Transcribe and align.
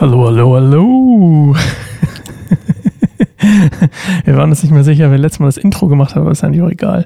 Hallo, 0.00 0.26
hallo, 0.26 0.54
hallo. 0.54 1.56
wir 4.24 4.36
waren 4.36 4.50
uns 4.50 4.62
nicht 4.62 4.70
mehr 4.70 4.84
sicher, 4.84 5.10
wer 5.10 5.18
letztes 5.18 5.40
Mal 5.40 5.46
das 5.46 5.56
Intro 5.56 5.88
gemacht 5.88 6.14
hat, 6.14 6.22
aber 6.22 6.30
ist 6.30 6.44
eigentlich 6.44 6.62
auch 6.62 6.70
egal. 6.70 7.04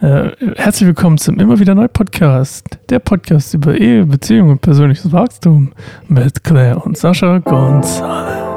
Äh, 0.00 0.30
herzlich 0.54 0.86
willkommen 0.86 1.18
zum 1.18 1.40
Immer 1.40 1.58
wieder 1.58 1.74
Neu 1.74 1.88
Podcast. 1.88 2.78
Der 2.90 3.00
Podcast 3.00 3.54
über 3.54 3.76
Ehe, 3.76 4.06
Beziehung 4.06 4.50
und 4.50 4.60
persönliches 4.60 5.10
Wachstum 5.10 5.72
mit 6.06 6.44
Claire 6.44 6.86
und 6.86 6.96
Sascha 6.96 7.38
Gonzalez. 7.38 8.51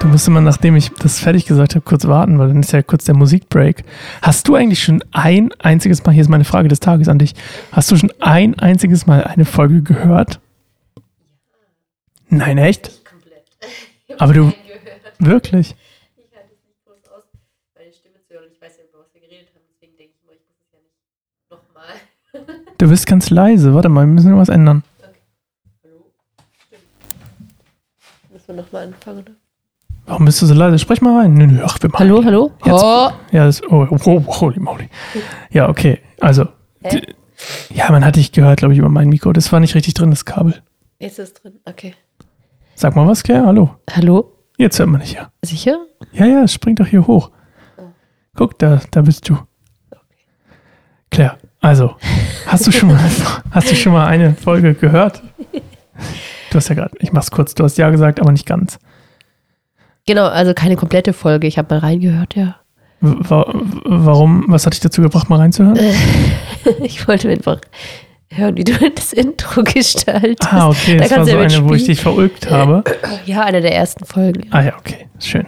Du 0.00 0.08
musst 0.08 0.26
immer, 0.26 0.40
nachdem 0.40 0.76
ich 0.76 0.88
das 0.94 1.20
fertig 1.20 1.44
gesagt 1.44 1.74
habe, 1.74 1.84
kurz 1.84 2.06
warten, 2.06 2.38
weil 2.38 2.48
dann 2.48 2.60
ist 2.60 2.72
ja 2.72 2.82
kurz 2.82 3.04
der 3.04 3.14
Musikbreak. 3.14 3.84
Hast 4.22 4.48
du 4.48 4.54
eigentlich 4.54 4.82
schon 4.82 5.04
ein 5.12 5.52
einziges 5.58 6.02
Mal, 6.04 6.12
hier 6.12 6.22
ist 6.22 6.30
meine 6.30 6.46
Frage 6.46 6.68
des 6.68 6.80
Tages 6.80 7.06
an 7.06 7.18
dich, 7.18 7.34
hast 7.70 7.90
du 7.90 7.96
schon 7.98 8.10
ein 8.18 8.58
einziges 8.58 9.06
Mal 9.06 9.24
eine 9.24 9.44
Folge 9.44 9.82
gehört? 9.82 10.40
Nein, 12.30 12.56
echt? 12.56 13.04
komplett. 13.04 13.44
Aber 14.18 14.32
du-. 14.32 14.54
Wirklich? 15.18 15.76
Ich 16.16 16.34
halte 16.34 16.48
es 16.54 16.64
nicht 16.64 16.82
groß 16.86 17.12
aus, 17.14 17.24
meine 17.76 17.92
Stimme 17.92 18.14
zu 18.26 18.32
hören. 18.32 18.48
Ich 18.54 18.62
weiß 18.62 18.78
ja, 18.78 18.84
über 18.88 19.00
was 19.00 19.12
wir 19.12 19.20
geredet 19.20 19.48
haben, 19.54 19.64
deswegen 19.68 19.98
denke 19.98 20.14
ich 20.16 20.22
immer, 20.22 20.32
ich 20.32 20.40
muss 20.48 20.56
es 20.64 20.72
ja 20.72 20.80
nicht 20.80 21.50
nochmal. 21.50 22.64
Du 22.78 22.88
bist 22.88 23.06
ganz 23.06 23.28
leise. 23.28 23.74
Warte 23.74 23.90
mal, 23.90 24.06
wir 24.06 24.14
müssen 24.14 24.34
was 24.34 24.48
ändern. 24.48 24.82
Hallo? 25.84 26.10
Stimmt. 26.66 26.82
Müssen 28.32 28.46
wir 28.48 28.54
nochmal 28.54 28.86
anfangen, 28.86 29.18
oder? 29.18 29.32
Warum 30.10 30.24
bist 30.24 30.42
du 30.42 30.46
so 30.46 30.54
leise? 30.54 30.78
Sprech 30.80 31.00
mal 31.02 31.20
rein. 31.20 31.34
Nö, 31.34 31.46
nö, 31.46 31.60
ach, 31.64 31.78
wir 31.80 31.88
machen. 31.88 32.00
Hallo, 32.00 32.24
hallo? 32.24 32.50
Jetzt- 32.64 32.82
Oh. 32.82 33.10
Ja, 33.30 33.44
das, 33.46 33.62
oh, 33.62 33.86
oh, 34.04 34.22
holy 34.40 34.58
moly. 34.58 34.88
Ja, 35.50 35.68
okay. 35.68 36.00
Also, 36.20 36.46
Hä? 36.82 36.98
d- 37.00 37.14
ja, 37.72 37.90
man 37.92 38.04
hat 38.04 38.16
dich 38.16 38.32
gehört, 38.32 38.58
glaube 38.58 38.74
ich, 38.74 38.80
über 38.80 38.88
mein 38.88 39.08
Mikro. 39.08 39.32
Das 39.32 39.52
war 39.52 39.60
nicht 39.60 39.74
richtig 39.76 39.94
drin, 39.94 40.10
das 40.10 40.24
Kabel. 40.24 40.54
Jetzt 40.98 41.20
ist 41.20 41.28
es 41.28 41.34
drin. 41.42 41.52
Okay. 41.64 41.94
Sag 42.74 42.96
mal 42.96 43.06
was, 43.06 43.22
Claire. 43.22 43.46
Hallo. 43.46 43.76
Hallo? 43.88 44.32
Jetzt 44.58 44.80
hört 44.80 44.88
man 44.88 45.00
dich 45.00 45.12
ja. 45.12 45.30
Sicher? 45.42 45.78
Ja, 46.12 46.26
ja, 46.26 46.42
es 46.42 46.52
springt 46.52 46.80
doch 46.80 46.86
hier 46.86 47.06
hoch. 47.06 47.30
Guck, 48.34 48.58
da, 48.58 48.80
da 48.90 49.02
bist 49.02 49.28
du. 49.28 49.38
Claire, 51.10 51.38
also, 51.60 51.94
hast 52.46 52.66
du 52.66 52.72
schon 52.72 52.88
mal, 52.88 52.98
hast 53.52 53.70
du 53.70 53.76
schon 53.76 53.92
mal 53.92 54.06
eine 54.06 54.34
Folge 54.34 54.74
gehört? 54.74 55.22
Du 56.50 56.56
hast 56.56 56.68
ja 56.68 56.74
gerade, 56.74 56.90
ich 56.98 57.12
mach's 57.12 57.30
kurz, 57.30 57.54
du 57.54 57.62
hast 57.62 57.78
ja 57.78 57.90
gesagt, 57.90 58.18
aber 58.18 58.32
nicht 58.32 58.44
ganz. 58.44 58.80
Genau, 60.10 60.26
also 60.26 60.54
keine 60.54 60.74
komplette 60.74 61.12
Folge. 61.12 61.46
Ich 61.46 61.56
habe 61.56 61.72
mal 61.72 61.82
reingehört, 61.82 62.34
ja. 62.34 62.56
Warum, 63.00 64.44
was 64.48 64.66
hat 64.66 64.72
dich 64.72 64.80
dazu 64.80 65.02
gebracht, 65.02 65.30
mal 65.30 65.36
reinzuhören? 65.36 65.78
Ich 66.82 67.06
wollte 67.06 67.28
einfach 67.28 67.58
hören, 68.28 68.56
wie 68.56 68.64
du 68.64 68.72
das 68.96 69.12
Intro 69.12 69.62
gestaltest. 69.62 70.52
Ah, 70.52 70.68
okay, 70.68 70.96
Da 70.96 71.04
das 71.04 71.16
war 71.16 71.24
so 71.26 71.30
ja 71.30 71.42
eine, 71.42 71.68
wo 71.68 71.74
ich 71.74 71.84
dich 71.84 72.00
verulgt 72.00 72.50
habe. 72.50 72.82
Ja, 73.24 73.44
einer 73.44 73.60
der 73.60 73.72
ersten 73.72 74.04
Folgen. 74.04 74.48
Ah 74.50 74.62
ja, 74.62 74.72
okay, 74.76 75.06
schön. 75.20 75.46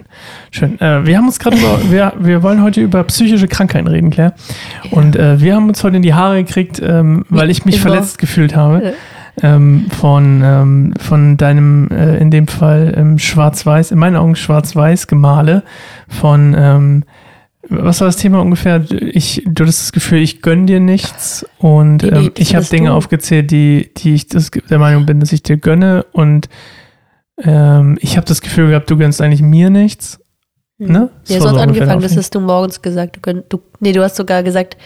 Schön. 0.51 0.79
Äh, 0.79 1.05
wir 1.05 1.17
haben 1.17 1.27
uns 1.27 1.39
gerade 1.39 1.57
über, 1.57 1.79
wir, 1.91 2.13
wir 2.19 2.41
wollen 2.41 2.63
heute 2.63 2.79
über 2.79 3.03
psychische 3.03 3.49
Krankheiten 3.49 3.87
reden, 3.87 4.11
Claire. 4.11 4.33
Und 4.91 5.17
äh, 5.17 5.41
wir 5.41 5.55
haben 5.55 5.67
uns 5.67 5.83
heute 5.83 5.97
in 5.97 6.03
die 6.03 6.13
Haare 6.13 6.41
gekriegt, 6.41 6.81
ähm, 6.81 7.25
weil 7.27 7.49
ich 7.49 7.65
mich 7.65 7.75
immer. 7.75 7.89
verletzt 7.89 8.17
gefühlt 8.17 8.55
habe. 8.55 8.93
Ähm, 9.41 9.87
von, 9.89 10.41
ähm, 10.43 10.93
von 10.99 11.37
deinem, 11.37 11.89
äh, 11.89 12.17
in 12.17 12.29
dem 12.29 12.47
Fall 12.47 12.93
ähm, 12.95 13.17
schwarz-weiß, 13.17 13.89
in 13.91 13.97
meinen 13.97 14.15
Augen 14.15 14.35
schwarz-weiß 14.35 15.07
Gemale 15.07 15.63
von, 16.07 16.55
ähm, 16.55 17.03
was 17.67 17.99
war 17.99 18.07
das 18.07 18.17
Thema 18.17 18.41
ungefähr? 18.41 18.85
Ich, 18.91 19.41
du 19.45 19.63
hattest 19.63 19.81
das 19.81 19.91
Gefühl, 19.91 20.19
ich 20.19 20.41
gönn 20.43 20.67
dir 20.67 20.79
nichts 20.79 21.45
und 21.57 22.03
ähm, 22.03 22.31
ich 22.37 22.55
habe 22.55 22.65
Dinge 22.65 22.89
du. 22.89 22.95
aufgezählt, 22.95 23.49
die, 23.49 23.91
die 23.97 24.13
ich 24.13 24.27
das, 24.27 24.51
der 24.51 24.77
Meinung 24.77 25.07
bin, 25.07 25.19
dass 25.19 25.31
ich 25.31 25.41
dir 25.41 25.57
gönne 25.57 26.05
und 26.11 26.47
ähm, 27.41 27.97
ich 28.01 28.17
habe 28.17 28.27
das 28.27 28.41
Gefühl 28.41 28.69
gehabt, 28.69 28.91
du 28.91 28.97
gönnst 28.97 29.21
eigentlich 29.21 29.41
mir 29.41 29.69
nichts. 29.71 30.19
Ne? 30.77 31.09
Das 31.23 31.29
Ja, 31.29 31.39
war 31.41 31.47
so 31.49 31.55
so 31.55 31.61
hat 31.61 31.67
ungefähr 31.67 31.87
angefangen, 31.87 32.01
das 32.03 32.17
hast 32.17 32.35
du 32.35 32.39
morgens 32.39 32.81
gesagt. 32.81 33.15
Du, 33.15 33.21
gönn, 33.21 33.43
du, 33.49 33.61
nee, 33.79 33.93
du 33.93 34.03
hast 34.03 34.15
sogar 34.15 34.43
gesagt, 34.43 34.77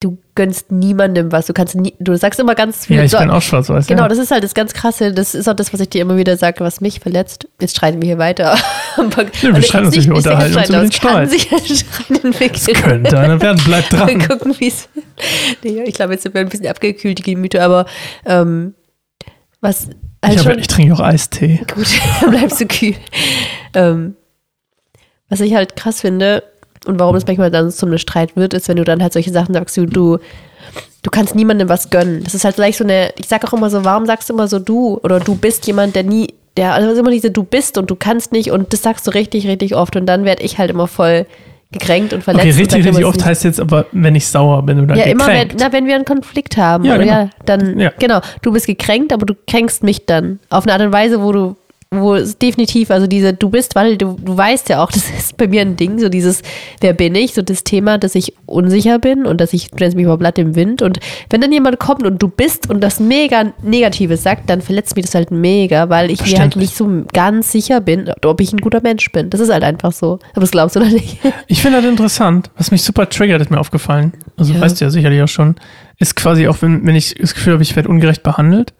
du 0.00 0.18
gönnst 0.34 0.70
niemandem 0.70 1.32
was. 1.32 1.46
Du 1.46 1.52
kannst 1.54 1.74
nie, 1.76 1.94
du 1.98 2.14
sagst 2.16 2.38
immer 2.38 2.54
ganz 2.54 2.86
viel. 2.86 2.96
Ja, 2.96 3.04
ich 3.04 3.10
so, 3.12 3.18
bin 3.18 3.30
auch 3.30 3.40
schwarz-weiß. 3.40 3.86
genau, 3.86 4.02
ja. 4.02 4.08
das 4.08 4.18
ist 4.18 4.30
halt 4.30 4.44
das 4.44 4.52
ganz 4.54 4.74
krasse. 4.74 5.12
Das 5.12 5.34
ist 5.34 5.48
auch 5.48 5.54
das, 5.54 5.72
was 5.72 5.80
ich 5.80 5.88
dir 5.88 6.02
immer 6.02 6.16
wieder 6.18 6.36
sage, 6.36 6.60
was 6.60 6.80
mich 6.82 7.00
verletzt. 7.00 7.48
Jetzt 7.60 7.76
streiten 7.76 8.02
wir 8.02 8.06
hier 8.06 8.18
weiter. 8.18 8.58
Aber- 8.96 9.26
wir 9.40 9.54
und 9.54 9.64
streiten 9.64 9.86
uns 9.86 9.96
nicht, 9.96 10.08
wir 10.08 10.16
unterhalten 10.16 10.56
uns 10.56 10.68
über 10.68 10.78
den 10.80 10.88
es 10.88 10.96
Streit. 10.96 12.24
entwickeln. 12.24 12.76
Könnte 12.82 13.18
einer 13.18 13.40
werden, 13.40 13.60
bleib 13.64 13.90
Mal 13.92 14.06
dran. 14.06 14.28
gucken, 14.28 14.54
wie 14.58 14.68
es. 14.68 14.88
Nee, 15.62 15.82
ich 15.86 15.94
glaube, 15.94 16.12
jetzt 16.12 16.22
sind 16.24 16.34
wir 16.34 16.42
ein 16.42 16.48
bisschen 16.48 16.66
abgekühlt, 16.66 17.18
die 17.18 17.22
Gemüter, 17.22 17.62
aber 17.64 17.86
ähm, 18.26 18.74
was 19.62 19.88
halt 20.22 20.34
Ich, 20.36 20.42
schon. 20.42 20.52
hab, 20.52 20.58
ich 20.58 20.66
trinke 20.68 20.92
auch 20.94 21.00
Eistee. 21.00 21.60
Gut, 21.74 21.86
dann 22.20 22.30
bleibst 22.30 22.60
du 22.60 22.66
kühl. 22.66 22.94
Ähm, 23.74 24.16
was 25.30 25.40
ich 25.40 25.54
halt 25.54 25.76
krass 25.76 26.02
finde 26.02 26.42
und 26.86 26.98
warum 26.98 27.16
es 27.16 27.26
manchmal 27.26 27.50
dann 27.50 27.70
zum 27.70 27.96
Streit 27.98 28.36
wird, 28.36 28.54
ist, 28.54 28.68
wenn 28.68 28.76
du 28.76 28.84
dann 28.84 29.02
halt 29.02 29.12
solche 29.12 29.30
Sachen 29.32 29.54
sagst, 29.54 29.76
du, 29.76 29.86
du, 29.86 30.18
du 31.02 31.10
kannst 31.10 31.34
niemandem 31.34 31.68
was 31.68 31.90
gönnen. 31.90 32.22
Das 32.24 32.34
ist 32.34 32.44
halt 32.44 32.56
gleich 32.56 32.76
so 32.76 32.84
eine, 32.84 33.12
ich 33.18 33.28
sag 33.28 33.44
auch 33.44 33.52
immer 33.52 33.70
so, 33.70 33.84
warum 33.84 34.06
sagst 34.06 34.28
du 34.28 34.34
immer 34.34 34.48
so 34.48 34.58
du 34.58 34.98
oder 35.02 35.20
du 35.20 35.34
bist 35.36 35.66
jemand, 35.66 35.94
der 35.96 36.02
nie, 36.04 36.34
der, 36.56 36.74
also 36.74 36.98
immer 36.98 37.10
diese 37.10 37.30
du 37.30 37.42
bist 37.42 37.78
und 37.78 37.90
du 37.90 37.96
kannst 37.96 38.32
nicht 38.32 38.50
und 38.50 38.72
das 38.72 38.82
sagst 38.82 39.06
du 39.06 39.10
richtig, 39.10 39.46
richtig 39.46 39.74
oft 39.74 39.96
und 39.96 40.06
dann 40.06 40.24
werde 40.24 40.42
ich 40.42 40.58
halt 40.58 40.70
immer 40.70 40.86
voll 40.86 41.26
gekränkt 41.72 42.12
und 42.12 42.22
verletzt. 42.22 42.46
Okay, 42.46 42.56
richtig, 42.56 42.78
immer, 42.80 42.88
richtig 42.90 43.04
oft 43.04 43.24
heißt 43.24 43.42
jetzt 43.44 43.60
aber, 43.60 43.86
wenn 43.90 44.14
ich 44.14 44.28
sauer 44.28 44.62
bin 44.62 44.80
oder 44.80 44.94
ja, 44.94 45.04
immer 45.06 45.26
wenn, 45.26 45.34
gekränkt. 45.48 45.56
na, 45.58 45.72
wenn 45.72 45.86
wir 45.86 45.96
einen 45.96 46.04
Konflikt 46.04 46.56
haben. 46.56 46.84
Ja, 46.84 46.94
oder 46.94 47.04
genau. 47.04 47.16
ja, 47.16 47.30
dann, 47.44 47.80
Ja. 47.80 47.90
genau, 47.98 48.20
du 48.42 48.52
bist 48.52 48.66
gekränkt, 48.66 49.12
aber 49.12 49.26
du 49.26 49.34
kränkst 49.48 49.82
mich 49.82 50.06
dann. 50.06 50.38
Auf 50.50 50.64
eine 50.64 50.72
Art 50.74 50.82
und 50.82 50.92
Weise, 50.92 51.20
wo 51.20 51.32
du, 51.32 51.56
wo 52.00 52.14
es 52.14 52.38
definitiv, 52.38 52.90
also 52.90 53.06
diese, 53.06 53.32
du 53.32 53.48
bist, 53.50 53.74
weil 53.74 53.96
du, 53.96 54.16
du 54.20 54.36
weißt 54.36 54.68
ja 54.68 54.82
auch, 54.82 54.90
das 54.92 55.08
ist 55.10 55.36
bei 55.36 55.46
mir 55.48 55.62
ein 55.62 55.76
Ding, 55.76 55.98
so 55.98 56.08
dieses, 56.08 56.42
wer 56.80 56.92
bin 56.92 57.14
ich, 57.14 57.34
so 57.34 57.42
das 57.42 57.64
Thema, 57.64 57.98
dass 57.98 58.14
ich 58.14 58.34
unsicher 58.46 58.98
bin 58.98 59.26
und 59.26 59.40
dass 59.40 59.52
ich, 59.52 59.70
du 59.70 59.76
nennst 59.78 59.96
mich 59.96 60.06
mal 60.06 60.16
Blatt 60.16 60.38
im 60.38 60.54
Wind 60.56 60.82
und 60.82 60.98
wenn 61.30 61.40
dann 61.40 61.52
jemand 61.52 61.78
kommt 61.78 62.04
und 62.04 62.22
du 62.22 62.28
bist 62.28 62.70
und 62.70 62.80
das 62.80 63.00
mega 63.00 63.52
Negatives 63.62 64.22
sagt, 64.22 64.48
dann 64.50 64.60
verletzt 64.60 64.96
mich 64.96 65.06
das 65.06 65.14
halt 65.14 65.30
mega, 65.30 65.88
weil 65.88 66.10
ich 66.10 66.24
mir 66.24 66.38
halt 66.38 66.56
nicht 66.56 66.76
so 66.76 67.04
ganz 67.12 67.52
sicher 67.52 67.80
bin, 67.80 68.10
ob 68.24 68.40
ich 68.40 68.52
ein 68.52 68.58
guter 68.58 68.80
Mensch 68.82 69.10
bin. 69.12 69.30
Das 69.30 69.40
ist 69.40 69.52
halt 69.52 69.64
einfach 69.64 69.92
so. 69.92 70.18
Aber 70.32 70.40
das 70.40 70.50
glaubst 70.50 70.76
du 70.76 70.80
oder 70.80 70.90
nicht? 70.90 71.18
Ich 71.46 71.62
finde 71.62 71.80
das 71.80 71.90
interessant, 71.90 72.50
was 72.56 72.70
mich 72.70 72.82
super 72.82 73.08
triggert, 73.08 73.40
ist 73.40 73.50
mir 73.50 73.58
aufgefallen. 73.60 74.12
Also 74.36 74.54
Ja. 74.54 74.60
weißt 74.60 74.80
du 74.80 74.84
ja 74.86 74.90
sicherlich 74.90 75.22
auch 75.22 75.28
schon, 75.28 75.56
ist 75.98 76.16
quasi 76.16 76.48
auch, 76.48 76.56
wenn, 76.62 76.86
wenn 76.86 76.96
ich 76.96 77.14
das 77.14 77.34
Gefühl 77.34 77.54
habe, 77.54 77.62
ich 77.62 77.74
werde 77.76 77.88
ungerecht 77.88 78.22
behandelt. 78.22 78.72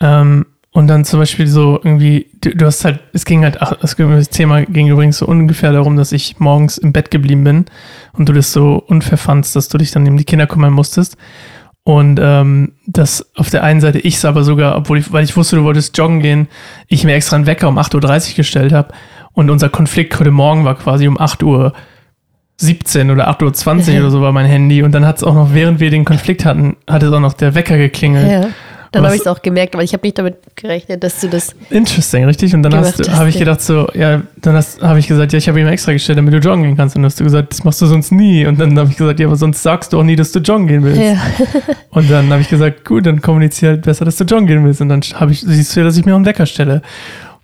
Ähm, 0.00 0.46
und 0.76 0.88
dann 0.88 1.06
zum 1.06 1.20
Beispiel 1.20 1.46
so 1.46 1.80
irgendwie, 1.82 2.26
du, 2.42 2.54
du 2.54 2.66
hast 2.66 2.84
halt, 2.84 3.00
es 3.14 3.24
ging 3.24 3.44
halt, 3.44 3.62
ach, 3.62 3.72
das, 3.80 3.96
das 3.96 4.28
Thema 4.28 4.60
ging 4.66 4.88
übrigens 4.88 5.16
so 5.16 5.26
ungefähr 5.26 5.72
darum, 5.72 5.96
dass 5.96 6.12
ich 6.12 6.38
morgens 6.38 6.76
im 6.76 6.92
Bett 6.92 7.10
geblieben 7.10 7.44
bin 7.44 7.64
und 8.12 8.28
du 8.28 8.34
das 8.34 8.52
so 8.52 8.84
unfair 8.86 9.16
fandst, 9.16 9.56
dass 9.56 9.70
du 9.70 9.78
dich 9.78 9.90
dann 9.90 10.06
um 10.06 10.18
die 10.18 10.24
Kinder 10.24 10.46
kümmern 10.46 10.74
musstest. 10.74 11.16
Und 11.82 12.20
ähm, 12.22 12.72
dass 12.86 13.24
auf 13.36 13.48
der 13.48 13.62
einen 13.62 13.80
Seite 13.80 14.00
ich 14.00 14.16
es 14.16 14.26
aber 14.26 14.44
sogar, 14.44 14.76
obwohl 14.76 14.98
ich, 14.98 15.10
weil 15.10 15.24
ich 15.24 15.34
wusste, 15.34 15.56
du 15.56 15.64
wolltest 15.64 15.96
joggen 15.96 16.20
gehen, 16.20 16.46
ich 16.88 17.04
mir 17.04 17.14
extra 17.14 17.36
einen 17.36 17.46
Wecker 17.46 17.68
um 17.68 17.78
8.30 17.78 18.32
Uhr 18.32 18.36
gestellt 18.36 18.74
habe. 18.74 18.92
Und 19.32 19.48
unser 19.48 19.70
Konflikt 19.70 20.20
heute 20.20 20.30
Morgen 20.30 20.66
war 20.66 20.74
quasi 20.74 21.08
um 21.08 21.18
8 21.18 21.42
Uhr 21.42 21.72
17 22.58 23.10
oder 23.10 23.30
8.20 23.30 23.94
Uhr 23.94 24.00
oder 24.00 24.10
so 24.10 24.20
war 24.20 24.32
mein 24.32 24.44
Handy. 24.44 24.82
Und 24.82 24.92
dann 24.92 25.06
hat 25.06 25.16
es 25.16 25.24
auch 25.24 25.34
noch, 25.34 25.54
während 25.54 25.80
wir 25.80 25.88
den 25.88 26.04
Konflikt 26.04 26.44
hatten, 26.44 26.76
hat 26.86 27.02
es 27.02 27.10
auch 27.10 27.20
noch 27.20 27.32
der 27.32 27.54
Wecker 27.54 27.78
geklingelt. 27.78 28.30
Ja. 28.30 28.48
Dann 28.96 29.04
habe 29.06 29.14
ich 29.14 29.20
es 29.20 29.26
auch 29.26 29.42
gemerkt, 29.42 29.74
aber 29.74 29.84
ich 29.84 29.92
habe 29.92 30.06
nicht 30.06 30.18
damit 30.18 30.36
gerechnet, 30.56 31.02
dass 31.02 31.20
du 31.20 31.28
das. 31.28 31.54
Interesting, 31.70 32.24
richtig? 32.24 32.54
Und 32.54 32.62
dann 32.62 32.74
habe 32.74 33.28
ich 33.28 33.38
gedacht 33.38 33.60
so, 33.60 33.88
ja, 33.94 34.22
dann 34.40 34.62
habe 34.82 34.98
ich 34.98 35.06
gesagt, 35.06 35.32
ja, 35.32 35.38
ich 35.38 35.48
habe 35.48 35.60
ihm 35.60 35.66
extra 35.66 35.92
gestellt, 35.92 36.18
damit 36.18 36.34
du 36.34 36.38
joggen 36.38 36.62
gehen 36.62 36.76
kannst. 36.76 36.96
Und 36.96 37.02
dann 37.02 37.10
hast 37.10 37.20
du 37.20 37.24
gesagt, 37.24 37.52
das 37.52 37.64
machst 37.64 37.80
du 37.82 37.86
sonst 37.86 38.12
nie. 38.12 38.46
Und 38.46 38.60
dann 38.60 38.78
habe 38.78 38.90
ich 38.90 38.96
gesagt, 38.96 39.20
ja, 39.20 39.26
aber 39.26 39.36
sonst 39.36 39.62
sagst 39.62 39.92
du 39.92 39.98
auch 39.98 40.04
nie, 40.04 40.16
dass 40.16 40.32
du 40.32 40.40
joggen 40.40 40.66
gehen 40.66 40.84
willst. 40.84 41.00
Ja. 41.00 41.16
Und 41.90 42.10
dann 42.10 42.30
habe 42.30 42.42
ich 42.42 42.48
gesagt, 42.48 42.84
gut, 42.84 43.06
dann 43.06 43.20
kommuniziere 43.20 43.72
halt 43.72 43.82
besser, 43.82 44.04
dass 44.04 44.16
du 44.16 44.24
joggen 44.24 44.46
gehen 44.46 44.64
willst. 44.64 44.80
Und 44.80 44.88
dann 44.88 45.00
habe 45.14 45.32
ich, 45.32 45.40
siehst 45.40 45.74
du 45.74 45.80
ja, 45.80 45.86
dass 45.86 45.96
ich 45.96 46.04
mir 46.04 46.12
auch 46.12 46.16
einen 46.16 46.26
Wecker 46.26 46.46
stelle. 46.46 46.82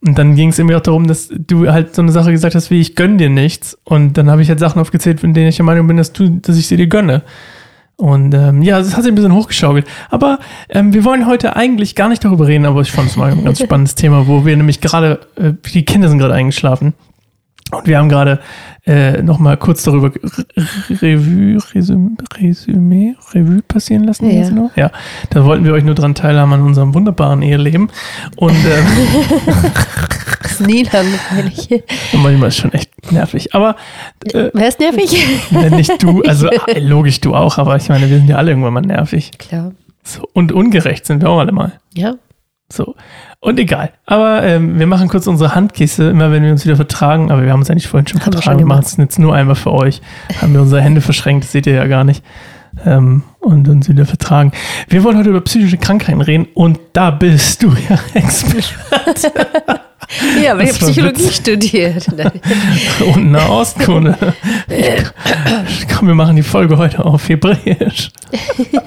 Und 0.05 0.19
dann 0.19 0.35
ging 0.35 0.49
es 0.49 0.59
irgendwie 0.59 0.75
auch 0.75 0.81
darum, 0.81 1.07
dass 1.07 1.29
du 1.31 1.71
halt 1.71 1.95
so 1.95 2.03
eine 2.03 2.11
Sache 2.11 2.33
gesagt 2.33 2.55
hast, 2.55 2.71
wie 2.71 2.81
ich 2.81 2.97
gönn 2.97 3.19
dir 3.19 3.31
nichts. 3.31 3.79
Und 3.85 4.19
dann 4.19 4.31
habe 4.31 4.43
ich 4.43 4.49
halt 4.49 4.59
Sachen 4.59 4.81
aufgezählt, 4.81 5.21
von 5.21 5.33
denen 5.33 5.49
ich 5.49 5.57
der 5.57 5.65
Meinung 5.65 5.87
bin, 5.87 5.97
dass 5.97 6.13
du, 6.13 6.29
dass 6.29 6.57
ich 6.59 6.67
sie 6.67 6.77
dir 6.77 6.89
gönne. 6.89 7.23
Und 8.03 8.35
ähm, 8.35 8.63
ja, 8.63 8.81
es 8.81 8.97
hat 8.97 9.05
sich 9.05 9.13
ein 9.13 9.15
bisschen 9.15 9.33
hochgeschaukelt. 9.33 9.87
Aber 10.11 10.41
ähm, 10.69 10.93
wir 10.93 11.05
wollen 11.05 11.25
heute 11.25 11.55
eigentlich 11.55 11.95
gar 11.95 12.09
nicht 12.09 12.25
darüber 12.25 12.49
reden, 12.49 12.67
aber 12.67 12.81
ich 12.81 12.91
fand 12.91 13.09
es 13.09 13.17
mal 13.17 13.31
ein 13.31 13.45
ganz 13.45 13.61
spannendes 13.63 13.95
Thema, 13.95 14.27
wo 14.27 14.45
wir 14.45 14.57
nämlich 14.57 14.81
gerade, 14.81 15.21
äh, 15.37 15.53
die 15.73 15.85
Kinder 15.85 16.09
sind 16.09 16.19
gerade 16.19 16.35
eingeschlafen. 16.35 16.95
Und 17.73 17.87
wir 17.87 17.99
haben 17.99 18.09
gerade 18.11 18.41
äh, 18.87 19.23
noch 19.23 19.39
mal 19.39 19.57
kurz 19.57 19.83
darüber 19.83 20.09
Re- 20.15 20.47
Revue, 21.03 21.59
Resümee, 21.75 22.17
Resümee, 22.39 23.15
Revue 23.33 23.63
passieren 23.63 24.05
lassen. 24.05 24.31
Ja. 24.31 24.51
noch? 24.51 24.77
ja, 24.77 24.91
da 25.31 25.45
wollten 25.45 25.65
wir 25.65 25.73
euch 25.73 25.85
nur 25.85 25.95
dran 25.95 26.15
teilhaben 26.15 26.53
an 26.53 26.63
unserem 26.63 26.93
wunderbaren 26.95 27.41
Eheleben. 27.43 27.91
Und 28.37 28.51
äh, 28.67 28.83
Das 30.43 30.53
ist 30.53 30.61
nie 30.61 30.83
langweilig. 30.85 31.83
manchmal 32.13 32.49
ist 32.49 32.57
schon 32.59 32.73
echt 32.73 32.91
nervig. 33.11 33.55
Aber 33.55 33.77
äh, 34.33 34.51
Wer 34.53 34.69
ist 34.69 34.79
nervig? 34.81 35.17
nicht 35.71 36.03
du, 36.03 36.23
also 36.23 36.49
äh, 36.67 36.79
logisch 36.81 37.21
du 37.21 37.35
auch, 37.35 37.57
aber 37.59 37.77
ich 37.77 37.89
meine, 37.89 38.09
wir 38.11 38.19
sind 38.19 38.29
ja 38.29 38.37
alle 38.37 38.51
irgendwann 38.51 38.75
mal 38.75 38.81
nervig. 38.83 39.31
Klar. 39.39 39.73
So, 40.05 40.29
und 40.35 40.53
ungerecht 40.53 41.07
sind 41.07 41.23
wir 41.23 41.31
auch 41.31 41.39
alle 41.39 41.53
mal. 41.53 41.73
Ja. 41.95 42.15
So. 42.71 42.97
Und 43.45 43.59
egal. 43.59 43.91
Aber 44.07 44.45
ähm, 44.45 44.79
wir 44.79 44.87
machen 44.87 45.09
kurz 45.09 45.27
unsere 45.27 45.57
Handkisse, 45.57 46.09
immer 46.09 46.31
wenn 46.31 46.45
wir 46.45 46.53
uns 46.53 46.65
wieder 46.65 46.77
vertragen. 46.77 47.33
Aber 47.33 47.43
wir 47.43 47.51
haben 47.51 47.59
uns 47.59 47.69
eigentlich 47.71 47.89
vorhin 47.89 48.07
schon 48.07 48.21
Haben 48.21 48.27
wir 48.27 48.33
vertragen. 48.35 48.61
schon 48.61 48.69
Wir 48.69 48.73
machen 48.73 48.85
es 48.87 48.97
jetzt 48.97 49.19
nur 49.19 49.35
einmal 49.35 49.57
für 49.57 49.73
euch. 49.73 50.01
Haben 50.41 50.55
wir 50.55 50.61
unsere 50.63 50.81
Hände 50.81 51.01
verschränkt, 51.01 51.47
seht 51.47 51.67
ihr 51.67 51.75
ja 51.75 51.89
gar 51.89 52.05
nicht. 52.05 52.23
Ähm, 52.87 53.25
und 53.41 53.69
uns 53.69 53.89
wieder 53.89 54.07
vertragen. 54.07 54.53
Wir 54.89 55.03
wollen 55.03 55.19
heute 55.19 55.31
über 55.31 55.41
psychische 55.41 55.77
Krankheiten 55.77 56.21
reden 56.21 56.47
und 56.55 56.79
da 56.93 57.11
bist 57.11 57.65
du 57.65 57.71
ja 57.89 57.99
Experte 58.15 58.69
Ja, 60.41 60.53
aber 60.53 60.63
ich 60.63 60.79
Psychologie 60.79 61.25
witzig. 61.25 61.35
studiert. 61.37 62.07
und 63.15 63.33
Nahostkunde. 63.33 64.17
Komm, 65.97 66.07
wir 66.07 66.15
machen 66.15 66.37
die 66.37 66.43
Folge 66.45 66.79
heute 66.79 67.05
auf 67.05 67.29
Hebräisch. 67.29 68.11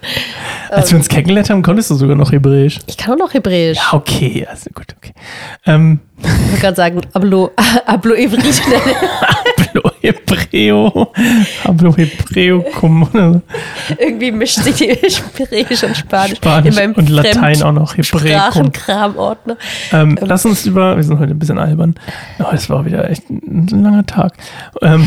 Als 0.70 0.90
wir 0.90 0.98
uns 0.98 1.08
kennengelernt 1.08 1.50
haben, 1.50 1.62
konntest 1.62 1.90
du 1.90 1.94
sogar 1.94 2.16
noch 2.16 2.32
Hebräisch. 2.32 2.78
Ich 2.86 2.96
kann 2.96 3.14
auch 3.14 3.18
noch 3.18 3.34
Hebräisch. 3.34 3.76
Ja, 3.78 3.92
okay, 3.92 4.46
also 4.48 4.70
gut, 4.74 4.94
okay. 4.96 5.12
Ähm, 5.66 6.00
Ich 6.22 6.28
wollte 6.28 6.60
gerade 6.60 6.76
sagen, 6.76 7.00
Ablo, 7.14 7.50
Ablo 7.86 8.14
Ivrit. 8.14 8.62
Hablo 9.58 9.90
Hebreo. 10.00 11.12
Hablo 11.64 11.96
Hebreocum. 11.96 13.08
Irgendwie 13.98 14.30
mischt 14.32 14.58
sich 14.58 14.74
die 14.76 14.88
Hebräisch 14.88 15.82
und 15.84 15.96
Spanisch, 15.96 16.36
Spanisch 16.36 16.68
in 16.68 16.74
meinem 16.74 16.94
und 16.94 17.08
Latein 17.08 17.62
auch 17.62 17.72
noch. 17.72 17.96
Hebreocum. 17.96 18.20
Sprachenkramordner. 18.20 19.56
Ähm, 19.92 20.18
lass 20.20 20.44
uns 20.44 20.66
über, 20.66 20.96
wir 20.96 21.02
sind 21.02 21.18
heute 21.18 21.32
ein 21.32 21.38
bisschen 21.38 21.58
albern. 21.58 21.94
Oh, 22.40 22.46
es 22.52 22.68
war 22.68 22.84
wieder 22.84 23.08
echt 23.10 23.28
ein, 23.30 23.68
ein 23.70 23.82
langer 23.82 24.06
Tag. 24.06 24.34
Ähm, 24.82 25.06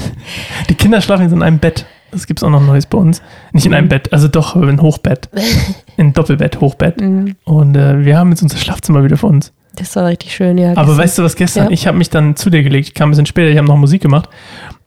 die 0.68 0.74
Kinder 0.74 1.00
schlafen 1.00 1.22
jetzt 1.22 1.32
in 1.32 1.42
einem 1.42 1.58
Bett. 1.58 1.86
Das 2.12 2.26
gibt 2.26 2.40
es 2.40 2.44
auch 2.44 2.50
noch 2.50 2.62
Neues 2.62 2.86
bei 2.86 2.98
uns. 2.98 3.22
Nicht 3.52 3.66
in 3.66 3.74
einem 3.74 3.88
Bett, 3.88 4.12
also 4.12 4.28
doch 4.28 4.54
aber 4.54 4.68
in 4.68 4.80
Hochbett. 4.80 5.28
In 5.96 6.12
Doppelbett, 6.12 6.60
Hochbett. 6.60 7.02
Und 7.44 7.76
äh, 7.76 8.04
wir 8.04 8.18
haben 8.18 8.30
jetzt 8.30 8.42
unser 8.42 8.56
Schlafzimmer 8.56 9.04
wieder 9.04 9.16
für 9.16 9.26
uns. 9.26 9.52
Das 9.76 9.96
war 9.96 10.06
richtig 10.06 10.34
schön, 10.34 10.58
ja. 10.58 10.76
Aber 10.76 10.96
weißt 10.96 11.18
du 11.18 11.22
was 11.22 11.36
gestern? 11.36 11.64
Ja. 11.64 11.70
Ich 11.70 11.86
habe 11.86 11.96
mich 11.96 12.10
dann 12.10 12.36
zu 12.36 12.50
dir 12.50 12.62
gelegt. 12.62 12.88
Ich 12.88 12.94
kam 12.94 13.08
ein 13.08 13.12
bisschen 13.12 13.26
später, 13.26 13.50
ich 13.50 13.56
habe 13.56 13.66
noch 13.66 13.76
Musik 13.76 14.02
gemacht. 14.02 14.28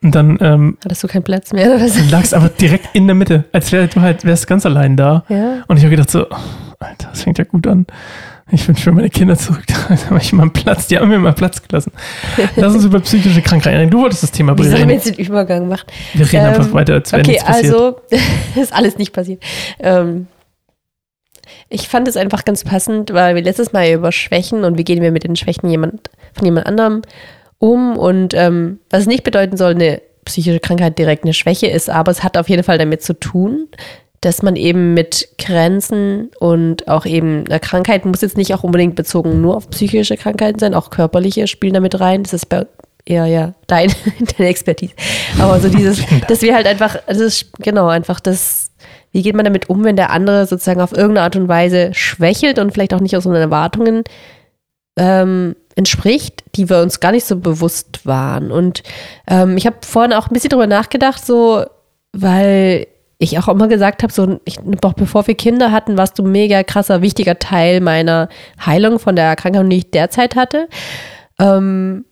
Und 0.04 0.14
dann 0.14 0.38
ähm, 0.42 0.78
Hattest 0.84 1.04
du 1.04 1.08
keinen 1.08 1.24
Platz 1.24 1.52
mehr 1.54 1.68
oder 1.68 1.84
was? 1.84 2.12
lagst 2.12 2.34
aber 2.34 2.50
direkt 2.50 2.90
in 2.94 3.08
der 3.08 3.16
Mitte, 3.16 3.46
als 3.52 3.72
wär, 3.72 3.88
du 3.88 4.02
halt 4.02 4.24
wärst 4.26 4.48
ganz 4.48 4.66
allein 4.66 4.96
da. 4.96 5.24
Ja. 5.30 5.64
Und 5.68 5.78
ich 5.78 5.84
habe 5.84 5.92
gedacht 5.92 6.12
so, 6.12 6.26
oh, 6.30 6.36
Alter, 6.80 7.08
das 7.10 7.24
fängt 7.24 7.40
ja 7.40 7.44
gut 7.44 7.66
an. 7.66 7.88
Ich 8.52 8.68
wünsche 8.68 8.90
mir 8.92 8.98
meine 8.98 9.10
Kinder 9.10 9.36
zurück. 9.36 9.64
Da 9.68 9.90
habe 10.10 10.20
ich 10.20 10.32
mal 10.32 10.44
einen 10.44 10.54
Platz. 10.54 10.88
Die 10.88 10.98
haben 10.98 11.10
mir 11.10 11.18
mal 11.18 11.34
Platz 11.34 11.62
gelassen. 11.68 11.92
Lass 12.56 12.76
uns 12.76 12.86
über 12.86 13.00
psychische 13.00 13.42
Krankheiten 13.42 13.78
reden. 13.78 13.90
Du 13.92 14.02
wolltest 14.02 14.22
das 14.24 14.32
Thema 14.32 14.58
Wie 14.58 14.64
sollen 14.68 14.88
wir 14.88 14.96
jetzt 14.96 15.08
den 15.08 15.16
Übergang 15.16 15.68
machen? 15.68 15.88
Wir 16.14 16.32
reden 16.32 16.46
einfach 16.46 16.66
Ähm, 16.68 16.74
weiter, 16.74 16.94
als 16.94 17.12
wäre 17.12 17.22
Okay, 17.22 17.32
nichts 17.32 17.46
passiert. 17.46 17.74
also 17.74 18.02
ist 18.62 18.74
alles 18.74 18.98
nicht 18.98 19.14
passiert. 19.14 19.42
Ähm, 19.80 20.28
ich 21.70 21.88
fand 21.88 22.08
es 22.08 22.18
einfach 22.18 22.46
ganz 22.46 22.64
passend, 22.64 23.14
weil 23.14 23.36
wir 23.36 23.42
letztes 23.42 23.74
Mal 23.74 23.92
über 23.92 24.12
Schwächen 24.12 24.64
und 24.64 24.78
wie 24.78 24.84
gehen 24.84 25.02
wir 25.02 25.12
mit 25.12 25.24
den 25.24 25.36
Schwächen 25.36 25.70
jemand, 25.70 26.10
von 26.34 26.46
jemand 26.46 26.68
anderem 26.68 27.02
um 27.58 27.98
und 27.98 28.34
ähm, 28.36 28.80
was 28.90 29.02
es 29.02 29.08
nicht 29.08 29.24
bedeuten 29.24 29.58
soll, 29.58 29.72
eine 29.72 30.02
psychische 30.26 30.60
Krankheit 30.60 30.98
direkt 31.00 31.24
eine 31.24 31.34
Schwäche 31.34 31.68
ist, 31.68 31.90
aber 31.90 32.12
es 32.12 32.24
hat 32.24 32.38
auf 32.38 32.50
jeden 32.50 32.64
Fall 32.64 32.78
damit 32.78 33.02
zu 33.02 33.14
tun, 33.14 33.68
dass 34.26 34.42
man 34.42 34.56
eben 34.56 34.96
mit 34.96 35.30
Grenzen 35.38 36.32
und 36.40 36.88
auch 36.88 37.06
eben 37.06 37.46
einer 37.46 37.60
Krankheit 37.60 38.06
muss 38.06 38.22
jetzt 38.22 38.38
nicht 38.38 38.56
auch 38.56 38.64
unbedingt 38.64 38.96
bezogen 38.96 39.40
nur 39.40 39.56
auf 39.56 39.70
psychische 39.70 40.18
Krankheiten 40.18 40.58
sein, 40.58 40.74
auch 40.74 40.90
körperliche 40.90 41.46
spielen 41.46 41.76
damit 41.76 42.00
rein. 42.00 42.24
Das 42.24 42.34
ist 42.34 42.50
bei 42.50 42.66
eher 43.06 43.28
ja 43.28 43.54
dein, 43.68 43.92
deine 44.38 44.50
Expertise. 44.50 44.94
Aber 45.38 45.60
so 45.60 45.70
dieses, 45.70 46.02
dass 46.28 46.42
wir 46.42 46.56
halt 46.56 46.66
einfach, 46.66 46.98
das 47.06 47.20
ist 47.20 47.54
genau 47.60 47.88
einfach 47.88 48.20
das, 48.20 48.72
wie 49.12 49.22
geht 49.22 49.36
man 49.36 49.46
damit 49.46 49.70
um, 49.70 49.84
wenn 49.84 49.96
der 49.96 50.10
andere 50.10 50.48
sozusagen 50.48 50.82
auf 50.82 50.92
irgendeine 50.92 51.22
Art 51.22 51.36
und 51.36 51.48
Weise 51.48 51.94
schwächelt 51.94 52.58
und 52.58 52.72
vielleicht 52.72 52.96
auch 52.96 53.02
nicht 53.02 53.16
aus 53.16 53.28
unseren 53.28 53.44
Erwartungen 53.44 54.04
ähm, 54.98 55.56
entspricht, 55.76 56.44
die 56.56 56.68
wir 56.68 56.82
uns 56.82 57.00
gar 57.00 57.12
nicht 57.12 57.28
so 57.28 57.36
bewusst 57.36 58.08
waren. 58.08 58.52
Und 58.52 58.82
ähm, 59.28 59.56
ich 59.56 59.68
habe 59.68 59.78
vorhin 59.82 60.14
auch 60.14 60.30
ein 60.30 60.34
bisschen 60.34 60.50
drüber 60.50 60.66
nachgedacht, 60.66 61.24
so, 61.24 61.66
weil 62.12 62.88
ich 63.18 63.40
auch 63.40 63.48
immer 63.48 63.68
gesagt 63.68 64.04
habe, 64.04 64.12
so, 64.12 64.40
ich, 64.46 64.60
noch 64.62 64.94
bevor 64.94 65.26
wir 65.28 65.36
Kinder 65.36 65.72
hatten, 65.72 65.98
warst 65.98 66.20
du 66.20 66.24
mega 66.24 66.64
krasser, 66.64 67.02
wichtiger 67.02 67.40
Teil 67.40 67.80
meiner 67.82 68.30
Heilung 68.66 69.00
von 69.00 69.16
der 69.16 69.26
Erkrankung, 69.26 69.70
die 69.70 69.78
ich 69.78 69.92
derzeit 69.92 70.36
hatte. 70.36 70.68
Ähm, 71.40 72.06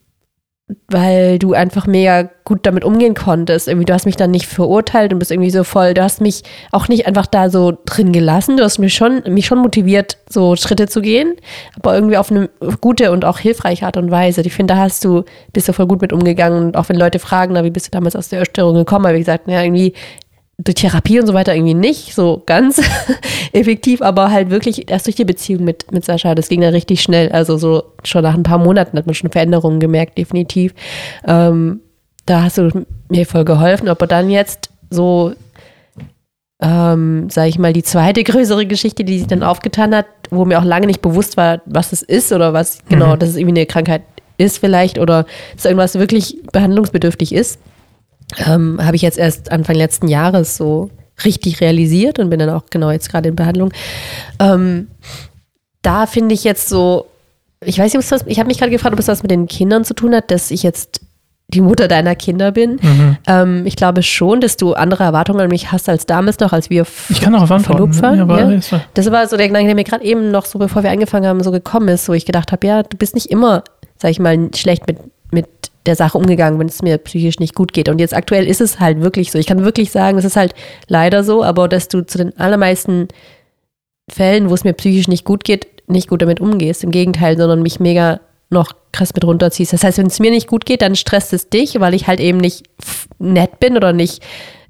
weil 0.88 1.39
du 1.39 1.53
einfach 1.53 1.88
mega 1.88 2.29
gut 2.45 2.65
damit 2.65 2.83
umgehen 2.83 3.13
konntest. 3.15 3.67
Irgendwie, 3.67 3.85
du 3.85 3.94
hast 3.94 4.05
mich 4.05 4.15
dann 4.15 4.31
nicht 4.31 4.45
verurteilt 4.45 5.11
und 5.11 5.19
bist 5.19 5.31
irgendwie 5.31 5.50
so 5.50 5.63
voll, 5.63 5.94
du 5.94 6.01
hast 6.01 6.21
mich 6.21 6.44
auch 6.71 6.88
nicht 6.88 7.06
einfach 7.06 7.25
da 7.25 7.49
so 7.49 7.77
drin 7.85 8.13
gelassen. 8.13 8.57
Du 8.57 8.63
hast 8.63 8.79
mich 8.79 8.94
schon, 8.94 9.23
mich 9.27 9.45
schon 9.45 9.59
motiviert, 9.59 10.17
so 10.29 10.56
Schritte 10.56 10.88
zu 10.88 11.01
gehen, 11.01 11.35
aber 11.75 11.95
irgendwie 11.95 12.17
auf 12.17 12.31
eine 12.31 12.49
gute 12.79 13.11
und 13.11 13.25
auch 13.25 13.39
hilfreiche 13.39 13.85
Art 13.85 13.97
und 13.97 14.09
Weise. 14.09 14.41
Ich 14.41 14.53
finde, 14.53 14.73
da 14.73 14.79
hast 14.79 15.03
du, 15.03 15.23
bist 15.51 15.67
du 15.67 15.73
voll 15.73 15.88
gut 15.88 16.01
mit 16.01 16.13
umgegangen. 16.13 16.63
Und 16.63 16.77
auch 16.77 16.89
wenn 16.89 16.97
Leute 16.97 17.19
fragen, 17.19 17.53
na, 17.53 17.63
wie 17.63 17.71
bist 17.71 17.88
du 17.88 17.91
damals 17.91 18.15
aus 18.15 18.29
der 18.29 18.41
Essstörung 18.41 18.75
gekommen, 18.75 19.06
habe 19.06 19.17
ich 19.17 19.25
gesagt, 19.25 19.47
ja, 19.47 19.61
irgendwie 19.61 19.94
durch 20.57 20.75
Therapie 20.75 21.19
und 21.19 21.25
so 21.25 21.33
weiter 21.33 21.55
irgendwie 21.55 21.73
nicht 21.73 22.13
so 22.13 22.44
ganz 22.45 22.79
effektiv, 23.53 24.01
aber 24.01 24.29
halt 24.29 24.50
wirklich 24.51 24.89
erst 24.89 25.07
durch 25.07 25.15
die 25.15 25.25
Beziehung 25.25 25.63
mit, 25.63 25.91
mit 25.91 26.05
Sascha. 26.05 26.35
Das 26.35 26.47
ging 26.47 26.61
dann 26.61 26.73
richtig 26.73 27.01
schnell. 27.01 27.31
Also 27.31 27.57
so 27.57 27.83
schon 28.03 28.23
nach 28.23 28.35
ein 28.35 28.44
paar 28.44 28.59
Monaten 28.59 28.97
hat 28.97 29.05
man 29.05 29.15
schon 29.15 29.31
Veränderungen 29.31 29.79
gemerkt, 29.79 30.17
definitiv. 30.17 30.73
Ähm, 31.27 31.81
da 32.25 32.44
hast 32.44 32.57
du 32.57 32.85
mir 33.09 33.25
voll 33.25 33.45
geholfen. 33.45 33.89
Aber 33.89 34.05
dann 34.05 34.29
jetzt 34.29 34.69
so, 34.91 35.33
ähm, 36.61 37.29
sage 37.31 37.49
ich 37.49 37.57
mal, 37.57 37.73
die 37.73 37.83
zweite 37.83 38.23
größere 38.23 38.67
Geschichte, 38.67 39.03
die 39.03 39.17
sich 39.17 39.27
dann 39.27 39.41
aufgetan 39.41 39.95
hat, 39.95 40.06
wo 40.29 40.45
mir 40.45 40.59
auch 40.59 40.65
lange 40.65 40.85
nicht 40.85 41.01
bewusst 41.01 41.35
war, 41.35 41.61
was 41.65 41.91
es 41.94 42.03
ist 42.03 42.31
oder 42.31 42.53
was 42.53 42.79
genau, 42.88 43.15
dass 43.15 43.29
es 43.29 43.38
irgendwie 43.38 43.59
eine 43.59 43.65
Krankheit 43.65 44.03
ist 44.38 44.59
vielleicht 44.59 44.99
oder 44.99 45.25
dass 45.56 45.65
irgendwas 45.65 45.95
wirklich 45.95 46.38
behandlungsbedürftig 46.51 47.33
ist 47.33 47.59
ähm, 48.47 48.79
habe 48.83 48.95
ich 48.95 49.01
jetzt 49.01 49.17
erst 49.17 49.51
Anfang 49.51 49.75
letzten 49.75 50.07
Jahres 50.07 50.57
so 50.57 50.89
richtig 51.25 51.61
realisiert 51.61 52.19
und 52.19 52.29
bin 52.29 52.39
dann 52.39 52.49
auch 52.49 52.63
genau 52.69 52.89
jetzt 52.91 53.09
gerade 53.11 53.29
in 53.29 53.35
Behandlung. 53.35 53.71
Ähm, 54.39 54.87
da 55.81 56.05
finde 56.05 56.33
ich 56.33 56.43
jetzt 56.43 56.69
so, 56.69 57.07
ich 57.63 57.77
weiß 57.79 57.93
nicht, 57.93 58.11
das, 58.11 58.23
ich 58.25 58.39
habe 58.39 58.47
mich 58.47 58.57
gerade 58.57 58.71
gefragt, 58.71 58.93
ob 58.93 58.99
es 58.99 59.07
was 59.07 59.21
mit 59.21 59.31
den 59.31 59.47
Kindern 59.47 59.85
zu 59.85 59.93
tun 59.93 60.15
hat, 60.15 60.31
dass 60.31 60.51
ich 60.51 60.63
jetzt 60.63 61.01
die 61.49 61.61
Mutter 61.61 61.87
deiner 61.87 62.15
Kinder 62.15 62.51
bin. 62.51 62.79
Mhm. 62.81 63.18
Ähm, 63.27 63.65
ich 63.65 63.75
glaube 63.75 64.01
schon, 64.01 64.42
dass 64.42 64.57
du 64.57 64.73
andere 64.73 65.03
Erwartungen 65.03 65.42
an 65.42 65.49
mich 65.49 65.71
hast 65.71 65.87
als 65.87 66.06
damals 66.07 66.39
noch, 66.39 66.51
als 66.51 66.69
wir 66.69 66.85
Ich 67.09 67.21
kann 67.21 67.35
antworten. 67.35 67.63
verlobt 67.63 68.01
waren. 68.01 68.18
Ja, 68.18 68.23
aber 68.23 68.39
ja. 68.39 68.71
war- 68.71 68.81
Das 68.95 69.11
war 69.11 69.27
so 69.27 69.37
der 69.37 69.47
Gedanke, 69.49 69.68
der 69.68 69.75
mir 69.75 69.83
gerade 69.83 70.03
eben 70.03 70.31
noch 70.31 70.45
so, 70.45 70.57
bevor 70.57 70.81
wir 70.83 70.89
angefangen 70.89 71.27
haben, 71.27 71.44
so 71.44 71.51
gekommen 71.51 71.89
ist, 71.89 72.09
wo 72.09 72.13
ich 72.13 72.25
gedacht 72.25 72.51
habe, 72.51 72.65
ja, 72.65 72.81
du 72.81 72.97
bist 72.97 73.13
nicht 73.13 73.30
immer, 73.30 73.63
sag 73.97 74.09
ich 74.11 74.19
mal, 74.19 74.49
schlecht 74.56 74.87
mit, 74.87 74.97
mit 75.33 75.47
der 75.85 75.95
Sache 75.95 76.18
umgegangen, 76.18 76.59
wenn 76.59 76.68
es 76.68 76.81
mir 76.81 76.97
psychisch 76.97 77.40
nicht 77.40 77.56
gut 77.56 77.73
geht. 77.73 77.90
Und 77.90 77.99
jetzt 77.99 78.16
aktuell 78.16 78.47
ist 78.47 78.61
es 78.61 78.80
halt 78.80 79.02
wirklich 79.02 79.31
so. 79.31 79.37
Ich 79.37 79.47
kann 79.47 79.66
wirklich 79.66 79.92
sagen, 79.92 80.18
es 80.18 80.25
ist 80.25 80.37
halt 80.37 80.54
leider 80.87 81.23
so, 81.23 81.44
aber 81.44 81.68
dass 81.68 81.90
du 81.90 82.06
zu 82.06 82.18
den 82.18 82.37
allermeisten 82.40 83.09
Fällen, 84.09 84.49
wo 84.49 84.54
es 84.54 84.63
mir 84.63 84.73
psychisch 84.73 85.07
nicht 85.07 85.25
gut 85.25 85.44
geht, 85.44 85.68
nicht 85.87 86.07
gut 86.07 86.21
damit 86.21 86.40
umgehst. 86.40 86.83
Im 86.83 86.92
Gegenteil, 86.92 87.37
sondern 87.37 87.61
mich 87.61 87.80
mega 87.80 88.21
noch 88.49 88.73
krass 88.92 89.13
mit 89.13 89.25
runterziehst. 89.25 89.73
Das 89.73 89.83
heißt, 89.83 89.97
wenn 89.97 90.07
es 90.07 90.19
mir 90.19 90.31
nicht 90.31 90.47
gut 90.47 90.66
geht, 90.66 90.81
dann 90.81 90.95
stresst 90.95 91.33
es 91.33 91.49
dich, 91.49 91.80
weil 91.80 91.94
ich 91.94 92.07
halt 92.07 92.19
eben 92.19 92.37
nicht 92.37 92.63
nett 93.19 93.59
bin 93.59 93.75
oder 93.75 93.92
nicht 93.92 94.23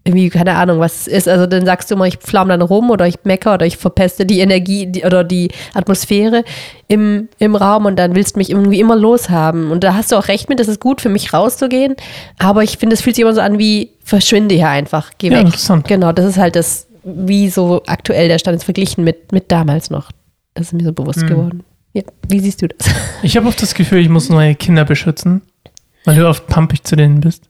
irgendwie, 0.05 0.29
keine 0.29 0.55
Ahnung, 0.55 0.79
was 0.79 1.01
es 1.01 1.07
ist. 1.07 1.27
Also 1.29 1.45
dann 1.45 1.65
sagst 1.65 1.89
du 1.89 1.95
immer, 1.95 2.05
ich 2.07 2.17
pflaum 2.17 2.49
dann 2.49 2.61
rum 2.61 2.89
oder 2.89 3.07
ich 3.07 3.23
mecker 3.23 3.53
oder 3.53 3.65
ich 3.65 3.77
verpeste 3.77 4.25
die 4.25 4.39
Energie 4.41 4.85
die, 4.87 5.05
oder 5.05 5.23
die 5.23 5.49
Atmosphäre 5.73 6.43
im, 6.89 7.29
im 7.39 7.55
Raum 7.55 7.85
und 7.85 7.95
dann 7.97 8.13
willst 8.13 8.35
du 8.35 8.39
mich 8.39 8.49
irgendwie 8.49 8.79
immer 8.81 8.95
loshaben. 8.97 9.71
Und 9.71 9.83
da 9.85 9.93
hast 9.93 10.11
du 10.11 10.17
auch 10.17 10.27
recht 10.27 10.49
mit, 10.49 10.59
das 10.59 10.67
ist 10.67 10.81
gut 10.81 10.99
für 10.99 11.07
mich 11.09 11.31
rauszugehen. 11.33 11.95
Aber 12.37 12.63
ich 12.63 12.77
finde, 12.77 12.95
es 12.95 13.01
fühlt 13.01 13.15
sich 13.15 13.23
immer 13.23 13.33
so 13.33 13.39
an 13.41 13.57
wie, 13.59 13.91
verschwinde 14.03 14.55
hier 14.55 14.67
einfach, 14.69 15.11
geh 15.17 15.29
Ja, 15.29 15.37
weg. 15.39 15.45
interessant. 15.45 15.87
Genau, 15.87 16.11
das 16.11 16.25
ist 16.25 16.37
halt 16.37 16.57
das, 16.57 16.87
wie 17.05 17.49
so 17.49 17.81
aktuell 17.87 18.27
der 18.27 18.39
Stand 18.39 18.57
ist 18.57 18.65
verglichen 18.65 19.03
mit, 19.05 19.31
mit 19.31 19.51
damals 19.53 19.89
noch. 19.89 20.11
Das 20.53 20.67
ist 20.67 20.73
mir 20.73 20.83
so 20.83 20.91
bewusst 20.91 21.21
Mhm. 21.23 21.27
geworden. 21.27 21.63
Ja, 21.93 22.01
wie 22.27 22.39
siehst 22.41 22.61
du 22.61 22.67
das? 22.67 22.87
Ich 23.23 23.37
habe 23.37 23.47
oft 23.47 23.61
das 23.61 23.73
Gefühl, 23.73 23.99
ich 23.99 24.09
muss 24.09 24.27
neue 24.29 24.53
Kinder 24.55 24.83
beschützen, 24.83 25.41
weil 26.03 26.17
du 26.17 26.27
oft 26.27 26.45
pumpig 26.47 26.83
zu 26.83 26.97
denen 26.97 27.21
bist. 27.21 27.43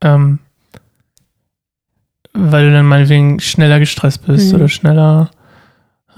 Ähm, 0.00 0.38
weil 2.34 2.66
du 2.66 2.72
dann 2.72 2.86
meinetwegen 2.86 3.40
schneller 3.40 3.78
gestresst 3.78 4.26
bist 4.26 4.50
Mhm. 4.50 4.54
oder 4.56 4.68
schneller 4.68 5.30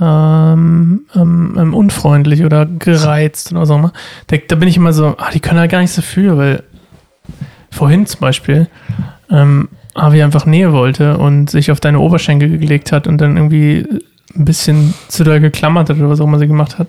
ähm, 0.00 1.02
ähm, 1.14 1.56
ähm, 1.58 1.74
unfreundlich 1.74 2.44
oder 2.44 2.66
gereizt 2.66 3.52
oder 3.52 3.64
so. 3.66 3.90
Da, 4.26 4.36
da 4.48 4.56
bin 4.56 4.68
ich 4.68 4.76
immer 4.76 4.92
so, 4.92 5.14
ah, 5.18 5.30
die 5.32 5.40
können 5.40 5.60
halt 5.60 5.70
gar 5.70 5.80
nichts 5.80 5.96
dafür, 5.96 6.36
weil 6.36 6.62
vorhin 7.70 8.06
zum 8.06 8.20
Beispiel 8.20 8.68
ähm, 9.30 9.68
Avi 9.94 10.22
einfach 10.22 10.46
Nähe 10.46 10.72
wollte 10.72 11.18
und 11.18 11.48
sich 11.50 11.70
auf 11.70 11.78
deine 11.80 12.00
Oberschenkel 12.00 12.58
gelegt 12.58 12.90
hat 12.90 13.06
und 13.06 13.20
dann 13.20 13.36
irgendwie 13.36 13.86
ein 14.36 14.44
bisschen 14.44 14.94
zu 15.08 15.22
doll 15.22 15.38
geklammert 15.40 15.88
hat 15.90 15.96
oder 15.98 16.08
was 16.10 16.20
auch 16.20 16.24
immer 16.26 16.38
sie 16.40 16.48
gemacht 16.48 16.78
hat 16.78 16.88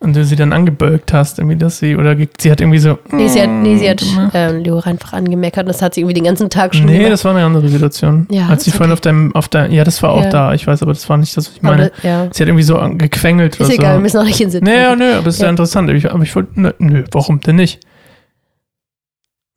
und 0.00 0.16
du 0.16 0.24
sie 0.24 0.34
dann 0.34 0.54
angebölkt 0.54 1.12
hast, 1.12 1.38
irgendwie, 1.38 1.56
dass 1.56 1.78
sie, 1.78 1.94
oder 1.94 2.16
sie 2.40 2.50
hat 2.50 2.60
irgendwie 2.60 2.78
so. 2.78 2.98
Nee, 3.12 3.28
sie 3.28 3.42
hat, 3.42 3.50
nee, 3.50 3.76
sie 3.76 3.88
hat 3.88 4.02
ähm, 4.32 4.62
Leo 4.62 4.80
einfach 4.80 5.12
angemeckert 5.12 5.64
und 5.64 5.68
das 5.68 5.82
hat 5.82 5.94
sie 5.94 6.00
irgendwie 6.00 6.14
den 6.14 6.24
ganzen 6.24 6.48
Tag 6.48 6.74
schon 6.74 6.86
Nee, 6.86 6.96
gemacht. 6.96 7.12
das 7.12 7.24
war 7.26 7.34
eine 7.34 7.44
andere 7.44 7.68
Situation. 7.68 8.26
Ja, 8.30 8.48
Als 8.48 8.64
sie 8.64 8.70
okay. 8.70 8.78
vorhin 8.78 8.92
auf 8.94 9.02
deinem, 9.02 9.34
auf 9.34 9.48
der, 9.48 9.70
ja, 9.70 9.84
das 9.84 10.02
war 10.02 10.12
auch 10.12 10.24
ja. 10.24 10.30
da, 10.30 10.54
ich 10.54 10.66
weiß, 10.66 10.82
aber 10.82 10.92
das 10.92 11.06
war 11.10 11.18
nicht 11.18 11.36
das, 11.36 11.48
was 11.48 11.56
ich 11.56 11.62
meine. 11.62 11.92
Aber, 11.94 12.08
ja. 12.08 12.28
Sie 12.32 12.42
hat 12.42 12.48
irgendwie 12.48 12.62
so 12.62 12.78
gequengelt 12.94 13.56
ist 13.56 13.66
oder 13.66 13.74
egal, 13.74 13.92
so. 13.92 13.98
wir 13.98 14.02
müssen 14.02 14.18
auch 14.18 14.24
nicht 14.24 14.38
hinsitzen. 14.38 14.66
Nee, 14.66 14.80
ja, 14.80 14.96
nö, 14.96 15.12
aber 15.12 15.24
das 15.24 15.34
ist 15.34 15.42
ja, 15.42 15.50
interessant. 15.50 15.90
Ich, 15.90 16.10
aber 16.10 16.22
ich 16.22 16.34
wollte, 16.34 16.58
nö, 16.58 16.72
nö, 16.78 17.04
warum 17.12 17.40
denn 17.40 17.56
nicht? 17.56 17.80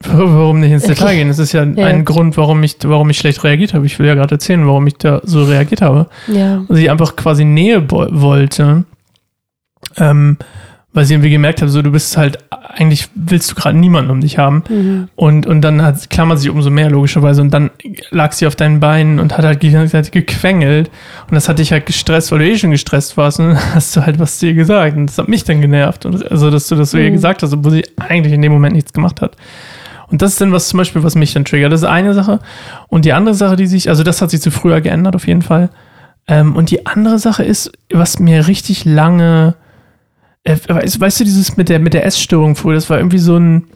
Warum 0.05 0.59
nicht 0.59 0.71
ins 0.71 0.83
Detail 0.83 1.05
okay. 1.05 1.15
gehen? 1.19 1.27
Das 1.29 1.39
ist 1.39 1.53
ja, 1.53 1.63
ja, 1.75 1.85
ein 1.85 2.03
Grund, 2.03 2.35
warum 2.35 2.61
ich, 2.63 2.75
warum 2.83 3.09
ich 3.09 3.17
schlecht 3.17 3.45
reagiert 3.45 3.73
habe. 3.73 3.85
Ich 3.85 3.97
will 3.97 4.07
ja 4.07 4.15
gerade 4.15 4.35
erzählen, 4.35 4.67
warum 4.67 4.85
ich 4.87 4.95
da 4.95 5.21
so 5.23 5.43
reagiert 5.45 5.81
habe. 5.81 6.07
Ja. 6.27 6.65
Und 6.67 6.75
sie 6.75 6.89
einfach 6.89 7.15
quasi 7.15 7.45
Nähe 7.45 7.89
wollte. 7.89 8.83
Ähm, 9.97 10.37
weil 10.93 11.05
sie 11.05 11.15
irgendwie 11.15 11.31
gemerkt 11.31 11.61
hat, 11.61 11.69
so 11.69 11.81
du 11.81 11.91
bist 11.91 12.15
halt, 12.17 12.37
eigentlich 12.51 13.09
willst 13.15 13.49
du 13.49 13.55
gerade 13.55 13.75
niemanden 13.77 14.11
um 14.11 14.21
dich 14.21 14.37
haben. 14.37 14.63
Mhm. 14.69 15.09
Und, 15.15 15.47
und 15.47 15.61
dann 15.61 15.81
hat, 15.81 16.11
klammert 16.11 16.39
sie 16.39 16.49
umso 16.49 16.69
mehr, 16.69 16.91
logischerweise. 16.91 17.41
Und 17.41 17.51
dann 17.51 17.71
lag 18.11 18.31
sie 18.31 18.45
auf 18.45 18.55
deinen 18.55 18.79
Beinen 18.79 19.19
und 19.19 19.35
hat 19.35 19.43
halt 19.43 19.59
gequengelt. 19.59 20.91
Und 21.27 21.33
das 21.33 21.49
hat 21.49 21.57
dich 21.57 21.71
halt 21.71 21.87
gestresst, 21.87 22.31
weil 22.31 22.39
du 22.39 22.45
eh 22.45 22.57
schon 22.57 22.69
gestresst 22.69 23.17
warst. 23.17 23.39
Und 23.39 23.49
dann 23.49 23.57
hast 23.75 23.95
du 23.95 24.05
halt 24.05 24.19
was 24.19 24.37
zu 24.37 24.45
ihr 24.45 24.53
gesagt. 24.53 24.95
Und 24.95 25.07
das 25.07 25.17
hat 25.17 25.27
mich 25.27 25.43
dann 25.43 25.61
genervt. 25.61 26.05
Und 26.05 26.29
also, 26.31 26.51
dass 26.51 26.67
du 26.67 26.75
das 26.75 26.91
so 26.91 26.97
mhm. 26.97 27.05
ihr 27.05 27.11
gesagt 27.11 27.41
hast, 27.41 27.53
obwohl 27.53 27.71
sie 27.71 27.85
eigentlich 27.97 28.33
in 28.33 28.43
dem 28.43 28.51
Moment 28.51 28.75
nichts 28.75 28.93
gemacht 28.93 29.19
hat. 29.19 29.35
Und 30.11 30.21
das 30.21 30.33
ist 30.33 30.41
dann 30.41 30.51
was 30.51 30.67
zum 30.67 30.77
Beispiel, 30.77 31.01
was 31.03 31.15
mich 31.15 31.33
dann 31.33 31.43
triggert. 31.43 31.73
Das 31.73 31.81
ist 31.81 31.87
eine 31.87 32.13
Sache. 32.13 32.39
Und 32.87 33.05
die 33.05 33.13
andere 33.13 33.33
Sache, 33.33 33.55
die 33.55 33.65
sich, 33.65 33.89
also 33.89 34.03
das 34.03 34.21
hat 34.21 34.29
sich 34.29 34.41
zu 34.41 34.51
früher 34.51 34.79
geändert, 34.79 35.15
auf 35.15 35.25
jeden 35.25 35.41
Fall. 35.41 35.69
Ähm, 36.27 36.55
und 36.55 36.69
die 36.69 36.85
andere 36.85 37.17
Sache 37.17 37.43
ist, 37.43 37.71
was 37.91 38.19
mir 38.19 38.47
richtig 38.47 38.85
lange 38.85 39.55
äh, 40.43 40.57
weißt, 40.67 41.19
du, 41.19 41.23
dieses 41.23 41.57
mit 41.57 41.69
der, 41.69 41.79
mit 41.79 41.93
der 41.93 42.05
Essstörung 42.05 42.55
früher, 42.55 42.75
das 42.75 42.89
war 42.89 42.97
irgendwie 42.97 43.19
so 43.19 43.37
ein, 43.37 43.67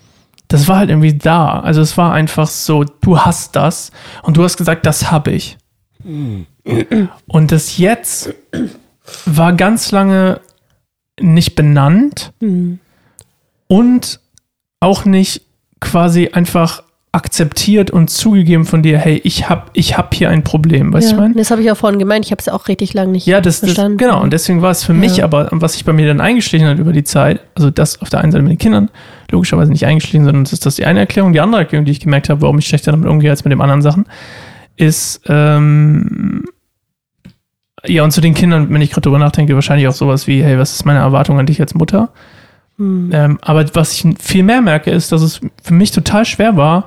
das 0.48 0.68
war 0.68 0.78
halt 0.78 0.90
irgendwie 0.90 1.18
da. 1.18 1.60
Also 1.60 1.82
es 1.82 1.98
war 1.98 2.14
einfach 2.14 2.48
so, 2.48 2.84
du 2.84 3.20
hast 3.20 3.56
das 3.56 3.92
und 4.24 4.38
du 4.38 4.44
hast 4.44 4.58
gesagt, 4.58 4.86
das 4.86 5.12
habe 5.12 5.32
ich. 5.32 5.58
Und 7.28 7.52
das 7.52 7.78
jetzt 7.78 8.34
war 9.26 9.54
ganz 9.54 9.92
lange 9.92 10.42
nicht 11.20 11.56
benannt 11.56 12.34
mhm. 12.40 12.80
und 13.68 14.20
auch 14.80 15.06
nicht 15.06 15.42
quasi 15.80 16.30
einfach 16.30 16.84
akzeptiert 17.18 17.90
und 17.90 18.12
zugegeben 18.12 18.64
von 18.64 18.84
dir, 18.84 19.00
hey, 19.00 19.20
ich 19.24 19.50
habe 19.50 19.64
ich 19.74 19.98
hab 19.98 20.14
hier 20.14 20.30
ein 20.30 20.44
Problem, 20.44 20.94
weißt 20.94 21.08
du, 21.08 21.10
ja, 21.10 21.16
ich 21.16 21.20
meine? 21.20 21.34
Das 21.34 21.50
habe 21.50 21.64
ich 21.64 21.72
auch 21.72 21.76
vorhin 21.76 21.98
gemeint, 21.98 22.24
ich 22.26 22.32
habe 22.32 22.40
es 22.40 22.48
auch 22.48 22.68
richtig 22.68 22.94
lange 22.94 23.14
nicht 23.14 23.26
ja, 23.26 23.42
das, 23.42 23.60
verstanden. 23.60 23.98
Das, 23.98 24.08
genau, 24.08 24.22
und 24.22 24.32
deswegen 24.32 24.62
war 24.62 24.70
es 24.70 24.84
für 24.84 24.94
ja. 24.94 25.00
mich 25.00 25.24
aber, 25.24 25.50
was 25.52 25.74
sich 25.74 25.84
bei 25.84 25.94
mir 25.94 26.06
dann 26.06 26.22
eingeschlichen 26.22 26.68
hat 26.68 26.78
über 26.78 26.94
die 26.94 27.04
Zeit, 27.04 27.42
also 27.56 27.72
das 27.72 28.00
auf 28.04 28.10
der 28.10 28.22
einen 28.22 28.32
Seite 28.32 28.44
mit 28.44 28.52
den 28.52 28.60
Kindern, 28.60 28.90
logischerweise 29.32 29.72
nicht 29.72 29.86
eingeschlichen, 29.86 30.26
sondern 30.26 30.44
das 30.44 30.54
ist 30.54 30.66
das 30.68 30.76
die 30.76 30.86
eine 30.86 31.00
Erklärung. 31.00 31.34
Die 31.34 31.42
andere 31.42 31.62
Erklärung, 31.62 31.86
die 31.86 31.92
ich 31.92 32.00
gemerkt 32.00 32.30
habe, 32.30 32.42
warum 32.44 32.60
ich 32.60 32.68
schlechter 32.68 32.92
damit 32.92 33.10
umgehe 33.10 33.32
als 33.32 33.44
mit 33.44 33.52
den 33.52 33.60
anderen 33.62 33.82
Sachen, 33.82 34.06
ist, 34.76 35.22
ähm, 35.28 36.46
ja, 37.84 38.04
und 38.04 38.12
zu 38.12 38.22
den 38.22 38.36
Kindern, 38.36 38.72
wenn 38.72 38.82
ich 38.82 38.92
gerade 38.92 39.02
drüber 39.02 39.18
nachdenke, 39.18 39.56
wahrscheinlich 39.56 39.88
auch 39.88 39.94
sowas 39.94 40.28
wie, 40.28 40.44
hey, 40.44 40.60
was 40.60 40.74
ist 40.74 40.86
meine 40.86 41.00
Erwartung 41.00 41.40
an 41.40 41.48
dich 41.48 41.60
als 41.60 41.74
Mutter? 41.74 42.10
Hm. 42.78 43.10
Ähm, 43.12 43.40
aber 43.42 43.66
was 43.74 43.94
ich 43.94 44.06
viel 44.20 44.44
mehr 44.44 44.62
merke, 44.62 44.92
ist, 44.92 45.12
dass 45.12 45.22
es 45.22 45.42
für 45.64 45.74
mich 45.74 45.92
total 45.92 46.26
schwer 46.26 46.58
war, 46.58 46.86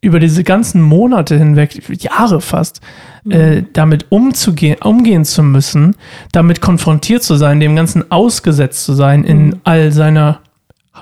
über 0.00 0.20
diese 0.20 0.44
ganzen 0.44 0.82
Monate 0.82 1.36
hinweg, 1.36 1.82
Jahre 2.02 2.40
fast, 2.40 2.80
mhm. 3.24 3.32
äh, 3.32 3.64
damit 3.72 4.06
umzugehen, 4.10 4.76
umgehen 4.82 5.24
zu 5.24 5.42
müssen, 5.42 5.96
damit 6.32 6.60
konfrontiert 6.60 7.22
zu 7.22 7.36
sein, 7.36 7.60
dem 7.60 7.76
Ganzen 7.76 8.10
ausgesetzt 8.10 8.84
zu 8.84 8.92
sein 8.92 9.24
in 9.24 9.46
mhm. 9.46 9.60
all 9.64 9.92
seiner 9.92 10.40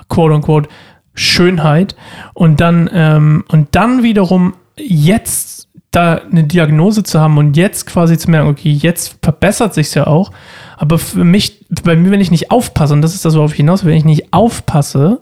quote 0.09 0.35
unquote 0.35 0.69
Schönheit 1.13 1.95
und 2.33 2.61
dann, 2.61 2.89
ähm, 2.93 3.43
und 3.49 3.69
dann 3.71 4.03
wiederum 4.03 4.53
jetzt 4.77 5.67
da 5.91 6.15
eine 6.15 6.43
Diagnose 6.43 7.03
zu 7.03 7.19
haben 7.19 7.37
und 7.37 7.57
jetzt 7.57 7.87
quasi 7.87 8.17
zu 8.17 8.29
merken, 8.29 8.49
okay, 8.49 8.71
jetzt 8.71 9.17
verbessert 9.23 9.73
sich 9.73 9.93
ja 9.95 10.05
auch, 10.05 10.31
aber 10.77 10.99
für 10.99 11.23
mich, 11.23 11.65
bei 11.83 11.95
mir, 11.95 12.11
wenn 12.11 12.21
ich 12.21 12.29
nicht 12.29 12.51
aufpasse, 12.51 12.93
und 12.93 13.01
das 13.01 13.15
ist 13.15 13.25
das, 13.25 13.35
worauf 13.35 13.51
ich 13.51 13.57
hinaus 13.57 13.83
will, 13.83 13.91
wenn 13.91 13.97
ich 13.97 14.05
nicht 14.05 14.31
aufpasse 14.31 15.21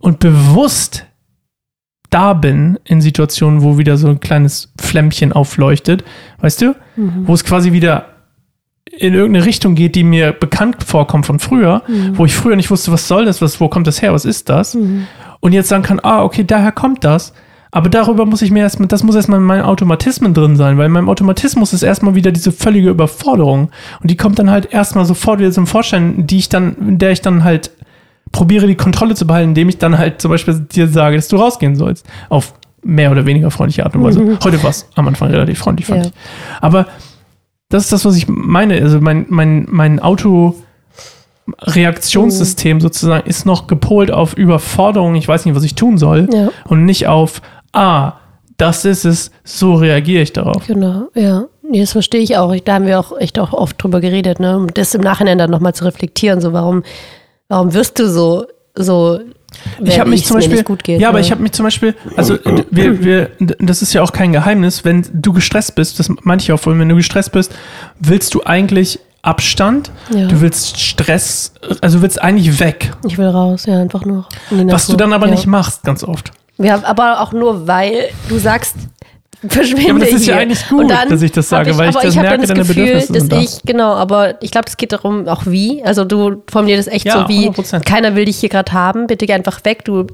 und 0.00 0.18
bewusst 0.18 1.06
da 2.10 2.34
bin 2.34 2.78
in 2.84 3.00
Situationen, 3.00 3.62
wo 3.62 3.78
wieder 3.78 3.96
so 3.96 4.08
ein 4.08 4.20
kleines 4.20 4.72
Flämmchen 4.80 5.32
aufleuchtet, 5.32 6.04
weißt 6.40 6.62
du? 6.62 6.74
Mhm. 6.96 7.26
Wo 7.26 7.34
es 7.34 7.44
quasi 7.44 7.72
wieder 7.72 8.06
in 8.96 9.14
irgendeine 9.14 9.44
Richtung 9.44 9.74
geht, 9.74 9.94
die 9.94 10.04
mir 10.04 10.32
bekannt 10.32 10.82
vorkommt 10.84 11.26
von 11.26 11.38
früher, 11.38 11.82
mhm. 11.86 12.16
wo 12.16 12.24
ich 12.24 12.34
früher 12.34 12.56
nicht 12.56 12.70
wusste, 12.70 12.90
was 12.90 13.06
soll 13.06 13.26
das, 13.26 13.42
was, 13.42 13.60
wo 13.60 13.68
kommt 13.68 13.86
das 13.86 14.02
her, 14.02 14.12
was 14.12 14.24
ist 14.24 14.48
das? 14.48 14.74
Mhm. 14.74 15.06
Und 15.40 15.52
jetzt 15.52 15.68
sagen 15.68 15.82
kann, 15.82 16.00
ah, 16.02 16.22
okay, 16.22 16.44
daher 16.44 16.72
kommt 16.72 17.04
das. 17.04 17.32
Aber 17.70 17.90
darüber 17.90 18.24
muss 18.24 18.40
ich 18.40 18.50
mir 18.50 18.60
erstmal, 18.60 18.88
das 18.88 19.02
muss 19.02 19.14
erstmal 19.14 19.40
in 19.40 19.44
meinen 19.44 19.62
Automatismen 19.62 20.32
drin 20.32 20.56
sein, 20.56 20.78
weil 20.78 20.86
in 20.86 20.92
meinem 20.92 21.10
Automatismus 21.10 21.74
ist 21.74 21.82
erstmal 21.82 22.14
wieder 22.14 22.32
diese 22.32 22.50
völlige 22.50 22.88
Überforderung. 22.88 23.70
Und 24.00 24.10
die 24.10 24.16
kommt 24.16 24.38
dann 24.38 24.50
halt 24.50 24.72
erstmal 24.72 25.04
sofort 25.04 25.38
wieder 25.38 25.52
zum 25.52 25.66
Vorschein, 25.66 26.26
die 26.26 26.38
ich 26.38 26.48
dann, 26.48 26.76
in 26.76 26.98
der 26.98 27.10
ich 27.10 27.20
dann 27.20 27.44
halt 27.44 27.70
probiere 28.32 28.66
die 28.66 28.74
Kontrolle 28.74 29.14
zu 29.14 29.26
behalten, 29.26 29.50
indem 29.50 29.68
ich 29.68 29.78
dann 29.78 29.98
halt 29.98 30.20
zum 30.20 30.30
Beispiel 30.30 30.54
dir 30.60 30.88
sage, 30.88 31.16
dass 31.16 31.28
du 31.28 31.36
rausgehen 31.36 31.76
sollst. 31.76 32.06
Auf 32.28 32.54
mehr 32.82 33.10
oder 33.10 33.26
weniger 33.26 33.50
freundliche 33.50 33.84
Art 33.84 33.94
und 33.94 34.04
Weise. 34.04 34.20
Mhm. 34.20 34.38
Heute 34.42 34.62
war 34.62 34.70
es 34.70 34.88
am 34.94 35.08
Anfang 35.08 35.30
relativ 35.30 35.58
freundlich, 35.58 35.86
fand 35.86 36.04
ja. 36.04 36.10
ich. 36.10 36.62
Aber 36.62 36.86
das 37.68 37.84
ist 37.84 37.92
das, 37.92 38.04
was 38.04 38.16
ich 38.16 38.28
meine. 38.28 38.80
Also 38.80 39.00
mein, 39.00 39.26
mein, 39.28 39.66
mein 39.70 40.00
Auto. 40.00 40.56
Reaktionssystem 41.62 42.76
mhm. 42.76 42.80
sozusagen 42.82 43.26
ist 43.26 43.46
noch 43.46 43.68
gepolt 43.68 44.10
auf 44.10 44.36
Überforderung, 44.36 45.14
ich 45.14 45.26
weiß 45.26 45.46
nicht, 45.46 45.54
was 45.54 45.64
ich 45.64 45.74
tun 45.74 45.96
soll, 45.96 46.28
ja. 46.30 46.50
und 46.66 46.84
nicht 46.84 47.06
auf, 47.06 47.40
ah, 47.72 48.12
das 48.58 48.84
ist 48.84 49.06
es, 49.06 49.30
so 49.44 49.74
reagiere 49.74 50.22
ich 50.22 50.34
darauf. 50.34 50.66
Genau, 50.66 51.08
ja. 51.14 51.46
Nee, 51.70 51.80
das 51.80 51.92
verstehe 51.92 52.20
ich 52.20 52.36
auch. 52.36 52.54
Da 52.64 52.74
haben 52.74 52.86
wir 52.86 52.98
auch 52.98 53.16
echt 53.18 53.38
auch 53.38 53.52
oft 53.52 53.82
drüber 53.82 54.00
geredet, 54.00 54.40
ne? 54.40 54.56
Um 54.56 54.66
das 54.68 54.94
im 54.94 55.02
Nachhinein 55.02 55.38
dann 55.38 55.50
nochmal 55.50 55.74
zu 55.74 55.84
reflektieren, 55.84 56.40
so 56.40 56.52
warum 56.52 56.82
Warum 57.48 57.72
wirst 57.72 57.98
du 57.98 58.08
so, 58.08 58.46
so 58.74 59.20
ich 59.82 59.98
habe 59.98 60.10
mich 60.10 60.26
zum 60.26 60.36
Beispiel, 60.36 60.62
geht, 60.62 61.00
ja, 61.00 61.08
aber 61.08 61.20
ich 61.20 61.30
habe 61.30 61.42
mich 61.42 61.52
zum 61.52 61.64
Beispiel, 61.64 61.94
also 62.16 62.38
wir, 62.70 63.02
wir, 63.02 63.30
das 63.38 63.80
ist 63.80 63.94
ja 63.94 64.02
auch 64.02 64.12
kein 64.12 64.32
Geheimnis, 64.32 64.84
wenn 64.84 65.06
du 65.12 65.32
gestresst 65.32 65.74
bist, 65.74 65.98
das 65.98 66.10
meine 66.22 66.42
ich 66.42 66.52
auch 66.52 66.60
vorhin, 66.60 66.80
wenn 66.80 66.88
du 66.88 66.96
gestresst 66.96 67.32
bist, 67.32 67.54
willst 67.98 68.34
du 68.34 68.44
eigentlich 68.44 69.00
Abstand, 69.22 69.90
ja. 70.14 70.26
du 70.26 70.40
willst 70.42 70.78
Stress, 70.78 71.54
also 71.80 72.02
willst 72.02 72.20
eigentlich 72.22 72.60
weg. 72.60 72.92
Ich 73.06 73.18
will 73.18 73.26
raus, 73.26 73.66
ja, 73.66 73.80
einfach 73.80 74.04
nur. 74.04 74.26
Was 74.50 74.86
du 74.86 74.96
dann 74.96 75.12
aber 75.12 75.26
ja. 75.26 75.32
nicht 75.32 75.46
machst, 75.46 75.82
ganz 75.82 76.04
oft. 76.04 76.30
Ja, 76.58 76.82
aber 76.84 77.20
auch 77.20 77.32
nur, 77.32 77.66
weil 77.66 78.10
du 78.28 78.38
sagst, 78.38 78.76
verschwinde 79.46 79.82
ja, 79.82 79.90
aber 79.90 79.98
das 80.00 80.12
ist 80.12 80.26
ja 80.26 80.36
eigentlich 80.36 80.68
gut, 80.68 80.90
dass 80.90 81.22
ich 81.22 81.32
das 81.32 81.48
sage, 81.48 81.70
ich, 81.70 81.78
weil 81.78 81.90
ich 81.90 81.96
das 81.96 82.14
ich 82.14 82.20
merke, 82.20 82.46
dann 82.46 82.56
das 82.58 82.68
Gefühl, 82.68 83.04
dass 83.08 83.28
da. 83.28 83.40
ich, 83.40 83.62
genau, 83.64 83.94
aber 83.94 84.42
ich 84.42 84.50
glaube, 84.50 84.66
es 84.68 84.76
geht 84.76 84.92
darum, 84.92 85.28
auch 85.28 85.46
wie. 85.46 85.82
Also 85.84 86.04
du 86.04 86.42
formulierst 86.50 86.88
echt 86.88 87.06
ja, 87.06 87.22
so 87.22 87.28
wie, 87.28 87.48
100%. 87.48 87.84
keiner 87.84 88.16
will 88.16 88.24
dich 88.24 88.38
hier 88.38 88.48
gerade 88.48 88.72
haben, 88.72 89.06
bitte 89.06 89.26
geh 89.26 89.34
einfach 89.34 89.64
weg, 89.64 89.84
du, 89.84 90.06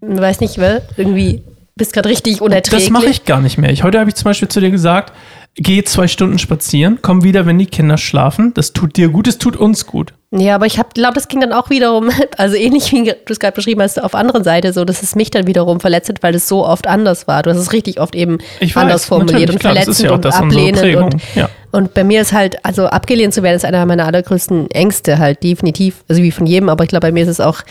weiß 0.00 0.40
nicht, 0.40 0.58
will, 0.58 0.82
irgendwie 0.96 1.42
bist 1.76 1.92
gerade 1.92 2.08
richtig 2.08 2.40
unerträglich. 2.40 2.84
Das 2.84 2.90
mache 2.90 3.06
ich 3.06 3.24
gar 3.24 3.40
nicht 3.40 3.58
mehr. 3.58 3.70
Ich, 3.70 3.82
heute 3.82 4.00
habe 4.00 4.08
ich 4.08 4.16
zum 4.16 4.24
Beispiel 4.24 4.48
zu 4.48 4.60
dir 4.60 4.70
gesagt, 4.70 5.12
geh 5.56 5.82
zwei 5.84 6.06
Stunden 6.06 6.38
spazieren, 6.38 6.98
komm 7.00 7.24
wieder, 7.24 7.46
wenn 7.46 7.58
die 7.58 7.66
Kinder 7.66 7.96
schlafen. 7.96 8.52
Das 8.54 8.72
tut 8.72 8.96
dir 8.96 9.08
gut, 9.08 9.26
es 9.26 9.38
tut 9.38 9.56
uns 9.56 9.86
gut. 9.86 10.12
Ja, 10.30 10.54
aber 10.54 10.66
ich 10.66 10.74
glaube, 10.94 11.14
das 11.14 11.28
ging 11.28 11.40
dann 11.40 11.52
auch 11.52 11.70
wiederum, 11.70 12.10
also 12.36 12.56
ähnlich 12.56 12.92
wie 12.92 13.04
du 13.04 13.14
es 13.28 13.40
gerade 13.40 13.54
beschrieben 13.54 13.80
hast, 13.80 14.02
auf 14.02 14.14
anderen 14.14 14.44
Seite 14.44 14.72
so, 14.72 14.84
dass 14.84 15.02
es 15.02 15.14
mich 15.14 15.30
dann 15.30 15.46
wiederum 15.46 15.80
verletzt 15.80 16.10
hat, 16.10 16.22
weil 16.22 16.34
es 16.34 16.46
so 16.46 16.66
oft 16.66 16.86
anders 16.86 17.26
war. 17.26 17.42
Du 17.42 17.50
hast 17.50 17.58
es 17.58 17.72
richtig 17.72 18.00
oft 18.00 18.14
eben 18.14 18.38
weiß, 18.60 18.76
anders 18.76 19.06
formuliert 19.06 19.50
und 19.50 19.58
klar, 19.58 19.74
verletzend 19.74 20.08
ja 20.08 20.12
und 20.12 20.26
ablehnend. 20.26 20.96
Und, 20.96 21.16
ja. 21.34 21.48
und 21.72 21.94
bei 21.94 22.04
mir 22.04 22.20
ist 22.20 22.32
halt, 22.32 22.62
also 22.64 22.86
abgelehnt 22.86 23.32
zu 23.32 23.42
werden, 23.42 23.56
ist 23.56 23.64
einer 23.64 23.86
meiner 23.86 24.06
allergrößten 24.06 24.70
Ängste 24.70 25.18
halt, 25.18 25.42
definitiv. 25.42 26.04
Also 26.08 26.22
wie 26.22 26.32
von 26.32 26.46
jedem, 26.46 26.68
aber 26.68 26.84
ich 26.84 26.90
glaube, 26.90 27.06
bei 27.06 27.12
mir 27.12 27.22
ist 27.22 27.30
es 27.30 27.40
auch 27.40 27.62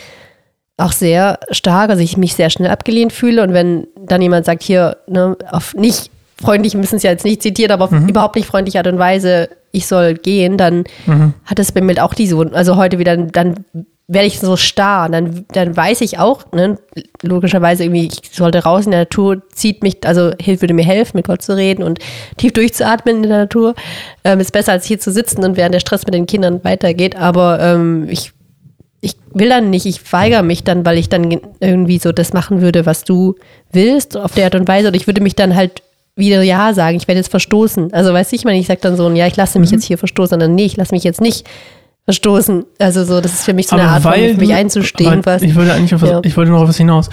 auch 0.77 0.91
sehr 0.91 1.39
stark, 1.51 1.89
also 1.89 2.03
ich 2.03 2.17
mich 2.17 2.35
sehr 2.35 2.49
schnell 2.49 2.69
abgelehnt 2.69 3.13
fühle 3.13 3.43
und 3.43 3.53
wenn 3.53 3.87
dann 3.95 4.21
jemand 4.21 4.45
sagt, 4.45 4.61
hier, 4.61 4.97
ne, 5.07 5.37
auf 5.49 5.73
nicht 5.73 6.11
freundlich, 6.41 6.75
müssen 6.75 6.97
es 6.97 7.03
ja 7.03 7.11
jetzt 7.11 7.25
nicht 7.25 7.41
zitiert, 7.41 7.71
aber 7.71 7.85
auf 7.85 7.91
mhm. 7.91 8.09
überhaupt 8.09 8.35
nicht 8.35 8.47
freundliche 8.47 8.79
Art 8.79 8.87
und 8.87 8.99
Weise, 8.99 9.49
ich 9.71 9.87
soll 9.87 10.13
gehen, 10.15 10.57
dann 10.57 10.85
mhm. 11.05 11.33
hat 11.45 11.59
es 11.59 11.71
bei 11.71 11.81
mir 11.81 12.03
auch 12.03 12.13
diese, 12.13 12.37
also 12.53 12.75
heute 12.75 12.99
wieder, 12.99 13.17
dann 13.17 13.65
werde 14.07 14.27
ich 14.27 14.39
so 14.39 14.55
starr. 14.55 15.09
Dann, 15.09 15.45
dann 15.51 15.75
weiß 15.75 16.01
ich 16.01 16.19
auch, 16.19 16.51
ne, 16.51 16.77
logischerweise 17.21 17.83
irgendwie, 17.83 18.07
ich 18.07 18.31
sollte 18.31 18.63
raus 18.63 18.85
in 18.85 18.91
der 18.91 19.01
Natur, 19.01 19.41
zieht 19.51 19.83
mich, 19.83 19.97
also 20.05 20.31
hilft, 20.39 20.61
würde 20.61 20.73
mir 20.73 20.85
helfen, 20.85 21.17
mit 21.17 21.27
Gott 21.27 21.41
zu 21.41 21.55
reden 21.55 21.83
und 21.83 21.99
tief 22.37 22.53
durchzuatmen 22.53 23.23
in 23.23 23.29
der 23.29 23.39
Natur. 23.39 23.73
Ähm, 24.23 24.39
ist 24.39 24.51
besser 24.51 24.73
als 24.73 24.85
hier 24.85 24.99
zu 24.99 25.11
sitzen 25.11 25.43
und 25.43 25.57
während 25.57 25.73
der 25.73 25.79
Stress 25.79 26.05
mit 26.05 26.13
den 26.13 26.27
Kindern 26.27 26.63
weitergeht. 26.63 27.15
Aber 27.15 27.59
ähm, 27.59 28.07
ich, 28.09 28.31
ich 29.01 29.15
will 29.33 29.49
dann 29.49 29.69
nicht, 29.69 29.85
ich 29.85 30.13
weigere 30.13 30.43
mich 30.43 30.63
dann, 30.63 30.85
weil 30.85 30.97
ich 30.97 31.09
dann 31.09 31.39
irgendwie 31.59 31.97
so 31.97 32.11
das 32.11 32.33
machen 32.33 32.61
würde, 32.61 32.85
was 32.85 33.03
du 33.03 33.35
willst, 33.71 34.17
auf 34.17 34.33
der 34.33 34.45
Art 34.45 34.55
und 34.55 34.67
Weise. 34.67 34.89
Und 34.89 34.95
ich 34.95 35.07
würde 35.07 35.21
mich 35.21 35.35
dann 35.35 35.55
halt 35.55 35.81
wieder 36.15 36.41
Ja 36.43 36.73
sagen, 36.73 36.97
ich 36.97 37.07
werde 37.07 37.19
jetzt 37.19 37.29
verstoßen. 37.29 37.93
Also 37.93 38.13
weiß 38.13 38.31
ich, 38.33 38.45
meine, 38.45 38.59
ich 38.59 38.67
sage 38.67 38.79
dann 38.81 38.95
so, 38.95 39.09
ja, 39.11 39.27
ich 39.27 39.35
lasse 39.35 39.59
mich 39.59 39.71
mhm. 39.71 39.77
jetzt 39.77 39.85
hier 39.85 39.97
verstoßen, 39.97 40.31
sondern 40.31 40.55
nee, 40.55 40.65
ich 40.65 40.77
lasse 40.77 40.93
mich 40.93 41.03
jetzt 41.03 41.21
nicht 41.21 41.47
verstoßen. 42.05 42.65
Also 42.79 43.03
so, 43.03 43.19
das 43.19 43.33
ist 43.33 43.45
für 43.45 43.53
mich 43.53 43.67
so 43.67 43.75
eine 43.75 43.89
Art, 43.89 44.03
weil, 44.03 44.35
für 44.35 44.39
mich 44.39 44.53
einzustehen. 44.53 45.25
Was, 45.25 45.41
ich 45.41 45.55
wollte 45.55 45.73
eigentlich 45.73 45.93
auf 45.95 46.01
was, 46.01 46.09
ja. 46.09 46.21
ich 46.23 46.37
wollte 46.37 46.51
noch 46.51 46.61
auf 46.61 46.69
was 46.69 46.77
hinaus. 46.77 47.09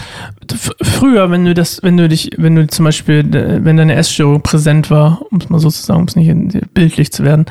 Früher, 0.83 1.31
wenn 1.31 1.45
du 1.45 1.55
das, 1.55 1.83
wenn 1.83 1.97
du 1.97 2.09
dich, 2.09 2.31
wenn 2.37 2.55
du 2.55 2.67
zum 2.67 2.85
Beispiel, 2.85 3.25
wenn 3.65 3.77
deine 3.77 3.95
Essstörung 3.95 4.43
präsent 4.43 4.91
war, 4.91 5.23
um 5.31 5.39
es 5.39 5.49
mal 5.49 5.59
so 5.59 5.71
zu 5.71 5.83
sagen, 5.83 6.01
um 6.01 6.07
es 6.07 6.17
nicht 6.17 6.75
bildlich 6.75 7.11
zu 7.13 7.25
werden, 7.25 7.47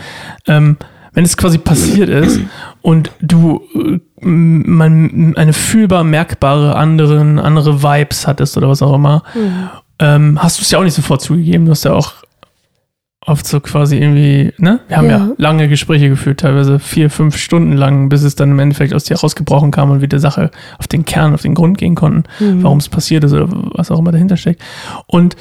ähm, 0.48 0.78
wenn 1.14 1.26
es 1.26 1.36
quasi 1.36 1.58
passiert 1.58 2.10
ist 2.10 2.40
und 2.82 3.12
du 3.22 3.62
äh, 3.76 4.00
man 4.24 5.34
eine 5.36 5.54
fühlbar 5.54 6.04
merkbare 6.04 6.76
anderen, 6.76 7.40
andere 7.40 7.82
Vibes 7.82 8.28
hattest 8.28 8.56
oder 8.56 8.70
was 8.70 8.82
auch 8.82 8.94
immer, 8.94 9.24
mhm. 9.34 9.70
Ähm, 10.02 10.42
hast 10.42 10.60
du 10.60 10.64
es 10.64 10.72
ja 10.72 10.80
auch 10.80 10.84
nicht 10.84 10.96
sofort 10.96 11.22
zugegeben. 11.22 11.66
Du 11.66 11.72
hast 11.72 11.86
ja 11.86 11.94
auch 11.94 12.16
oft 13.26 13.46
so 13.46 13.60
quasi 13.60 13.98
irgendwie, 13.98 14.52
ne? 14.58 14.80
Wir 14.88 14.98
haben 14.98 15.10
ja. 15.10 15.18
ja. 15.18 15.30
lange 15.38 15.70
Gespräche 15.70 16.10
geführt, 16.10 16.40
teilweise 16.40 16.80
vier, 16.80 17.12
fünf 17.12 17.38
Stunden 17.38 17.74
lang, 17.74 18.10
bis 18.10 18.24
es 18.24 18.36
dann 18.36 18.50
im 18.50 18.60
Endeffekt 18.60 18.96
aus 18.96 19.04
dir 19.04 19.18
rausgebrochen 19.18 19.70
kam 19.70 19.92
und 19.92 20.02
wir 20.02 20.08
der 20.08 20.20
Sache 20.20 20.50
auf 20.80 20.88
den 20.88 21.06
Kern, 21.06 21.36
auf 21.36 21.44
den 21.44 21.54
Grund 21.54 21.78
gehen 21.78 21.94
konnten, 21.94 22.24
mhm. 22.40 22.64
warum 22.64 22.80
es 22.80 22.90
passiert 22.90 23.24
ist 23.24 23.34
oder 23.34 23.48
was 23.50 23.92
auch 23.92 24.00
immer 24.00 24.12
dahinter 24.12 24.38
steckt. 24.38 24.62
Und 25.06 25.36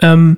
ähm, 0.00 0.36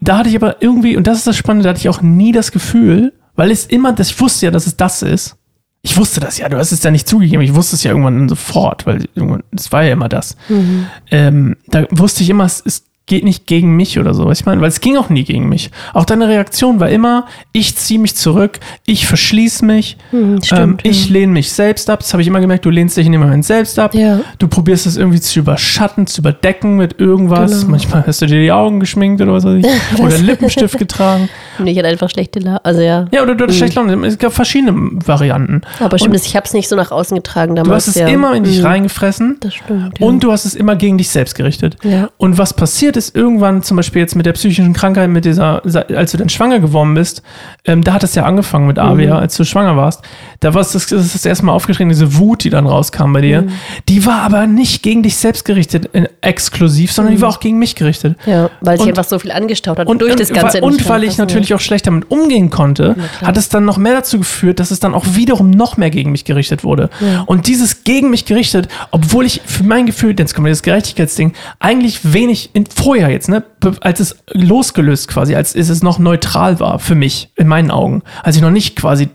da 0.00 0.18
hatte 0.18 0.28
ich 0.28 0.36
aber 0.36 0.60
irgendwie, 0.60 0.96
und 0.96 1.06
das 1.06 1.18
ist 1.18 1.28
das 1.28 1.36
Spannende, 1.36 1.64
da 1.64 1.70
hatte 1.70 1.80
ich 1.80 1.88
auch 1.88 2.02
nie 2.02 2.32
das 2.32 2.50
Gefühl, 2.50 3.12
weil 3.36 3.52
es 3.52 3.64
immer, 3.66 3.92
das, 3.92 4.10
ich 4.10 4.20
wusste 4.20 4.46
ja, 4.46 4.50
dass 4.50 4.66
es 4.66 4.76
das 4.76 5.02
ist. 5.02 5.36
Ich 5.82 5.96
wusste 5.96 6.18
das 6.18 6.38
ja, 6.38 6.48
du 6.48 6.56
hast 6.56 6.72
es 6.72 6.82
ja 6.82 6.90
nicht 6.90 7.06
zugegeben, 7.06 7.42
ich 7.42 7.54
wusste 7.54 7.76
es 7.76 7.84
ja 7.84 7.92
irgendwann 7.92 8.28
sofort, 8.28 8.86
weil 8.86 9.04
es 9.52 9.70
war 9.70 9.84
ja 9.84 9.92
immer 9.92 10.08
das. 10.08 10.36
Mhm. 10.48 10.86
Ähm, 11.12 11.56
da 11.68 11.86
wusste 11.92 12.24
ich 12.24 12.30
immer, 12.30 12.44
es 12.44 12.58
ist 12.58 12.86
geht 13.06 13.22
nicht 13.22 13.46
gegen 13.46 13.76
mich 13.76 14.00
oder 14.00 14.14
so. 14.14 14.26
Was 14.26 14.40
ich 14.40 14.46
meine, 14.46 14.60
weil 14.60 14.68
es 14.68 14.80
ging 14.80 14.96
auch 14.96 15.10
nie 15.10 15.22
gegen 15.22 15.48
mich. 15.48 15.70
Auch 15.94 16.04
deine 16.04 16.26
Reaktion 16.26 16.80
war 16.80 16.88
immer, 16.88 17.26
ich 17.52 17.76
ziehe 17.76 18.00
mich 18.00 18.16
zurück, 18.16 18.58
ich 18.84 19.06
verschließe 19.06 19.64
mich, 19.64 19.96
hm, 20.10 20.42
stimmt, 20.42 20.84
ähm, 20.84 20.90
ich 20.90 21.06
ja. 21.06 21.12
lehne 21.12 21.32
mich 21.32 21.52
selbst 21.52 21.88
ab. 21.88 22.00
Das 22.00 22.12
habe 22.12 22.22
ich 22.22 22.28
immer 22.28 22.40
gemerkt, 22.40 22.64
du 22.64 22.70
lehnst 22.70 22.96
dich 22.96 23.06
in 23.06 23.12
dem 23.12 23.20
Moment 23.20 23.44
selbst 23.44 23.78
ab. 23.78 23.94
Ja. 23.94 24.20
Du 24.40 24.48
probierst 24.48 24.86
es 24.86 24.96
irgendwie 24.96 25.20
zu 25.20 25.38
überschatten, 25.38 26.08
zu 26.08 26.20
überdecken 26.20 26.76
mit 26.76 26.98
irgendwas. 26.98 27.60
Genau. 27.60 27.70
Manchmal 27.70 28.04
hast 28.04 28.22
du 28.22 28.26
dir 28.26 28.40
die 28.40 28.50
Augen 28.50 28.80
geschminkt 28.80 29.22
oder 29.22 29.34
was 29.34 29.44
weiß 29.44 29.64
ich. 29.64 30.00
oder 30.00 30.18
Lippenstift 30.18 30.78
getragen. 30.78 31.28
Nee, 31.58 31.70
ich 31.70 31.78
hatte 31.78 31.88
einfach 31.88 32.10
schlechte 32.10 32.38
Laune. 32.38 32.62
Also 32.66 32.82
ja. 32.82 33.06
Ja, 33.12 33.22
oder 33.22 33.34
du 33.34 33.44
hattest 33.44 33.58
mhm. 33.58 33.64
schlechte 33.64 33.80
Laune. 33.80 34.06
Es 34.06 34.18
gab 34.18 34.34
verschiedene 34.34 34.90
Varianten. 35.06 35.62
Aber 35.80 35.98
stimmt, 35.98 36.14
ich 36.16 36.36
habe 36.36 36.44
es 36.44 36.52
nicht 36.52 36.68
so 36.68 36.76
nach 36.76 36.90
außen 36.90 37.16
getragen 37.16 37.56
damals. 37.56 37.68
Du 37.68 37.74
hast 37.74 37.96
es 37.96 38.02
ja. 38.02 38.08
immer 38.08 38.34
in 38.34 38.44
dich 38.44 38.58
mhm. 38.58 38.66
reingefressen. 38.66 39.38
Das 39.40 39.54
stimmt. 39.54 39.98
Und 39.98 40.22
du 40.22 40.32
hast 40.32 40.44
es 40.44 40.54
immer 40.54 40.76
gegen 40.76 40.98
dich 40.98 41.08
selbst 41.08 41.34
gerichtet. 41.34 41.78
Und 42.18 42.36
was 42.36 42.52
passiert 42.52 42.95
ist 42.96 43.14
irgendwann, 43.14 43.62
zum 43.62 43.76
Beispiel 43.76 44.00
jetzt 44.00 44.16
mit 44.16 44.26
der 44.26 44.32
psychischen 44.32 44.72
Krankheit, 44.72 45.10
mit 45.10 45.24
dieser, 45.24 45.62
als 45.64 46.12
du 46.12 46.18
dann 46.18 46.28
schwanger 46.28 46.60
geworden 46.60 46.94
bist, 46.94 47.22
ähm, 47.64 47.82
da 47.82 47.94
hat 47.94 48.04
es 48.04 48.14
ja 48.14 48.24
angefangen 48.24 48.66
mit 48.66 48.78
Avia, 48.78 49.14
mhm. 49.14 49.20
als 49.20 49.36
du 49.36 49.44
schwanger 49.44 49.76
warst. 49.76 50.02
Da 50.40 50.54
war 50.54 50.60
es 50.60 50.72
das, 50.72 50.86
das, 50.86 51.12
das 51.12 51.24
erste 51.24 51.44
Mal 51.44 51.52
aufgetreten, 51.52 51.88
diese 51.88 52.16
Wut, 52.16 52.44
die 52.44 52.50
dann 52.50 52.66
rauskam 52.66 53.12
bei 53.12 53.20
dir. 53.20 53.42
Mhm. 53.42 53.52
Die 53.88 54.06
war 54.06 54.22
aber 54.22 54.46
nicht 54.46 54.82
gegen 54.82 55.02
dich 55.02 55.16
selbst 55.16 55.44
gerichtet, 55.44 55.94
äh, 55.94 56.08
exklusiv, 56.20 56.92
sondern 56.92 57.14
mhm. 57.14 57.18
die 57.18 57.22
war 57.22 57.28
auch 57.30 57.40
gegen 57.40 57.58
mich 57.58 57.74
gerichtet. 57.74 58.16
Ja, 58.26 58.50
weil 58.60 58.78
sich 58.78 58.88
einfach 58.88 59.04
so 59.04 59.18
viel 59.18 59.32
angestaut 59.32 59.78
hat 59.78 59.86
und, 59.86 60.00
durch 60.00 60.16
das 60.16 60.32
Ganze. 60.32 60.60
Und, 60.60 60.74
und 60.74 60.88
weil 60.88 61.04
ich 61.04 61.18
natürlich 61.18 61.54
auch 61.54 61.60
schlecht 61.60 61.86
damit 61.86 62.10
umgehen 62.10 62.50
konnte, 62.50 62.96
ja, 63.20 63.26
hat 63.28 63.36
es 63.36 63.48
dann 63.48 63.64
noch 63.64 63.78
mehr 63.78 63.94
dazu 63.94 64.18
geführt, 64.18 64.60
dass 64.60 64.70
es 64.70 64.80
dann 64.80 64.94
auch 64.94 65.04
wiederum 65.10 65.50
noch 65.50 65.76
mehr 65.76 65.90
gegen 65.90 66.12
mich 66.12 66.24
gerichtet 66.24 66.64
wurde. 66.64 66.90
Ja. 67.00 67.22
Und 67.26 67.46
dieses 67.46 67.84
gegen 67.84 68.10
mich 68.10 68.24
gerichtet, 68.24 68.68
obwohl 68.90 69.26
ich 69.26 69.42
für 69.44 69.64
mein 69.64 69.86
Gefühl, 69.86 70.14
jetzt 70.18 70.34
kommt 70.34 70.48
das 70.48 70.62
Gerechtigkeitsding, 70.62 71.32
eigentlich 71.58 72.12
wenig 72.12 72.50
in, 72.52 72.66
vorher 72.86 73.10
jetzt, 73.10 73.28
ne, 73.28 73.42
als 73.80 73.98
es 73.98 74.16
losgelöst 74.30 75.08
quasi, 75.08 75.34
als 75.34 75.56
es 75.56 75.82
noch 75.82 75.98
neutral 75.98 76.60
war 76.60 76.78
für 76.78 76.94
mich, 76.94 77.32
in 77.34 77.48
meinen 77.48 77.72
Augen, 77.72 78.02
als 78.22 78.36
ich 78.36 78.42
noch 78.42 78.52
nicht 78.52 78.76
quasi 78.76 79.08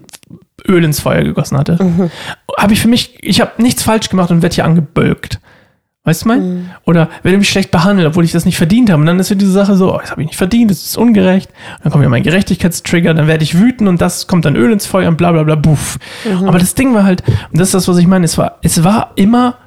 Öl 0.68 0.84
ins 0.84 1.00
Feuer 1.00 1.24
gegossen 1.24 1.58
hatte, 1.58 1.82
mhm. 1.82 2.12
habe 2.58 2.74
ich 2.74 2.82
für 2.82 2.90
mich, 2.90 3.18
ich 3.22 3.40
habe 3.40 3.62
nichts 3.62 3.82
falsch 3.82 4.10
gemacht 4.10 4.30
und 4.30 4.42
werde 4.42 4.56
hier 4.56 4.66
angebölkt. 4.66 5.40
Weißt 6.04 6.24
du 6.24 6.28
mein? 6.28 6.42
Mhm. 6.42 6.70
Oder 6.86 7.10
werde 7.24 7.38
mich 7.38 7.48
schlecht 7.48 7.72
behandelt, 7.72 8.10
obwohl 8.10 8.26
ich 8.26 8.34
das 8.34 8.44
nicht 8.44 8.58
verdient 8.58 8.90
habe. 8.90 9.00
Und 9.00 9.06
dann 9.06 9.20
ist 9.20 9.30
ja 9.30 9.38
diese 9.38 9.54
Sache 9.54 9.78
so, 9.78 9.94
oh, 9.94 10.00
das 10.00 10.12
habe 10.12 10.22
ich 10.22 10.28
nicht 10.28 10.38
verdient, 10.38 10.70
das 10.70 10.84
ist 10.84 10.98
ungerecht. 10.98 11.50
Dann 11.82 11.94
kommt 11.94 12.04
ja 12.04 12.10
mein 12.10 12.24
Gerechtigkeitstrigger, 12.24 13.14
dann 13.14 13.28
werde 13.28 13.46
ich 13.46 13.58
wütend 13.58 13.88
und 13.88 14.02
das 14.02 14.28
kommt 14.28 14.44
dann 14.44 14.58
Öl 14.58 14.74
ins 14.74 14.86
Feuer 14.86 15.08
und 15.08 15.16
bla 15.16 15.32
bla 15.32 15.44
bla, 15.44 15.56
buff. 15.56 15.98
Mhm. 16.26 16.50
Aber 16.50 16.60
das 16.60 16.76
Ding 16.76 16.94
war 16.94 17.06
halt, 17.06 17.24
und 17.26 17.58
das 17.58 17.70
ist 17.70 17.74
das, 17.74 17.88
was 17.88 17.98
ich 18.00 18.08
meine, 18.08 18.26
es 18.26 18.38
war, 18.38 18.58
es 18.64 18.84
war 18.84 19.12
immer 19.16 19.60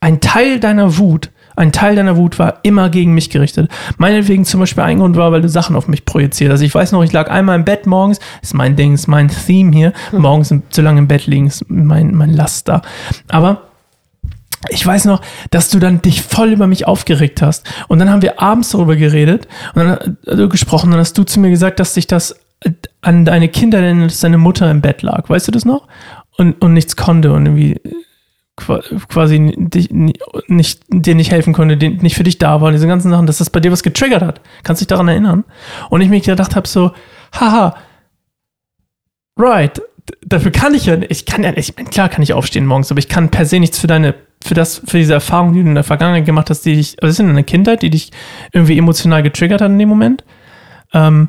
ein 0.00 0.20
Teil 0.20 0.60
deiner 0.60 0.98
Wut, 0.98 1.30
ein 1.56 1.72
Teil 1.72 1.96
deiner 1.96 2.16
Wut 2.16 2.38
war 2.38 2.60
immer 2.62 2.90
gegen 2.90 3.14
mich 3.14 3.30
gerichtet. 3.30 3.70
Meinetwegen 3.96 4.44
zum 4.44 4.60
Beispiel 4.60 4.84
ein 4.84 4.98
Grund 4.98 5.16
war, 5.16 5.32
weil 5.32 5.40
du 5.40 5.48
Sachen 5.48 5.74
auf 5.74 5.88
mich 5.88 6.04
projiziert 6.04 6.52
hast. 6.52 6.60
Ich 6.60 6.74
weiß 6.74 6.92
noch, 6.92 7.02
ich 7.02 7.12
lag 7.12 7.30
einmal 7.30 7.56
im 7.56 7.64
Bett 7.64 7.86
morgens, 7.86 8.20
ist 8.42 8.54
mein 8.54 8.76
Ding, 8.76 8.92
ist 8.92 9.08
mein 9.08 9.28
Theme 9.28 9.72
hier. 9.72 9.92
Hm. 10.10 10.22
Morgens 10.22 10.54
zu 10.70 10.82
lange 10.82 10.98
im 10.98 11.08
Bett 11.08 11.26
liegen, 11.26 11.46
ist 11.46 11.64
mein, 11.68 12.14
mein 12.14 12.30
Laster. 12.30 12.82
Aber 13.28 13.62
ich 14.68 14.84
weiß 14.84 15.04
noch, 15.06 15.22
dass 15.50 15.70
du 15.70 15.78
dann 15.78 16.02
dich 16.02 16.22
voll 16.22 16.52
über 16.52 16.66
mich 16.66 16.86
aufgeregt 16.86 17.40
hast. 17.42 17.66
Und 17.88 17.98
dann 17.98 18.10
haben 18.10 18.22
wir 18.22 18.40
abends 18.40 18.70
darüber 18.70 18.96
geredet 18.96 19.48
und 19.74 19.84
dann 19.84 20.16
äh, 20.26 20.48
gesprochen. 20.48 20.90
Dann 20.90 21.00
hast 21.00 21.16
du 21.16 21.24
zu 21.24 21.40
mir 21.40 21.50
gesagt, 21.50 21.80
dass 21.80 21.94
sich 21.94 22.06
das 22.06 22.36
äh, 22.60 22.72
an 23.00 23.24
deine 23.24 23.48
Kinder, 23.48 23.80
dass 23.94 24.20
deine 24.20 24.38
Mutter 24.38 24.70
im 24.70 24.80
Bett 24.82 25.02
lag. 25.02 25.28
Weißt 25.28 25.48
du 25.48 25.52
das 25.52 25.64
noch? 25.64 25.88
Und, 26.36 26.60
und 26.60 26.74
nichts 26.74 26.96
konnte 26.96 27.32
und 27.32 27.46
irgendwie 27.46 27.80
quasi 28.56 29.54
dich, 29.56 29.90
nicht, 29.90 30.80
dir 30.88 31.14
nicht 31.14 31.30
helfen 31.30 31.52
konnte, 31.52 31.76
nicht 31.76 32.16
für 32.16 32.24
dich 32.24 32.38
da 32.38 32.60
war, 32.60 32.72
diese 32.72 32.86
ganzen 32.86 33.10
Sachen, 33.10 33.26
dass 33.26 33.38
das 33.38 33.50
bei 33.50 33.60
dir 33.60 33.70
was 33.70 33.82
getriggert 33.82 34.22
hat. 34.22 34.40
Kannst 34.62 34.80
dich 34.80 34.88
daran 34.88 35.08
erinnern? 35.08 35.44
Und 35.90 36.00
ich 36.00 36.08
mir 36.08 36.20
gedacht 36.20 36.56
habe 36.56 36.66
so, 36.66 36.92
haha, 37.38 37.76
right, 39.38 39.80
dafür 40.24 40.50
kann 40.50 40.74
ich 40.74 40.86
ja, 40.86 40.96
ich 41.08 41.26
kann 41.26 41.42
ja, 41.42 41.52
ich, 41.54 41.76
klar 41.76 42.08
kann 42.08 42.22
ich 42.22 42.32
aufstehen 42.32 42.66
morgens, 42.66 42.90
aber 42.90 42.98
ich 42.98 43.08
kann 43.08 43.30
per 43.30 43.44
se 43.44 43.60
nichts 43.60 43.78
für 43.78 43.86
deine, 43.86 44.14
für 44.42 44.54
das, 44.54 44.80
für 44.84 44.98
diese 44.98 45.14
Erfahrung, 45.14 45.52
die 45.52 45.62
du 45.62 45.68
in 45.68 45.74
der 45.74 45.84
Vergangenheit 45.84 46.24
gemacht 46.24 46.48
hast, 46.48 46.62
die 46.62 46.76
dich, 46.76 46.96
was 47.00 47.10
ist 47.10 47.20
in 47.20 47.26
deiner 47.26 47.42
Kindheit, 47.42 47.82
die 47.82 47.90
dich 47.90 48.10
irgendwie 48.52 48.78
emotional 48.78 49.22
getriggert 49.22 49.60
hat 49.60 49.70
in 49.70 49.78
dem 49.78 49.88
Moment. 49.88 50.24
Ähm, 50.94 51.28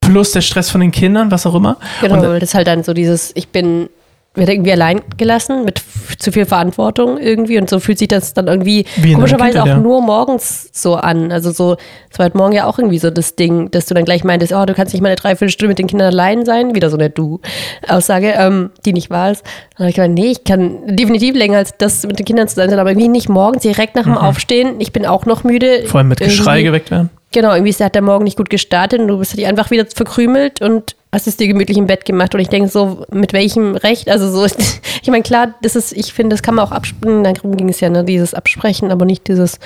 plus 0.00 0.32
der 0.32 0.40
Stress 0.40 0.70
von 0.70 0.80
den 0.80 0.92
Kindern, 0.92 1.30
was 1.30 1.46
auch 1.46 1.54
immer. 1.54 1.76
Genau, 2.00 2.14
und, 2.14 2.22
das 2.22 2.42
ist 2.42 2.54
halt 2.54 2.66
dann 2.66 2.82
so 2.82 2.94
dieses, 2.94 3.32
ich 3.34 3.48
bin 3.48 3.88
wird 4.36 4.48
irgendwie 4.48 4.72
allein 4.72 5.00
gelassen 5.16 5.64
mit 5.64 5.82
zu 6.18 6.32
viel 6.32 6.46
Verantwortung 6.46 7.18
irgendwie 7.18 7.58
und 7.58 7.68
so 7.68 7.80
fühlt 7.80 7.98
sich 7.98 8.08
das 8.08 8.34
dann 8.34 8.46
irgendwie 8.46 8.86
Wie 8.96 9.14
komischerweise 9.14 9.62
auch 9.62 9.66
ja. 9.66 9.78
nur 9.78 10.00
morgens 10.02 10.68
so 10.72 10.94
an. 10.94 11.32
Also 11.32 11.50
so, 11.50 11.76
es 12.10 12.18
war 12.18 12.26
heute 12.26 12.36
Morgen 12.36 12.52
ja 12.52 12.66
auch 12.66 12.78
irgendwie 12.78 12.98
so 12.98 13.10
das 13.10 13.36
Ding, 13.36 13.70
dass 13.70 13.86
du 13.86 13.94
dann 13.94 14.04
gleich 14.04 14.24
meintest, 14.24 14.52
oh, 14.52 14.64
du 14.64 14.74
kannst 14.74 14.92
nicht 14.92 15.02
mal 15.02 15.08
eine 15.08 15.16
Dreiviertelstunde 15.16 15.68
mit 15.68 15.78
den 15.78 15.86
Kindern 15.86 16.08
allein 16.08 16.44
sein. 16.44 16.74
Wieder 16.74 16.90
so 16.90 16.96
eine 16.96 17.10
Du-Aussage, 17.10 18.34
ähm, 18.36 18.70
die 18.84 18.92
nicht 18.92 19.10
wahr 19.10 19.32
ist. 19.32 19.44
Dann 19.76 19.84
habe 19.84 19.90
ich 19.90 19.96
gemeint, 19.96 20.14
nee, 20.14 20.30
ich 20.30 20.44
kann 20.44 20.96
definitiv 20.96 21.34
länger 21.34 21.58
als 21.58 21.76
das 21.76 22.06
mit 22.06 22.18
den 22.18 22.26
Kindern 22.26 22.48
zu 22.48 22.56
sein, 22.56 22.72
aber 22.72 22.90
irgendwie 22.90 23.08
nicht 23.08 23.28
morgens 23.28 23.62
direkt 23.62 23.96
nach 23.96 24.04
dem 24.04 24.12
mhm. 24.12 24.18
Aufstehen. 24.18 24.76
Ich 24.78 24.92
bin 24.92 25.06
auch 25.06 25.26
noch 25.26 25.44
müde. 25.44 25.84
Vor 25.86 25.98
allem 25.98 26.08
mit 26.08 26.20
Geschrei 26.20 26.62
geweckt 26.62 26.90
werden. 26.90 27.10
Genau, 27.32 27.54
irgendwie 27.54 27.72
hat 27.84 27.94
der 27.94 28.02
Morgen 28.02 28.24
nicht 28.24 28.36
gut 28.36 28.50
gestartet 28.50 29.00
und 29.00 29.08
du 29.08 29.18
bist 29.18 29.36
halt 29.36 29.44
einfach 29.46 29.70
wieder 29.70 29.84
verkrümelt 29.86 30.62
und 30.62 30.96
hast 31.16 31.26
es 31.26 31.38
dir 31.38 31.48
gemütlich 31.48 31.78
im 31.78 31.86
Bett 31.86 32.04
gemacht. 32.04 32.34
Und 32.34 32.40
ich 32.40 32.48
denke 32.48 32.68
so, 32.68 33.06
mit 33.10 33.32
welchem 33.32 33.74
Recht? 33.74 34.10
Also 34.10 34.30
so, 34.30 34.44
ich 35.02 35.08
meine, 35.08 35.22
klar, 35.22 35.54
das 35.62 35.74
ist, 35.74 35.92
ich 35.92 36.12
finde, 36.12 36.34
das 36.34 36.42
kann 36.42 36.54
man 36.54 36.66
auch 36.66 36.72
absprechen. 36.72 37.24
Darum 37.24 37.56
ging 37.56 37.70
es 37.70 37.80
ja, 37.80 37.88
ne, 37.88 38.04
dieses 38.04 38.34
Absprechen, 38.34 38.90
aber 38.90 39.06
nicht 39.06 39.26
dieses, 39.26 39.58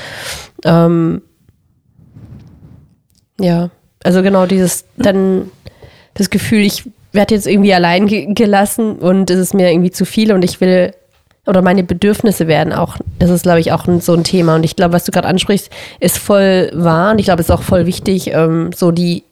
ähm, 0.65 1.23
ja, 3.41 3.71
also 4.05 4.23
genau 4.23 4.47
dieses, 4.47 4.85
dann 4.97 5.51
das 6.15 6.31
Gefühl, 6.31 6.61
ich 6.61 6.85
werde 7.13 7.35
jetzt 7.35 7.49
irgendwie 7.49 7.75
allein 7.75 8.07
ge 8.07 8.33
gelassen 8.33 8.97
und 8.97 9.29
es 9.31 9.39
ist 9.39 9.55
mir 9.55 9.73
irgendwie 9.73 9.91
zu 9.91 10.05
viel 10.05 10.33
und 10.33 10.45
ich 10.45 10.61
will 10.61 10.93
oder 11.47 11.63
meine 11.63 11.83
Bedürfnisse 11.83 12.47
werden 12.47 12.73
auch, 12.73 12.97
das 13.19 13.31
ist, 13.31 13.43
glaube 13.43 13.59
ich, 13.59 13.73
auch 13.73 13.87
so 14.01 14.15
ein 14.15 14.23
Thema. 14.23 14.55
Und 14.55 14.63
ich 14.63 14.77
glaube, 14.77 14.93
was 14.93 15.05
du 15.05 15.11
gerade 15.11 15.27
ansprichst, 15.27 15.71
ist 15.99 16.19
voll 16.19 16.71
wahr. 16.75 17.13
Und 17.13 17.19
ich 17.19 17.25
glaube, 17.25 17.41
es 17.41 17.49
ist 17.49 17.51
auch 17.55 17.63
voll 17.63 17.87
wichtig, 17.87 18.31
ähm, 18.33 18.71
so 18.77 18.93
die, 18.93 19.25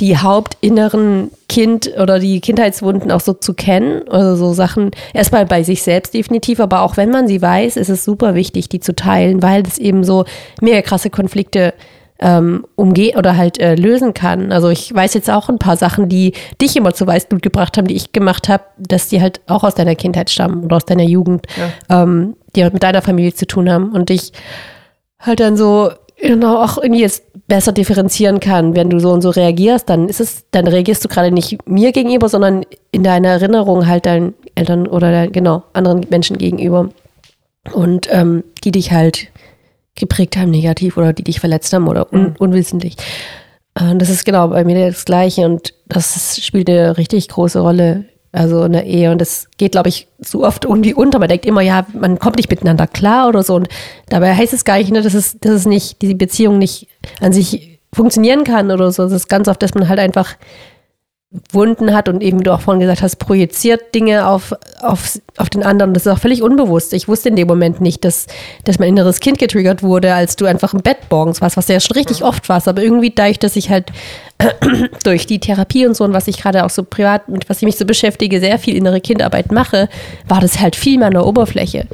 die 0.00 0.16
hauptinneren 0.16 1.30
Kind- 1.48 1.92
oder 2.00 2.18
die 2.18 2.40
Kindheitswunden 2.40 3.12
auch 3.12 3.20
so 3.20 3.34
zu 3.34 3.54
kennen. 3.54 4.08
Also 4.08 4.46
so 4.46 4.52
Sachen, 4.54 4.90
erstmal 5.12 5.44
bei 5.46 5.62
sich 5.62 5.82
selbst 5.82 6.14
definitiv, 6.14 6.58
aber 6.60 6.82
auch 6.82 6.96
wenn 6.96 7.10
man 7.10 7.28
sie 7.28 7.42
weiß, 7.42 7.76
ist 7.76 7.90
es 7.90 8.04
super 8.04 8.34
wichtig, 8.34 8.68
die 8.68 8.80
zu 8.80 8.94
teilen, 8.94 9.42
weil 9.42 9.62
es 9.62 9.78
eben 9.78 10.02
so 10.02 10.24
mega 10.60 10.80
krasse 10.80 11.10
Konflikte 11.10 11.74
ähm, 12.18 12.66
umgehen 12.76 13.18
oder 13.18 13.36
halt 13.36 13.58
äh, 13.58 13.74
lösen 13.74 14.14
kann. 14.14 14.52
Also 14.52 14.68
ich 14.68 14.94
weiß 14.94 15.14
jetzt 15.14 15.30
auch 15.30 15.48
ein 15.48 15.58
paar 15.58 15.76
Sachen, 15.76 16.08
die 16.08 16.32
dich 16.60 16.76
immer 16.76 16.92
zu 16.92 17.06
Weißblut 17.06 17.42
gebracht 17.42 17.76
haben, 17.76 17.86
die 17.86 17.96
ich 17.96 18.12
gemacht 18.12 18.48
habe, 18.48 18.64
dass 18.78 19.08
die 19.08 19.20
halt 19.20 19.40
auch 19.46 19.64
aus 19.64 19.74
deiner 19.74 19.94
Kindheit 19.94 20.30
stammen 20.30 20.64
oder 20.64 20.76
aus 20.76 20.84
deiner 20.84 21.04
Jugend, 21.04 21.46
ja. 21.56 22.02
ähm, 22.02 22.36
die 22.54 22.62
halt 22.62 22.74
mit 22.74 22.82
deiner 22.82 23.02
Familie 23.02 23.34
zu 23.34 23.46
tun 23.46 23.70
haben. 23.70 23.92
Und 23.92 24.10
ich 24.10 24.32
halt 25.18 25.40
dann 25.40 25.56
so 25.56 25.90
genau 26.20 26.62
auch 26.62 26.78
irgendwie 26.78 27.02
jetzt 27.02 27.24
besser 27.46 27.72
differenzieren 27.72 28.40
kann. 28.40 28.74
Wenn 28.74 28.90
du 28.90 29.00
so 29.00 29.10
und 29.10 29.22
so 29.22 29.30
reagierst, 29.30 29.88
dann 29.88 30.08
ist 30.08 30.20
es, 30.20 30.44
dann 30.50 30.66
reagierst 30.66 31.04
du 31.04 31.08
gerade 31.08 31.30
nicht 31.30 31.58
mir 31.66 31.92
gegenüber, 31.92 32.28
sondern 32.28 32.64
in 32.92 33.02
deiner 33.02 33.28
Erinnerung 33.28 33.86
halt 33.86 34.06
deinen 34.06 34.34
Eltern 34.54 34.86
oder 34.86 35.28
genau 35.28 35.64
anderen 35.72 36.06
Menschen 36.10 36.38
gegenüber. 36.38 36.90
Und 37.72 38.08
ähm, 38.10 38.44
die 38.64 38.70
dich 38.70 38.92
halt 38.92 39.28
geprägt 39.94 40.36
haben, 40.36 40.50
negativ 40.50 40.96
oder 40.96 41.12
die 41.12 41.24
dich 41.24 41.40
verletzt 41.40 41.72
haben 41.72 41.88
oder 41.88 42.12
un 42.12 42.22
mhm. 42.22 42.34
unwissentlich. 42.38 42.96
Und 43.78 44.00
das 44.00 44.10
ist 44.10 44.24
genau 44.24 44.48
bei 44.48 44.64
mir 44.64 44.86
das 44.86 45.04
Gleiche 45.04 45.44
und 45.46 45.74
das 45.86 46.40
spielt 46.42 46.68
eine 46.68 46.96
richtig 46.96 47.28
große 47.28 47.60
Rolle 47.60 48.04
also 48.32 48.64
in 48.64 48.72
der 48.72 48.86
Ehe. 48.86 49.10
Und 49.10 49.20
das 49.20 49.48
geht, 49.56 49.72
glaube 49.72 49.88
ich, 49.88 50.08
so 50.18 50.44
oft 50.44 50.64
irgendwie 50.64 50.94
unter. 50.94 51.18
Man 51.18 51.28
denkt 51.28 51.46
immer, 51.46 51.62
ja, 51.62 51.86
man 51.92 52.18
kommt 52.18 52.36
nicht 52.36 52.50
miteinander 52.50 52.86
klar 52.86 53.28
oder 53.28 53.42
so. 53.42 53.54
Und 53.54 53.68
dabei 54.08 54.34
heißt 54.34 54.52
es 54.52 54.64
gar 54.64 54.78
nicht, 54.78 54.92
ne, 54.92 55.02
dass 55.02 55.14
es, 55.14 55.38
dass 55.40 55.52
es 55.52 55.66
nicht, 55.66 56.02
die 56.02 56.14
Beziehung 56.14 56.58
nicht 56.58 56.88
an 57.20 57.32
sich 57.32 57.80
funktionieren 57.92 58.44
kann 58.44 58.70
oder 58.70 58.92
so. 58.92 59.02
Das 59.02 59.12
ist 59.12 59.28
ganz 59.28 59.48
oft, 59.48 59.62
dass 59.62 59.74
man 59.74 59.88
halt 59.88 59.98
einfach 59.98 60.36
Wunden 61.52 61.94
hat 61.94 62.08
und 62.08 62.22
eben, 62.24 62.40
wie 62.40 62.44
du 62.44 62.52
auch 62.52 62.60
vorhin 62.60 62.80
gesagt 62.80 63.02
hast, 63.02 63.16
projiziert 63.16 63.94
Dinge 63.94 64.26
auf, 64.26 64.52
auf, 64.82 65.20
auf 65.36 65.48
den 65.48 65.62
anderen. 65.62 65.94
Das 65.94 66.04
ist 66.04 66.12
auch 66.12 66.18
völlig 66.18 66.42
unbewusst. 66.42 66.92
Ich 66.92 67.06
wusste 67.06 67.28
in 67.28 67.36
dem 67.36 67.46
Moment 67.46 67.80
nicht, 67.80 68.04
dass, 68.04 68.26
dass 68.64 68.80
mein 68.80 68.88
inneres 68.88 69.20
Kind 69.20 69.38
getriggert 69.38 69.84
wurde, 69.84 70.12
als 70.12 70.34
du 70.34 70.46
einfach 70.46 70.74
im 70.74 70.80
Bett 70.80 70.98
morgens 71.08 71.40
warst, 71.40 71.56
was 71.56 71.68
ja 71.68 71.78
schon 71.78 71.96
richtig 71.96 72.24
oft 72.24 72.48
warst. 72.48 72.66
Aber 72.66 72.82
irgendwie 72.82 73.10
dadurch, 73.10 73.38
dass 73.38 73.54
ich 73.54 73.70
halt 73.70 73.92
durch 75.04 75.24
die 75.26 75.38
Therapie 75.38 75.86
und 75.86 75.96
so 75.96 76.02
und 76.02 76.12
was 76.12 76.26
ich 76.26 76.38
gerade 76.38 76.64
auch 76.64 76.70
so 76.70 76.82
privat, 76.82 77.28
mit 77.28 77.48
was 77.48 77.58
ich 77.58 77.64
mich 77.64 77.78
so 77.78 77.84
beschäftige, 77.84 78.40
sehr 78.40 78.58
viel 78.58 78.74
innere 78.74 79.00
Kindarbeit 79.00 79.52
mache, 79.52 79.88
war 80.26 80.40
das 80.40 80.60
halt 80.60 80.74
viel 80.74 80.98
mehr 80.98 81.08
an 81.08 81.14
der 81.14 81.26
Oberfläche. 81.26 81.86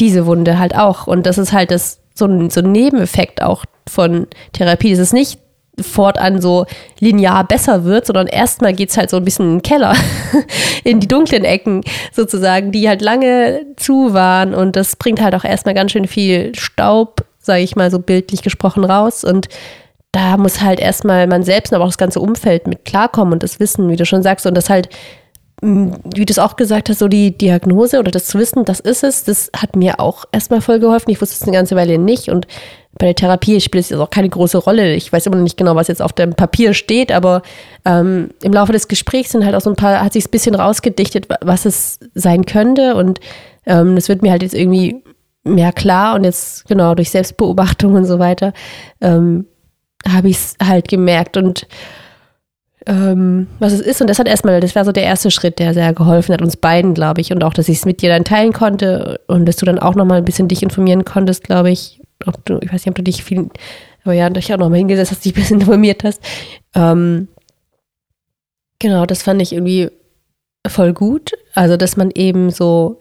Diese 0.00 0.26
Wunde 0.26 0.58
halt 0.58 0.74
auch. 0.74 1.06
Und 1.06 1.26
das 1.26 1.38
ist 1.38 1.52
halt 1.52 1.70
das, 1.70 2.00
so 2.14 2.24
ein, 2.24 2.50
so 2.50 2.60
ein 2.60 2.72
Nebeneffekt 2.72 3.40
auch 3.40 3.64
von 3.88 4.26
Therapie. 4.52 4.90
Das 4.90 4.98
ist 4.98 5.12
nicht 5.12 5.38
fortan 5.82 6.40
so 6.40 6.66
linear 6.98 7.44
besser 7.44 7.84
wird, 7.84 8.06
sondern 8.06 8.26
erstmal 8.26 8.72
geht 8.72 8.90
es 8.90 8.96
halt 8.96 9.10
so 9.10 9.16
ein 9.16 9.24
bisschen 9.24 9.46
in 9.46 9.56
den 9.58 9.62
Keller, 9.62 9.94
in 10.84 11.00
die 11.00 11.08
dunklen 11.08 11.44
Ecken 11.44 11.82
sozusagen, 12.12 12.72
die 12.72 12.88
halt 12.88 13.02
lange 13.02 13.66
zu 13.76 14.12
waren. 14.12 14.54
Und 14.54 14.76
das 14.76 14.96
bringt 14.96 15.20
halt 15.20 15.34
auch 15.34 15.44
erstmal 15.44 15.74
ganz 15.74 15.92
schön 15.92 16.06
viel 16.06 16.54
Staub, 16.54 17.24
sage 17.40 17.62
ich 17.62 17.76
mal 17.76 17.90
so 17.90 17.98
bildlich 17.98 18.42
gesprochen, 18.42 18.84
raus. 18.84 19.24
Und 19.24 19.48
da 20.12 20.36
muss 20.36 20.60
halt 20.60 20.80
erstmal 20.80 21.26
man 21.26 21.42
selbst, 21.42 21.72
aber 21.72 21.84
auch 21.84 21.88
das 21.88 21.98
ganze 21.98 22.20
Umfeld 22.20 22.66
mit 22.66 22.84
klarkommen 22.84 23.32
und 23.32 23.42
das 23.42 23.60
Wissen, 23.60 23.88
wie 23.88 23.96
du 23.96 24.04
schon 24.04 24.22
sagst, 24.22 24.46
und 24.46 24.54
das 24.54 24.70
halt 24.70 24.88
wie 25.62 26.24
du 26.24 26.30
es 26.30 26.38
auch 26.38 26.56
gesagt 26.56 26.88
hast, 26.88 27.00
so 27.00 27.08
die 27.08 27.36
Diagnose 27.36 27.98
oder 27.98 28.10
das 28.10 28.26
zu 28.26 28.38
wissen, 28.38 28.64
das 28.64 28.80
ist 28.80 29.04
es, 29.04 29.24
das 29.24 29.50
hat 29.54 29.76
mir 29.76 30.00
auch 30.00 30.24
erstmal 30.32 30.62
voll 30.62 30.80
geholfen. 30.80 31.10
Ich 31.10 31.20
wusste 31.20 31.36
es 31.36 31.42
eine 31.42 31.52
ganze 31.52 31.76
Weile 31.76 31.98
nicht 31.98 32.30
und 32.30 32.46
bei 32.98 33.06
der 33.06 33.14
Therapie 33.14 33.60
spielt 33.60 33.84
es 33.84 33.90
jetzt 33.90 34.00
auch 34.00 34.10
keine 34.10 34.28
große 34.28 34.58
Rolle. 34.58 34.94
Ich 34.94 35.12
weiß 35.12 35.26
immer 35.26 35.36
noch 35.36 35.44
nicht 35.44 35.56
genau, 35.56 35.76
was 35.76 35.88
jetzt 35.88 36.02
auf 36.02 36.12
dem 36.12 36.34
Papier 36.34 36.74
steht, 36.74 37.12
aber 37.12 37.42
ähm, 37.84 38.30
im 38.42 38.52
Laufe 38.52 38.72
des 38.72 38.88
Gesprächs 38.88 39.30
sind 39.30 39.44
halt 39.44 39.54
auch 39.54 39.60
so 39.60 39.70
ein 39.70 39.76
paar, 39.76 40.02
hat 40.02 40.12
sich 40.12 40.26
ein 40.26 40.30
bisschen 40.30 40.54
rausgedichtet, 40.54 41.28
was 41.40 41.64
es 41.64 42.00
sein 42.14 42.46
könnte 42.46 42.96
und 42.96 43.20
ähm, 43.66 43.94
das 43.94 44.08
wird 44.08 44.22
mir 44.22 44.32
halt 44.32 44.42
jetzt 44.42 44.54
irgendwie 44.54 45.02
mehr 45.44 45.72
klar 45.72 46.14
und 46.16 46.24
jetzt 46.24 46.66
genau 46.66 46.94
durch 46.94 47.10
Selbstbeobachtung 47.10 47.94
und 47.94 48.04
so 48.04 48.18
weiter 48.18 48.52
ähm, 49.00 49.46
habe 50.06 50.28
ich 50.28 50.36
es 50.36 50.56
halt 50.62 50.88
gemerkt 50.88 51.36
und 51.36 51.66
ähm, 52.86 53.46
was 53.58 53.72
es 53.72 53.80
ist. 53.80 54.00
Und 54.00 54.08
das 54.08 54.18
hat 54.18 54.28
erstmal, 54.28 54.60
das 54.60 54.74
war 54.74 54.84
so 54.84 54.92
der 54.92 55.04
erste 55.04 55.30
Schritt, 55.30 55.58
der 55.58 55.74
sehr 55.74 55.92
geholfen 55.92 56.32
hat, 56.32 56.42
uns 56.42 56.56
beiden, 56.56 56.94
glaube 56.94 57.20
ich. 57.20 57.32
Und 57.32 57.44
auch, 57.44 57.52
dass 57.52 57.68
ich 57.68 57.78
es 57.78 57.84
mit 57.84 58.02
dir 58.02 58.08
dann 58.08 58.24
teilen 58.24 58.52
konnte 58.52 59.20
und 59.26 59.46
dass 59.46 59.56
du 59.56 59.66
dann 59.66 59.78
auch 59.78 59.94
nochmal 59.94 60.18
ein 60.18 60.24
bisschen 60.24 60.48
dich 60.48 60.62
informieren 60.62 61.04
konntest, 61.04 61.44
glaube 61.44 61.70
ich. 61.70 61.99
Ob 62.26 62.44
du, 62.44 62.58
ich 62.60 62.72
weiß 62.72 62.84
nicht, 62.84 62.88
ob 62.88 62.94
du 62.96 63.02
dich 63.02 63.24
viel, 63.24 63.48
aber 64.04 64.12
ja, 64.12 64.28
dich 64.28 64.52
auch 64.52 64.58
nochmal 64.58 64.78
hingesetzt 64.78 65.10
hast, 65.10 65.24
dich 65.24 65.32
ein 65.32 65.40
bisschen 65.40 65.60
informiert 65.60 66.04
hast. 66.04 66.22
Ähm, 66.74 67.28
genau, 68.78 69.06
das 69.06 69.22
fand 69.22 69.40
ich 69.40 69.52
irgendwie 69.52 69.90
voll 70.66 70.92
gut. 70.92 71.32
Also, 71.54 71.76
dass 71.76 71.96
man 71.96 72.10
eben 72.10 72.50
so 72.50 73.00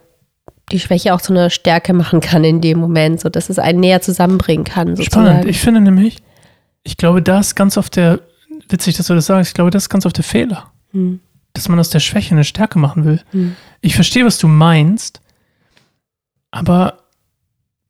die 0.71 0.79
Schwäche 0.79 1.13
auch 1.13 1.21
zu 1.21 1.33
einer 1.33 1.49
Stärke 1.49 1.93
machen 1.93 2.21
kann 2.21 2.43
in 2.43 2.61
dem 2.61 2.79
Moment, 2.79 3.19
so 3.19 3.29
dass 3.29 3.49
es 3.49 3.59
einen 3.59 3.79
näher 3.79 4.01
zusammenbringen 4.01 4.63
kann. 4.63 4.95
Sozusagen. 4.95 5.27
Spannend. 5.27 5.49
Ich 5.49 5.59
finde 5.59 5.81
nämlich, 5.81 6.17
ich 6.83 6.97
glaube, 6.97 7.21
da 7.21 7.39
ist 7.39 7.55
ganz 7.55 7.77
oft 7.77 7.95
der 7.95 8.19
witzig, 8.69 8.97
dass 8.97 9.07
du 9.07 9.15
das 9.15 9.25
sagst. 9.25 9.49
Ich 9.49 9.53
glaube, 9.53 9.71
das 9.71 9.83
ist 9.83 9.89
ganz 9.89 10.05
oft 10.05 10.17
der 10.17 10.23
Fehler. 10.23 10.71
Hm. 10.91 11.19
Dass 11.53 11.67
man 11.67 11.79
aus 11.79 11.89
der 11.89 11.99
Schwäche 11.99 12.31
eine 12.31 12.43
Stärke 12.43 12.77
machen 12.79 13.05
will. 13.05 13.21
Hm. 13.31 13.55
Ich 13.81 13.95
verstehe, 13.95 14.25
was 14.25 14.37
du 14.37 14.47
meinst, 14.47 15.21
aber 16.51 16.99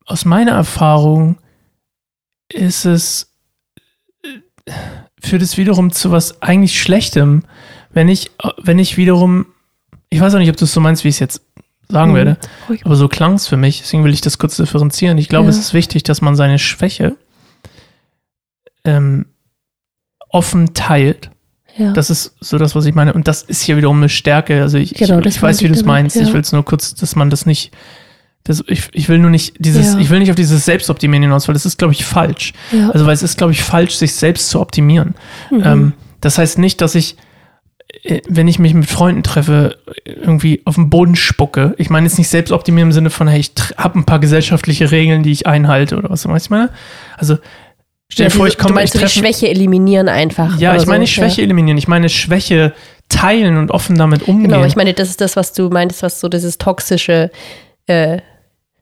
aus 0.10 0.26
meiner 0.26 0.52
Erfahrung 0.52 1.38
ist 2.52 2.86
es, 2.86 3.32
äh, 4.24 4.72
führt 5.22 5.42
es 5.42 5.58
wiederum 5.58 5.92
zu 5.92 6.12
was 6.12 6.42
eigentlich 6.42 6.82
Schlechtem, 6.82 7.44
wenn 7.92 8.10
ich, 8.10 8.32
wenn 8.58 8.80
ich 8.80 8.98
wiederum, 8.98 9.46
ich 10.10 10.20
weiß 10.20 10.34
auch 10.34 10.40
nicht, 10.40 10.50
ob 10.50 10.58
du 10.58 10.66
es 10.66 10.74
so 10.74 10.82
meinst, 10.82 11.04
wie 11.04 11.10
ich 11.10 11.16
es 11.16 11.20
jetzt 11.20 11.42
sagen 11.90 12.12
mhm. 12.12 12.16
werde, 12.16 12.38
aber 12.84 12.96
so 12.96 13.08
klang 13.08 13.34
es 13.34 13.48
für 13.48 13.58
mich, 13.58 13.80
deswegen 13.80 14.04
will 14.04 14.14
ich 14.14 14.22
das 14.22 14.38
kurz 14.40 14.58
differenzieren. 14.58 15.18
Ich 15.18 15.30
glaube, 15.30 15.46
ja. 15.46 15.52
es 15.52 15.58
ist 15.58 15.74
wichtig, 15.74 16.04
dass 16.04 16.22
man 16.22 16.36
seine 16.36 16.60
Schwäche 16.60 17.16
ähm, 18.84 19.28
offen 20.30 20.74
teilt. 20.74 21.30
Ja. 21.78 21.94
Das 21.94 22.10
ist 22.10 22.36
so 22.40 22.58
das, 22.58 22.76
was 22.76 22.86
ich 22.86 22.96
meine. 22.96 23.14
Und 23.14 23.28
das 23.28 23.44
ist 23.44 23.62
hier 23.62 23.78
wiederum 23.78 23.98
eine 23.98 24.10
Stärke. 24.10 24.62
Also 24.62 24.78
ich, 24.78 24.94
genau, 24.96 25.20
ich, 25.20 25.28
ich 25.28 25.42
weiß, 25.42 25.62
wie 25.62 25.68
du 25.68 25.74
es 25.74 25.86
meinst. 25.86 26.16
Ja. 26.16 26.24
Ich 26.24 26.34
will 26.34 26.42
es 26.42 26.52
nur 26.52 26.66
kurz, 26.66 26.94
dass 26.96 27.16
man 27.16 27.30
das 27.30 27.46
nicht. 27.46 27.72
Das, 28.44 28.64
ich, 28.68 28.88
ich 28.94 29.10
will 29.10 29.20
nur 29.20 29.30
nicht 29.30 29.56
dieses, 29.60 29.94
ja. 29.94 30.00
ich 30.00 30.10
will 30.10 30.20
nicht 30.20 30.30
auf 30.30 30.36
dieses 30.36 30.66
Selbstoptimieren 30.66 31.24
hinaus, 31.24 31.48
weil 31.48 31.54
das 31.54 31.66
ist, 31.66 31.78
glaube 31.78 31.94
ich, 31.94 32.06
falsch. 32.06 32.54
Ja. 32.72 32.90
Also, 32.90 33.06
weil 33.06 33.14
es 33.14 33.22
ist, 33.22 33.38
glaube 33.38 33.52
ich, 33.52 33.62
falsch, 33.62 33.96
sich 33.96 34.16
selbst 34.16 34.50
zu 34.50 34.60
optimieren. 34.60 35.16
Mhm. 35.52 35.64
Ähm, 35.64 35.94
das 36.22 36.38
heißt 36.38 36.58
nicht, 36.58 36.82
dass 36.82 36.96
ich, 36.96 37.18
äh, 38.04 38.22
wenn 38.28 38.48
ich 38.48 38.58
mich 38.58 38.74
mit 38.74 38.90
Freunden 38.90 39.24
treffe, 39.24 39.78
irgendwie 40.06 40.62
auf 40.66 40.76
den 40.76 40.90
Boden 40.90 41.16
spucke. 41.16 41.76
Ich 41.78 41.90
meine 41.90 42.08
jetzt 42.08 42.18
nicht 42.18 42.30
selbst 42.30 42.52
optimieren 42.52 42.90
im 42.90 42.94
Sinne 42.94 43.10
von, 43.10 43.28
hey, 43.28 43.40
ich 43.40 43.52
habe 43.78 44.00
ein 44.00 44.06
paar 44.06 44.20
gesellschaftliche 44.20 44.90
Regeln, 44.92 45.22
die 45.22 45.32
ich 45.32 45.46
einhalte 45.46 45.98
oder 45.98 46.10
was 46.10 46.28
weiß 46.28 46.46
ich 46.46 46.50
meine. 46.50 46.70
Also 47.18 47.38
Stell 48.12 48.28
dir 48.28 48.32
ja, 48.32 48.38
vor, 48.38 48.48
ich 48.48 48.58
komme. 48.58 48.70
Du 48.70 48.74
meinst 48.74 48.96
ich 48.96 49.02
treffen, 49.02 49.14
die 49.14 49.20
Schwäche 49.20 49.50
eliminieren 49.50 50.10
einfach. 50.10 50.60
Ja, 50.60 50.76
ich 50.76 50.88
meine 50.88 51.06
so. 51.06 51.12
Schwäche 51.12 51.42
ja. 51.42 51.46
eliminieren. 51.46 51.78
Ich 51.78 51.88
meine 51.88 52.10
Schwäche 52.10 52.74
teilen 53.08 53.58
und 53.58 53.72
offen 53.72 53.98
damit 53.98 54.28
umgehen. 54.28 54.50
Genau, 54.50 54.66
ich 54.66 54.76
meine, 54.76 54.94
das 54.94 55.10
ist 55.10 55.22
das, 55.22 55.36
was 55.36 55.54
du 55.54 55.70
meintest, 55.70 56.02
was 56.04 56.20
so 56.20 56.28
dieses 56.28 56.58
toxische 56.58 57.30
äh, 57.90 58.22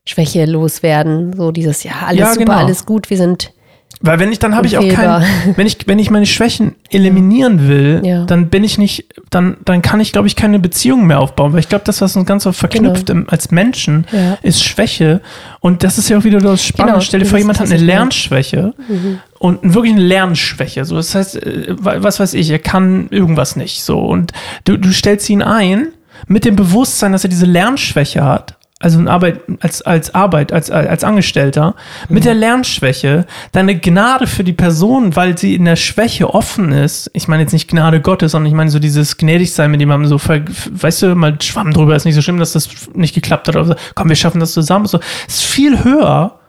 Schwäche 0.05 0.45
loswerden. 0.45 1.33
So 1.33 1.51
dieses, 1.51 1.83
ja, 1.83 1.93
alles 2.05 2.19
ja, 2.19 2.33
super, 2.33 2.45
genau. 2.45 2.57
alles 2.57 2.85
gut, 2.85 3.09
wir 3.09 3.17
sind 3.17 3.53
weil 3.99 4.19
wenn 4.19 4.31
ich, 4.31 4.37
dann 4.37 4.55
habe 4.55 4.67
ich 4.67 4.77
auch 4.77 4.87
keinen, 4.87 5.25
wenn 5.55 5.65
ich, 5.65 5.79
wenn 5.87 5.97
ich 5.97 6.11
meine 6.11 6.27
Schwächen 6.27 6.75
eliminieren 6.91 7.67
will, 7.67 8.01
ja. 8.03 8.25
dann 8.25 8.49
bin 8.49 8.63
ich 8.63 8.77
nicht, 8.77 9.05
dann, 9.31 9.57
dann 9.65 9.81
kann 9.81 9.99
ich, 9.99 10.11
glaube 10.11 10.27
ich, 10.27 10.35
keine 10.35 10.59
Beziehung 10.59 11.07
mehr 11.07 11.19
aufbauen. 11.19 11.53
Weil 11.53 11.61
ich 11.61 11.69
glaube, 11.69 11.83
das, 11.85 12.01
was 12.01 12.15
uns 12.15 12.27
ganz 12.27 12.45
oft 12.45 12.59
verknüpft 12.59 13.07
genau. 13.07 13.21
im, 13.21 13.29
als 13.29 13.49
Menschen, 13.49 14.05
ja. 14.11 14.37
ist 14.43 14.63
Schwäche. 14.63 15.21
Und 15.61 15.83
das 15.83 15.97
ist 15.97 16.09
ja 16.09 16.19
auch 16.19 16.23
wieder 16.23 16.39
das 16.39 16.63
Spannende. 16.63 16.99
Genau. 16.99 17.05
Stell 17.05 17.21
dir 17.21 17.25
vor, 17.25 17.39
jemand 17.39 17.59
hat 17.59 17.71
eine 17.71 17.81
Lernschwäche 17.81 18.75
mhm. 18.87 19.19
und 19.39 19.73
wirklich 19.73 19.93
eine 19.93 20.03
Lernschwäche. 20.03 20.85
So, 20.85 20.95
das 20.95 21.15
heißt, 21.15 21.43
äh, 21.43 21.75
was 21.79 22.19
weiß 22.19 22.35
ich, 22.35 22.51
er 22.51 22.59
kann 22.59 23.07
irgendwas 23.09 23.55
nicht. 23.55 23.81
So, 23.81 23.99
und 23.99 24.31
du, 24.65 24.77
du 24.77 24.91
stellst 24.91 25.27
ihn 25.29 25.41
ein 25.41 25.87
mit 26.27 26.45
dem 26.45 26.55
Bewusstsein, 26.55 27.13
dass 27.13 27.23
er 27.23 27.29
diese 27.29 27.45
Lernschwäche 27.47 28.23
hat 28.23 28.56
also 28.79 28.99
Arbeit, 29.07 29.41
als, 29.59 29.81
als 29.81 30.13
Arbeit, 30.13 30.53
als, 30.53 30.69
als 30.69 31.03
Angestellter, 31.03 31.75
mhm. 32.07 32.13
mit 32.13 32.25
der 32.25 32.35
Lernschwäche, 32.35 33.25
deine 33.51 33.79
Gnade 33.79 34.27
für 34.27 34.43
die 34.43 34.53
Person, 34.53 35.15
weil 35.15 35.37
sie 35.37 35.55
in 35.55 35.65
der 35.65 35.75
Schwäche 35.75 36.31
offen 36.31 36.71
ist. 36.71 37.09
Ich 37.13 37.27
meine 37.27 37.41
jetzt 37.41 37.53
nicht 37.53 37.67
Gnade 37.67 38.01
Gottes, 38.01 38.33
sondern 38.33 38.47
ich 38.47 38.55
meine 38.55 38.69
so 38.69 38.77
dieses 38.77 39.17
Gnädigsein, 39.17 39.71
mit 39.71 39.81
dem 39.81 39.89
man 39.89 40.05
so, 40.05 40.19
weißt 40.19 41.01
du, 41.01 41.15
mal 41.15 41.41
schwamm 41.41 41.73
drüber, 41.73 41.95
ist 41.95 42.05
nicht 42.05 42.15
so 42.15 42.21
schlimm, 42.21 42.37
dass 42.37 42.53
das 42.53 42.69
nicht 42.93 43.15
geklappt 43.15 43.47
hat. 43.47 43.55
Oder 43.55 43.65
so. 43.65 43.75
Komm, 43.95 44.09
wir 44.09 44.15
schaffen 44.15 44.39
das 44.39 44.51
zusammen. 44.51 44.85
So, 44.85 44.99
ist 45.27 45.43
viel 45.43 45.83
höher. 45.83 46.39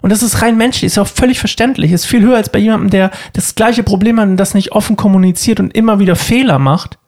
Und 0.00 0.10
das 0.10 0.22
ist 0.22 0.42
rein 0.42 0.56
menschlich, 0.56 0.84
ist 0.84 0.98
auch 0.98 1.08
völlig 1.08 1.38
verständlich. 1.38 1.92
Ist 1.92 2.06
viel 2.06 2.22
höher 2.22 2.36
als 2.36 2.50
bei 2.50 2.58
jemandem, 2.58 2.90
der 2.90 3.10
das 3.34 3.54
gleiche 3.54 3.84
Problem 3.84 4.18
hat 4.18 4.28
und 4.28 4.36
das 4.36 4.54
nicht 4.54 4.72
offen 4.72 4.96
kommuniziert 4.96 5.60
und 5.60 5.76
immer 5.76 6.00
wieder 6.00 6.16
Fehler 6.16 6.58
macht 6.58 6.98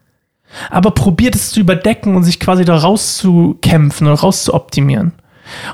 aber 0.70 0.90
probiert 0.92 1.34
es 1.34 1.50
zu 1.50 1.60
überdecken 1.60 2.16
und 2.16 2.24
sich 2.24 2.40
quasi 2.40 2.64
da 2.64 2.76
rauszukämpfen 2.76 4.06
oder 4.06 4.20
rauszuoptimieren. 4.20 5.12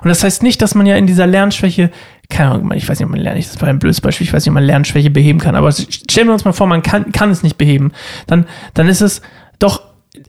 Und 0.03 0.09
das 0.09 0.25
heißt 0.25 0.43
nicht, 0.43 0.63
dass 0.63 0.75
man 0.75 0.87
ja 0.87 0.97
in 0.97 1.07
dieser 1.07 1.27
Lernschwäche, 1.27 1.91
keine 2.29 2.53
Ahnung, 2.53 2.73
ich 2.73 2.89
weiß 2.89 2.99
nicht, 2.99 3.07
ob 3.07 3.13
man 3.13 3.21
lernt, 3.21 3.39
das 3.39 3.61
war 3.61 3.69
ein 3.69 3.79
blödes 3.79 4.01
Beispiel, 4.01 4.27
ich 4.27 4.33
weiß 4.33 4.45
nicht, 4.45 4.51
ob 4.51 4.55
man 4.55 4.65
Lernschwäche 4.65 5.11
beheben 5.11 5.39
kann, 5.39 5.55
aber 5.55 5.71
stellen 5.73 6.29
wir 6.29 6.33
uns 6.33 6.45
mal 6.45 6.53
vor, 6.53 6.67
man 6.67 6.83
kann, 6.83 7.13
kann 7.13 7.31
es 7.31 7.43
nicht 7.43 7.59
beheben. 7.59 7.93
Dann, 8.27 8.47
dann 8.75 8.89
ist 8.89 9.03
es 9.03 9.21
doch 9.59 9.83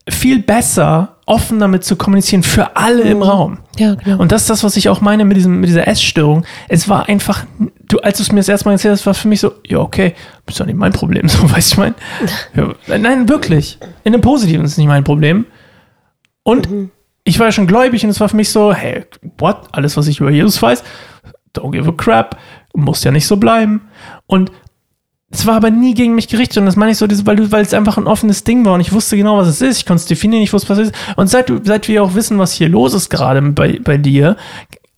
viel 0.10 0.40
besser, 0.40 1.18
offen 1.26 1.60
damit 1.60 1.84
zu 1.84 1.96
kommunizieren 1.96 2.44
für 2.44 2.76
alle 2.76 3.04
im 3.04 3.18
mhm. 3.18 3.24
Raum. 3.24 3.58
Ja, 3.78 3.96
genau. 3.96 4.20
Und 4.20 4.32
das 4.32 4.44
ist 4.44 4.50
das, 4.50 4.64
was 4.64 4.76
ich 4.76 4.90
auch 4.90 5.02
meine 5.02 5.26
mit, 5.26 5.38
diesem, 5.38 5.60
mit 5.60 5.70
dieser 5.70 5.88
Essstörung. 5.88 6.46
Es 6.68 6.90
war 6.90 7.08
einfach 7.08 7.46
du, 7.88 8.00
als 8.00 8.18
du 8.18 8.24
es 8.24 8.32
mir 8.32 8.40
das 8.40 8.50
erste 8.50 8.66
Mal 8.66 8.74
erzählt 8.74 8.94
hast, 8.94 9.06
war 9.06 9.14
für 9.14 9.28
mich 9.28 9.40
so, 9.40 9.54
ja, 9.66 9.80
okay, 9.80 10.14
ist 10.48 10.60
doch 10.60 10.66
nicht 10.66 10.78
mein 10.78 10.94
Problem, 10.94 11.28
so, 11.30 11.44
weißt 11.44 11.72
du, 11.72 11.74
ich 11.74 11.78
mein? 11.78 11.96
Ja, 12.56 12.98
nein, 12.98 13.30
wirklich. 13.30 13.78
In 14.04 14.14
dem 14.14 14.22
Positiven 14.22 14.66
ist 14.66 14.74
es 14.74 14.78
nicht 14.78 14.88
mein 14.88 15.04
Problem. 15.04 15.46
Und 16.44 16.70
ich 17.24 17.40
war 17.40 17.48
ja 17.48 17.52
schon 17.52 17.68
gläubig 17.68 18.04
und 18.04 18.10
es 18.10 18.20
war 18.20 18.30
für 18.30 18.38
mich 18.38 18.50
so, 18.50 18.74
hey, 18.74 19.06
what? 19.38 19.68
Alles, 19.74 19.98
was 19.98 20.08
ich 20.08 20.20
über 20.20 20.32
Jesus 20.32 20.62
weiß, 20.62 20.84
don't 21.54 21.72
give 21.72 21.90
a 21.90 21.92
crap, 21.92 22.38
muss 22.74 23.04
ja 23.04 23.12
nicht 23.12 23.28
so 23.28 23.38
bleiben. 23.38 23.82
Und 24.28 24.52
es 25.30 25.46
war 25.46 25.56
aber 25.56 25.70
nie 25.70 25.94
gegen 25.94 26.16
mich 26.16 26.30
gerichtet 26.30 26.60
und 26.60 26.68
das 26.68 26.78
meine 26.78 26.94
ich 26.94 26.98
so, 26.98 27.06
weil, 27.26 27.52
weil 27.52 27.62
es 27.64 27.74
einfach 27.74 27.98
ein 27.98 28.08
offenes 28.08 28.46
Ding 28.46 28.64
war 28.64 28.74
und 28.74 28.80
ich 28.80 28.94
wusste 28.94 29.18
genau, 29.18 29.38
was 29.38 29.50
es 29.50 29.62
ist. 29.62 29.80
Ich 29.80 29.86
konnte 29.86 30.02
es 30.02 30.06
definieren, 30.06 30.42
ich 30.42 30.54
wusste, 30.54 30.70
was 30.70 30.78
es 30.78 30.90
ist. 30.90 30.96
Und 31.18 31.28
seit, 31.28 31.52
seit 31.66 31.90
wir 31.90 32.02
auch 32.02 32.16
wissen, 32.16 32.40
was 32.40 32.54
hier 32.54 32.70
los 32.70 32.94
ist 32.94 33.10
gerade 33.10 33.42
bei, 33.42 33.80
bei 33.84 33.98
dir, 33.98 34.38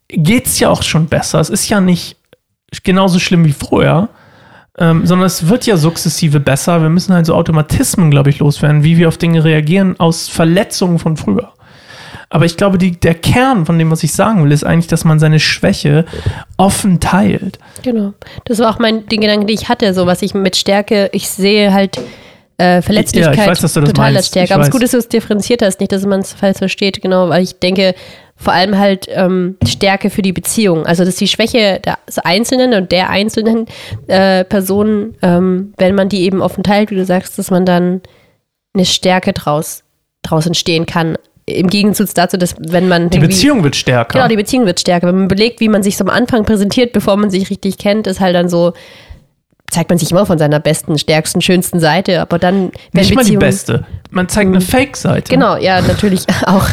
geht 0.08 0.46
es 0.46 0.60
ja 0.60 0.70
auch 0.70 0.84
schon 0.84 1.08
besser. 1.08 1.40
Es 1.40 1.50
ist 1.50 1.68
ja 1.70 1.82
nicht 1.82 2.19
genauso 2.84 3.20
schlimm 3.20 3.46
wie 3.46 3.54
vorher, 3.54 4.10
ähm, 4.78 5.06
sondern 5.06 5.28
es 5.28 5.48
wird 5.50 5.66
ja 5.66 5.78
sukzessive 5.78 6.40
besser. 6.40 6.82
Wir 6.82 6.90
müssen 6.90 7.14
halt 7.14 7.26
so 7.26 7.36
Automatismen, 7.36 8.12
glaube 8.12 8.30
ich, 8.30 8.40
loswerden, 8.40 8.84
wie 8.84 8.98
wir 8.98 9.08
auf 9.08 9.18
Dinge 9.18 9.44
reagieren 9.44 10.00
aus 10.00 10.28
Verletzungen 10.28 11.00
von 11.00 11.18
früher. 11.18 11.52
Aber 12.30 12.46
ich 12.46 12.58
glaube, 12.58 12.78
die, 12.78 12.92
der 12.92 13.16
Kern 13.16 13.66
von 13.66 13.80
dem, 13.80 13.90
was 13.90 14.04
ich 14.04 14.14
sagen 14.14 14.44
will, 14.44 14.52
ist 14.52 14.64
eigentlich, 14.64 14.88
dass 14.88 15.04
man 15.04 15.20
seine 15.20 15.40
Schwäche 15.40 16.06
offen 16.58 17.00
teilt. 17.00 17.58
Genau. 17.82 18.14
Das 18.46 18.60
war 18.60 18.70
auch 18.70 18.80
mein 18.80 19.08
den 19.08 19.22
Gedanke, 19.22 19.48
den 19.48 19.56
ich 19.56 19.68
hatte, 19.68 19.94
so 19.94 20.06
was 20.06 20.22
ich 20.22 20.36
mit 20.36 20.56
Stärke, 20.56 21.10
ich 21.12 21.28
sehe 21.28 21.74
halt 21.74 22.00
äh, 22.60 22.82
Verletzlichkeit 22.84 23.36
Ja, 23.36 23.44
ich 23.44 23.50
weiß, 23.50 23.62
dass 23.62 23.74
du 23.74 23.82
das 23.82 23.90
total 23.90 24.06
als 24.06 24.14
meinst. 24.14 24.30
Stärke. 24.30 24.46
Ich 24.46 24.54
Aber 24.54 24.62
es 24.62 24.68
ist 24.68 24.72
gut, 24.72 24.84
dass 24.84 24.92
du 24.92 24.98
es 24.98 25.10
differenziert 25.10 25.64
hast, 25.64 25.80
nicht, 25.80 25.92
dass 25.92 26.06
man 26.06 26.20
es 26.20 26.34
falsch 26.34 26.58
versteht, 26.60 27.02
genau, 27.02 27.30
weil 27.30 27.42
ich 27.42 27.58
denke, 27.60 27.96
vor 28.40 28.54
allem 28.54 28.78
halt 28.78 29.08
ähm, 29.10 29.58
Stärke 29.68 30.10
für 30.10 30.22
die 30.22 30.32
Beziehung. 30.32 30.86
Also 30.86 31.04
dass 31.04 31.18
die 31.18 31.28
Schwäche 31.28 31.82
des 32.08 32.20
Einzelnen 32.20 32.74
und 32.74 32.92
der 32.92 33.10
einzelnen 33.10 33.66
äh, 34.08 34.46
Person, 34.46 35.16
ähm, 35.22 35.74
wenn 35.78 35.94
man 35.94 36.08
die 36.08 36.22
eben 36.24 36.42
offen 36.42 36.64
teilt, 36.64 36.90
wie 36.90 36.96
du 36.96 37.06
sagst, 37.06 37.38
dass 37.38 37.52
man 37.52 37.66
dann 37.66 38.02
eine 38.74 38.86
Stärke 38.86 39.34
draus, 39.34 39.84
draus 40.22 40.48
entstehen 40.48 40.86
kann. 40.86 41.18
Im 41.46 41.68
Gegensatz 41.68 42.14
dazu, 42.14 42.38
dass 42.38 42.56
wenn 42.60 42.88
man 42.88 43.10
Die 43.10 43.20
Beziehung 43.20 43.64
wird 43.64 43.76
stärker. 43.76 44.14
Genau, 44.14 44.30
die 44.30 44.38
Beziehung 44.38 44.66
wird 44.66 44.80
stärker. 44.80 45.08
Wenn 45.08 45.20
man 45.20 45.28
belegt, 45.28 45.60
wie 45.60 45.68
man 45.68 45.84
sich 45.84 45.98
so 45.98 46.06
am 46.06 46.10
Anfang 46.10 46.46
präsentiert, 46.46 46.94
bevor 46.94 47.18
man 47.18 47.30
sich 47.30 47.50
richtig 47.50 47.78
kennt, 47.78 48.08
ist 48.08 48.22
halt 48.22 48.36
dann 48.36 48.48
so, 48.48 48.74
zeigt 49.72 49.90
man 49.90 50.00
sich 50.00 50.12
immer 50.12 50.26
von 50.26 50.38
seiner 50.38 50.60
besten, 50.60 50.98
stärksten, 50.98 51.42
schönsten 51.42 51.80
Seite, 51.80 52.22
aber 52.22 52.40
dann, 52.40 52.72
wenn 52.92 53.02
nicht 53.02 53.16
mal 53.16 53.22
die 53.24 53.32
Beziehung- 53.32 53.40
beste. 53.40 53.86
Man 54.12 54.28
zeigt 54.28 54.48
eine 54.48 54.62
Fake-Seite. 54.62 55.32
Genau, 55.32 55.56
ja, 55.58 55.82
natürlich 55.82 56.26
auch, 56.46 56.68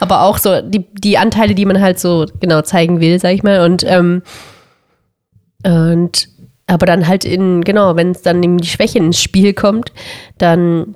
aber 0.00 0.22
auch 0.22 0.38
so 0.38 0.60
die, 0.60 0.86
die 0.92 1.18
Anteile, 1.18 1.54
die 1.54 1.64
man 1.64 1.80
halt 1.80 2.00
so 2.00 2.26
genau 2.40 2.62
zeigen 2.62 3.00
will, 3.00 3.20
sag 3.20 3.32
ich 3.32 3.42
mal. 3.44 3.60
Und, 3.60 3.84
ähm, 3.86 4.22
und 5.64 6.28
aber 6.66 6.86
dann 6.86 7.06
halt 7.06 7.24
in, 7.24 7.62
genau, 7.62 7.96
wenn 7.96 8.10
es 8.12 8.22
dann 8.22 8.42
in 8.42 8.58
die 8.58 8.68
Schwäche 8.68 8.98
ins 8.98 9.20
Spiel 9.20 9.54
kommt, 9.54 9.92
dann 10.38 10.94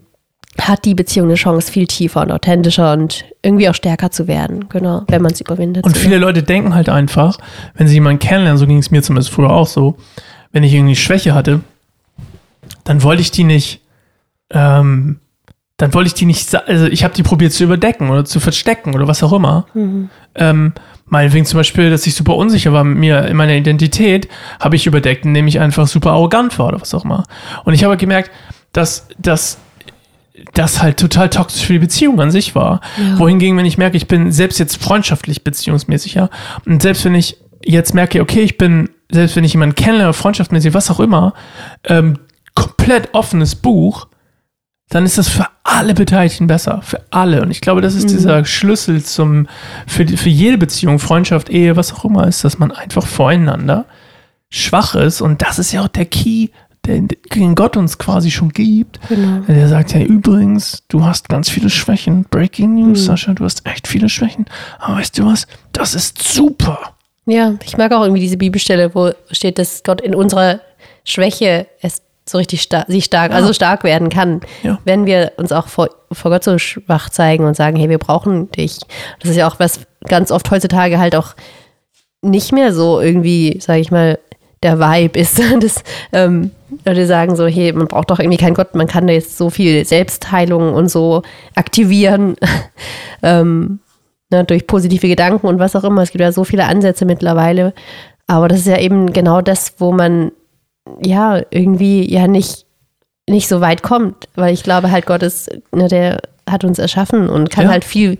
hat 0.60 0.84
die 0.84 0.94
Beziehung 0.94 1.26
eine 1.26 1.34
Chance, 1.34 1.70
viel 1.70 1.86
tiefer 1.86 2.22
und 2.22 2.30
authentischer 2.30 2.92
und 2.92 3.24
irgendwie 3.42 3.68
auch 3.68 3.74
stärker 3.74 4.10
zu 4.12 4.28
werden, 4.28 4.68
genau, 4.68 5.02
wenn 5.08 5.20
man 5.20 5.32
es 5.32 5.40
überwindet. 5.40 5.84
Und 5.84 5.96
viele 5.96 6.18
Leute 6.18 6.44
denken 6.44 6.74
halt 6.74 6.88
einfach, 6.88 7.38
wenn 7.74 7.88
sie 7.88 7.94
jemanden 7.94 8.20
kennenlernen, 8.20 8.58
so 8.58 8.66
ging 8.66 8.78
es 8.78 8.90
mir 8.92 9.02
zumindest 9.02 9.30
früher 9.30 9.50
auch 9.50 9.66
so, 9.66 9.96
wenn 10.54 10.62
ich 10.62 10.72
irgendwie 10.72 10.96
Schwäche 10.96 11.34
hatte, 11.34 11.60
dann 12.84 13.02
wollte 13.02 13.20
ich 13.20 13.32
die 13.32 13.42
nicht, 13.42 13.80
ähm, 14.50 15.18
dann 15.76 15.92
wollte 15.92 16.06
ich 16.06 16.14
die 16.14 16.26
nicht, 16.26 16.54
also 16.54 16.86
ich 16.86 17.02
habe 17.02 17.12
die 17.12 17.24
probiert 17.24 17.52
zu 17.52 17.64
überdecken 17.64 18.08
oder 18.08 18.24
zu 18.24 18.38
verstecken 18.38 18.94
oder 18.94 19.08
was 19.08 19.22
auch 19.24 19.32
immer. 19.32 19.66
Ähm, 20.36 20.72
meinetwegen 21.06 21.44
zum 21.44 21.58
Beispiel, 21.58 21.90
dass 21.90 22.06
ich 22.06 22.14
super 22.14 22.36
unsicher 22.36 22.72
war 22.72 22.84
mit 22.84 22.98
mir 22.98 23.26
in 23.26 23.36
meiner 23.36 23.54
Identität, 23.54 24.28
habe 24.60 24.76
ich 24.76 24.86
überdeckt, 24.86 25.24
indem 25.24 25.48
ich 25.48 25.58
einfach 25.58 25.88
super 25.88 26.12
arrogant 26.12 26.56
war 26.58 26.68
oder 26.68 26.80
was 26.80 26.94
auch 26.94 27.04
immer. 27.04 27.24
Und 27.64 27.74
ich 27.74 27.82
habe 27.82 27.96
gemerkt, 27.96 28.30
dass, 28.72 29.08
dass 29.18 29.58
das 30.52 30.80
halt 30.80 31.00
total 31.00 31.30
toxisch 31.30 31.66
für 31.66 31.72
die 31.72 31.78
Beziehung 31.80 32.20
an 32.20 32.30
sich 32.30 32.54
war. 32.54 32.80
Wohingegen, 33.18 33.58
wenn 33.58 33.66
ich 33.66 33.76
merke, 33.76 33.96
ich 33.96 34.06
bin 34.06 34.30
selbst 34.30 34.60
jetzt 34.60 34.80
freundschaftlich 34.80 35.42
beziehungsmäßig, 35.42 36.14
ja, 36.14 36.30
und 36.64 36.80
selbst 36.80 37.04
wenn 37.04 37.16
ich 37.16 37.38
jetzt 37.64 37.92
merke, 37.92 38.20
okay, 38.20 38.42
ich 38.42 38.56
bin, 38.56 38.88
selbst 39.14 39.36
wenn 39.36 39.44
ich 39.44 39.52
jemanden 39.52 39.74
kennenlerne, 39.74 40.12
freundschaftsmäßig, 40.12 40.74
was 40.74 40.90
auch 40.90 41.00
immer, 41.00 41.32
ähm, 41.84 42.18
komplett 42.54 43.14
offenes 43.14 43.54
Buch, 43.54 44.06
dann 44.90 45.06
ist 45.06 45.16
das 45.18 45.28
für 45.28 45.46
alle 45.64 45.94
Beteiligten 45.94 46.46
besser. 46.46 46.80
Für 46.82 47.00
alle. 47.10 47.40
Und 47.42 47.50
ich 47.50 47.60
glaube, 47.60 47.80
das 47.80 47.94
ist 47.94 48.10
dieser 48.10 48.44
Schlüssel 48.44 49.02
zum, 49.02 49.48
für, 49.86 50.06
für 50.06 50.28
jede 50.28 50.58
Beziehung, 50.58 50.98
Freundschaft, 50.98 51.48
Ehe, 51.48 51.76
was 51.76 51.92
auch 51.94 52.04
immer 52.04 52.26
ist, 52.28 52.44
dass 52.44 52.58
man 52.58 52.70
einfach 52.70 53.06
voreinander 53.06 53.86
schwach 54.50 54.94
ist. 54.94 55.20
Und 55.20 55.42
das 55.42 55.58
ist 55.58 55.72
ja 55.72 55.82
auch 55.82 55.88
der 55.88 56.04
Key, 56.04 56.48
den, 56.86 57.08
den 57.34 57.54
Gott 57.54 57.78
uns 57.78 57.96
quasi 57.98 58.30
schon 58.30 58.50
gibt. 58.50 59.00
Genau. 59.08 59.40
Der 59.48 59.68
sagt 59.68 59.94
ja 59.94 60.00
übrigens, 60.02 60.84
du 60.88 61.02
hast 61.02 61.30
ganz 61.30 61.48
viele 61.48 61.70
Schwächen. 61.70 62.26
Breaking 62.30 62.74
News, 62.74 63.00
Mhm. 63.00 63.04
Sascha, 63.06 63.32
du 63.32 63.44
hast 63.44 63.66
echt 63.66 63.88
viele 63.88 64.10
Schwächen. 64.10 64.44
Aber 64.78 64.96
weißt 64.96 65.18
du 65.18 65.26
was? 65.26 65.46
Das 65.72 65.94
ist 65.94 66.22
super. 66.22 66.78
Ja, 67.26 67.54
ich 67.64 67.76
mag 67.76 67.92
auch 67.92 68.02
irgendwie 68.02 68.20
diese 68.20 68.36
Bibelstelle, 68.36 68.94
wo 68.94 69.12
steht, 69.30 69.58
dass 69.58 69.82
Gott 69.82 70.00
in 70.00 70.14
unserer 70.14 70.60
Schwäche 71.04 71.66
es 71.80 72.02
so 72.26 72.38
richtig 72.38 72.62
stark, 72.62 72.86
sie 72.88 73.02
stark, 73.02 73.32
also 73.32 73.52
stark 73.52 73.84
werden 73.84 74.08
kann, 74.08 74.40
Ja. 74.62 74.78
wenn 74.84 75.04
wir 75.06 75.32
uns 75.36 75.52
auch 75.52 75.68
vor, 75.68 75.90
vor 76.10 76.30
Gott 76.30 76.44
so 76.44 76.56
schwach 76.58 77.10
zeigen 77.10 77.44
und 77.44 77.54
sagen, 77.54 77.76
hey, 77.76 77.88
wir 77.90 77.98
brauchen 77.98 78.50
dich. 78.50 78.78
Das 79.20 79.30
ist 79.30 79.36
ja 79.36 79.46
auch 79.46 79.58
was 79.58 79.80
ganz 80.08 80.30
oft 80.30 80.50
heutzutage 80.50 80.98
halt 80.98 81.14
auch 81.16 81.34
nicht 82.22 82.52
mehr 82.52 82.72
so 82.72 83.00
irgendwie, 83.00 83.58
sage 83.60 83.80
ich 83.80 83.90
mal, 83.90 84.18
der 84.62 84.78
Vibe 84.80 85.18
ist, 85.18 85.38
dass 85.60 85.84
ähm, 86.12 86.50
Leute 86.86 87.06
sagen 87.06 87.36
so, 87.36 87.46
hey, 87.46 87.72
man 87.72 87.88
braucht 87.88 88.10
doch 88.10 88.18
irgendwie 88.18 88.38
keinen 88.38 88.54
Gott, 88.54 88.74
man 88.74 88.86
kann 88.86 89.06
da 89.06 89.12
jetzt 89.12 89.36
so 89.36 89.50
viel 89.50 89.84
Selbstheilung 89.84 90.72
und 90.72 90.88
so 90.90 91.22
aktivieren. 91.54 92.36
ähm, 93.22 93.80
ne, 94.34 94.44
durch 94.44 94.66
positive 94.66 95.08
Gedanken 95.08 95.46
und 95.46 95.58
was 95.58 95.76
auch 95.76 95.84
immer. 95.84 96.02
Es 96.02 96.10
gibt 96.10 96.22
ja 96.22 96.32
so 96.32 96.44
viele 96.44 96.66
Ansätze 96.66 97.04
mittlerweile. 97.04 97.72
Aber 98.26 98.48
das 98.48 98.60
ist 98.60 98.66
ja 98.66 98.78
eben 98.78 99.12
genau 99.12 99.40
das, 99.40 99.74
wo 99.78 99.92
man 99.92 100.32
ja 101.02 101.40
irgendwie 101.50 102.10
ja 102.10 102.26
nicht, 102.26 102.66
nicht 103.28 103.48
so 103.48 103.60
weit 103.60 103.82
kommt. 103.82 104.28
Weil 104.34 104.52
ich 104.54 104.62
glaube 104.62 104.90
halt, 104.90 105.06
Gott 105.06 105.22
ist, 105.22 105.50
ne, 105.72 105.88
der 105.88 106.20
hat 106.48 106.64
uns 106.64 106.78
erschaffen 106.78 107.28
und 107.28 107.50
kann 107.50 107.66
Ja. 107.66 107.70
halt 107.70 107.84
viel, 107.84 108.18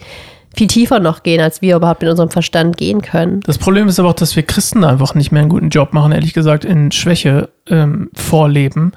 viel 0.55 0.67
tiefer 0.67 1.01
noch 1.01 1.23
gehen, 1.23 1.40
als 1.40 1.62
wir 1.62 1.77
überhaupt 1.77 2.03
in 2.03 2.09
unserem 2.09 2.31
Verstand 2.31 2.77
gehen 2.77 3.03
können. 3.03 3.40
Das 3.40 3.59
Problem 3.59 3.88
ist 3.88 3.99
aber 3.99 4.11
auch, 4.11 4.14
dass 4.14 4.37
wir 4.37 4.43
Christen 4.43 4.85
einfach 4.85 5.14
nicht 5.14 5.33
mehr 5.33 5.43
einen 5.43 5.51
guten 5.51 5.69
Job 5.69 5.93
machen, 5.93 6.12
ehrlich 6.12 6.35
gesagt, 6.35 6.64
in 6.64 6.93
Schwäche 6.93 7.49
ähm, 7.67 8.11
vorleben, 8.14 8.93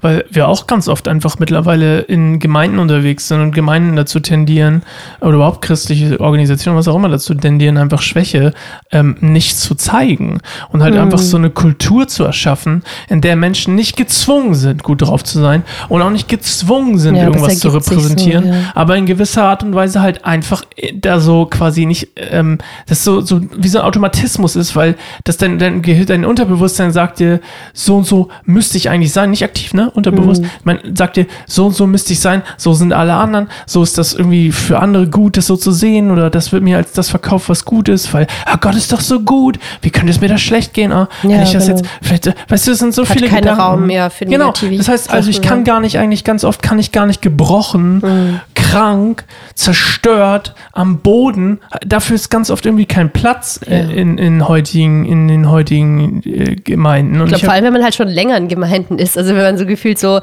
weil 0.00 0.24
wir 0.30 0.46
auch 0.46 0.66
ganz 0.66 0.86
oft 0.86 1.08
einfach 1.08 1.38
mittlerweile 1.40 2.00
in 2.00 2.38
Gemeinden 2.38 2.78
unterwegs 2.78 3.26
sind 3.28 3.40
und 3.40 3.52
Gemeinden 3.52 3.96
dazu 3.96 4.20
tendieren, 4.20 4.82
oder 5.20 5.34
überhaupt 5.34 5.62
christliche 5.62 6.20
Organisationen, 6.20 6.78
was 6.78 6.86
auch 6.86 6.94
immer 6.94 7.08
dazu 7.08 7.34
tendieren, 7.34 7.76
einfach 7.78 8.00
Schwäche 8.00 8.52
ähm, 8.92 9.16
nicht 9.20 9.58
zu 9.58 9.74
zeigen 9.74 10.40
und 10.70 10.82
halt 10.82 10.96
einfach 10.96 11.18
so 11.18 11.36
eine 11.36 11.50
Kultur 11.50 12.06
zu 12.06 12.24
erschaffen, 12.24 12.84
in 13.08 13.20
der 13.20 13.34
Menschen 13.34 13.74
nicht 13.74 13.96
gezwungen 13.96 14.54
sind, 14.54 14.82
gut 14.84 15.02
drauf 15.02 15.24
zu 15.24 15.40
sein 15.40 15.64
und 15.88 16.00
auch 16.02 16.10
nicht 16.10 16.28
gezwungen 16.28 16.98
sind, 16.98 17.16
Ja, 17.16 17.24
irgendwas 17.24 17.58
zu 17.58 17.70
sich 17.70 17.82
so, 17.82 17.92
repräsentieren, 17.94 18.46
ja. 18.46 18.54
aber 18.74 18.96
in 18.96 19.06
gewisser 19.06 19.44
Art 19.44 19.64
und 19.64 19.74
Weise 19.74 20.00
halt 20.00 20.24
einfach 20.24 20.62
äh, 20.76 20.92
da 21.04 21.20
so 21.20 21.46
quasi 21.46 21.86
nicht, 21.86 22.08
ähm, 22.16 22.58
das 22.86 23.04
so, 23.04 23.20
so 23.20 23.40
wie 23.56 23.68
so 23.68 23.78
ein 23.80 23.84
Automatismus 23.84 24.56
ist, 24.56 24.74
weil 24.76 24.96
das 25.24 25.36
dein, 25.36 25.58
dein 25.58 25.82
Gehirn, 25.82 26.06
dein 26.06 26.24
Unterbewusstsein 26.24 26.92
sagt 26.92 27.18
dir, 27.20 27.40
so 27.72 27.96
und 27.98 28.06
so 28.06 28.28
müsste 28.44 28.78
ich 28.78 28.88
eigentlich 28.90 29.12
sein, 29.12 29.30
nicht 29.30 29.44
aktiv, 29.44 29.74
ne? 29.74 29.90
Unterbewusst. 29.90 30.42
Man 30.64 30.78
sagt 30.94 31.16
dir, 31.16 31.26
so 31.46 31.66
und 31.66 31.74
so 31.74 31.86
müsste 31.86 32.12
ich 32.12 32.20
sein, 32.20 32.42
so 32.56 32.72
sind 32.74 32.92
alle 32.92 33.14
anderen, 33.14 33.48
so 33.66 33.82
ist 33.82 33.98
das 33.98 34.14
irgendwie 34.14 34.52
für 34.52 34.78
andere 34.78 35.08
gut, 35.08 35.36
das 35.36 35.46
so 35.46 35.56
zu 35.56 35.72
sehen 35.72 36.10
oder 36.10 36.30
das 36.30 36.52
wird 36.52 36.62
mir 36.62 36.76
als 36.76 36.92
das 36.92 37.10
verkauft, 37.10 37.48
was 37.48 37.64
gut 37.64 37.88
ist, 37.88 38.12
weil, 38.14 38.26
ah 38.46 38.56
Gott 38.60 38.74
ist 38.76 38.92
doch 38.92 39.00
so 39.00 39.20
gut, 39.20 39.58
wie 39.82 39.90
könnte 39.90 40.10
es 40.10 40.20
mir 40.20 40.28
da 40.28 40.38
schlecht 40.38 40.72
gehen? 40.74 40.92
Ah, 40.92 41.08
wenn 41.22 41.30
Ja, 41.30 41.42
ich 41.42 41.50
das 41.52 41.66
genau. 41.66 41.78
jetzt, 41.78 41.88
vielleicht, 42.02 42.26
äh, 42.28 42.34
weißt 42.48 42.66
du, 42.66 42.70
es 42.72 42.78
sind 42.78 42.94
so 42.94 43.02
Hat 43.02 43.12
viele 43.12 43.28
keinen 43.28 43.40
Gedanken. 43.42 43.60
Raum 43.60 43.86
mehr 43.86 44.10
für 44.10 44.24
Genau, 44.26 44.52
das 44.76 44.88
heißt 44.88 45.10
also, 45.12 45.30
ich 45.30 45.42
kann 45.42 45.58
ja. 45.58 45.64
gar 45.64 45.80
nicht 45.80 45.98
eigentlich, 45.98 46.24
ganz 46.24 46.44
oft 46.44 46.62
kann 46.62 46.78
ich 46.78 46.92
gar 46.92 47.06
nicht 47.06 47.22
gebrochen, 47.22 47.98
Mhm. 48.02 48.40
krank, 48.54 49.24
zerstört, 49.54 50.54
am 50.72 50.91
Boden. 50.98 51.60
Dafür 51.86 52.16
ist 52.16 52.30
ganz 52.30 52.50
oft 52.50 52.66
irgendwie 52.66 52.86
kein 52.86 53.10
Platz 53.10 53.60
äh, 53.66 53.92
in, 53.92 54.18
in 54.18 54.48
heutigen, 54.48 55.04
in 55.04 55.28
den 55.28 55.50
heutigen 55.50 56.22
äh, 56.24 56.56
Gemeinden. 56.56 57.20
Und 57.20 57.26
Ich 57.26 57.34
glaube, 57.34 57.44
vor 57.44 57.54
allem, 57.54 57.64
wenn 57.64 57.72
man 57.72 57.84
halt 57.84 57.94
schon 57.94 58.08
länger 58.08 58.36
in 58.36 58.48
Gemeinden 58.48 58.98
ist. 58.98 59.16
Also 59.16 59.34
wenn 59.34 59.42
man 59.42 59.58
so 59.58 59.66
gefühlt 59.66 59.98
so, 59.98 60.20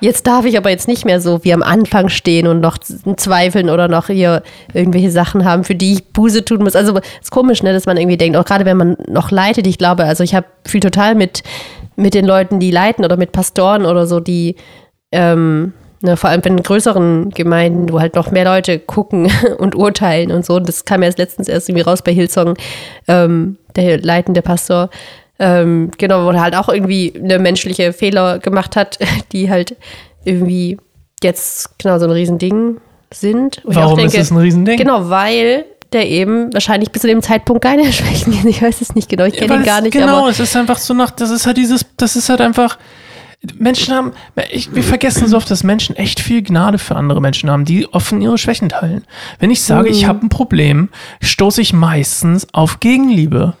jetzt 0.00 0.26
darf 0.26 0.44
ich 0.44 0.56
aber 0.58 0.70
jetzt 0.70 0.88
nicht 0.88 1.04
mehr 1.04 1.20
so 1.20 1.44
wie 1.44 1.52
am 1.52 1.62
Anfang 1.62 2.08
stehen 2.08 2.46
und 2.46 2.60
noch 2.60 2.78
zweifeln 2.78 3.70
oder 3.70 3.88
noch 3.88 4.08
hier 4.08 4.42
irgendwelche 4.74 5.10
Sachen 5.10 5.44
haben, 5.44 5.64
für 5.64 5.76
die 5.76 5.92
ich 5.94 6.12
Buße 6.12 6.44
tun 6.44 6.62
muss. 6.62 6.74
Also 6.74 6.98
ist 7.20 7.30
komisch, 7.30 7.62
ne, 7.62 7.72
dass 7.72 7.86
man 7.86 7.96
irgendwie 7.96 8.16
denkt, 8.16 8.36
auch 8.36 8.44
gerade 8.44 8.64
wenn 8.64 8.76
man 8.76 8.96
noch 9.08 9.30
leitet, 9.30 9.66
ich 9.66 9.78
glaube, 9.78 10.04
also 10.04 10.24
ich 10.24 10.34
habe 10.34 10.46
viel 10.66 10.80
total 10.80 11.14
mit, 11.14 11.42
mit 11.96 12.14
den 12.14 12.24
Leuten, 12.24 12.58
die 12.58 12.72
leiten 12.72 13.04
oder 13.04 13.16
mit 13.16 13.32
Pastoren 13.32 13.86
oder 13.86 14.06
so, 14.06 14.18
die 14.18 14.56
ähm, 15.12 15.72
ne, 16.02 16.16
vor 16.16 16.30
allem 16.30 16.42
in 16.44 16.62
größeren 16.62 17.30
Gemeinden, 17.30 17.90
wo 17.92 18.00
halt 18.00 18.14
noch 18.14 18.30
mehr 18.30 18.44
Leute 18.44 18.78
gucken 18.78 19.30
und 19.58 19.74
urteilen 19.74 20.30
und 20.30 20.44
so. 20.44 20.60
Das 20.60 20.84
kam 20.84 21.02
erst 21.02 21.18
letztens 21.18 21.48
erst 21.48 21.68
irgendwie 21.68 21.82
raus 21.84 22.02
bei 22.02 22.12
Hillsong, 22.12 22.54
ähm, 23.08 23.56
der 23.76 24.00
leitende 24.00 24.42
Pastor. 24.42 24.90
Ähm, 25.38 25.90
genau, 25.98 26.24
wo 26.26 26.30
er 26.30 26.42
halt 26.42 26.54
auch 26.54 26.68
irgendwie 26.68 27.14
eine 27.16 27.38
menschliche 27.38 27.92
Fehler 27.92 28.38
gemacht 28.38 28.76
hat, 28.76 28.98
die 29.32 29.50
halt 29.50 29.76
irgendwie 30.24 30.76
jetzt 31.22 31.78
genau 31.78 31.98
so 31.98 32.04
ein 32.04 32.10
Riesending 32.12 32.76
sind. 33.12 33.62
Auch 33.66 33.74
Warum 33.74 33.96
denke, 33.98 34.16
ist 34.18 34.30
das 34.30 34.30
ein 34.30 34.38
Riesending? 34.40 34.76
Genau, 34.78 35.08
weil 35.10 35.64
der 35.92 36.08
eben 36.08 36.52
wahrscheinlich 36.54 36.90
bis 36.90 37.02
zu 37.02 37.08
dem 37.08 37.22
Zeitpunkt 37.22 37.62
keine 37.62 37.84
Schwächen 37.92 38.32
kennt. 38.32 38.46
Ich 38.46 38.62
weiß 38.62 38.80
es 38.80 38.94
nicht 38.94 39.08
genau, 39.08 39.24
ich 39.24 39.34
kenne 39.34 39.50
weil 39.50 39.60
ihn 39.60 39.64
gar 39.66 39.78
es- 39.78 39.84
nicht. 39.84 39.92
Genau, 39.92 40.28
es 40.28 40.40
ist 40.40 40.56
einfach 40.56 40.78
so 40.78 40.94
nach, 40.94 41.10
das 41.10 41.30
ist 41.30 41.46
halt 41.46 41.56
dieses, 41.56 41.84
das 41.96 42.16
ist 42.16 42.28
halt 42.28 42.40
einfach, 42.40 42.78
Menschen 43.58 43.92
haben, 43.94 44.12
ich, 44.50 44.72
wir 44.74 44.82
vergessen 44.84 45.26
so 45.26 45.36
oft, 45.36 45.50
dass 45.50 45.64
Menschen 45.64 45.96
echt 45.96 46.20
viel 46.20 46.42
Gnade 46.42 46.78
für 46.78 46.94
andere 46.96 47.20
Menschen 47.20 47.50
haben, 47.50 47.64
die 47.64 47.92
offen 47.92 48.22
ihre 48.22 48.38
Schwächen 48.38 48.68
teilen. 48.68 49.04
Wenn 49.40 49.50
ich 49.50 49.62
sage, 49.62 49.88
Mhm. 49.88 49.94
ich 49.94 50.06
habe 50.06 50.24
ein 50.24 50.28
Problem, 50.28 50.88
stoße 51.20 51.60
ich 51.60 51.72
meistens 51.72 52.46
auf 52.52 52.78
Gegenliebe. 52.80 53.54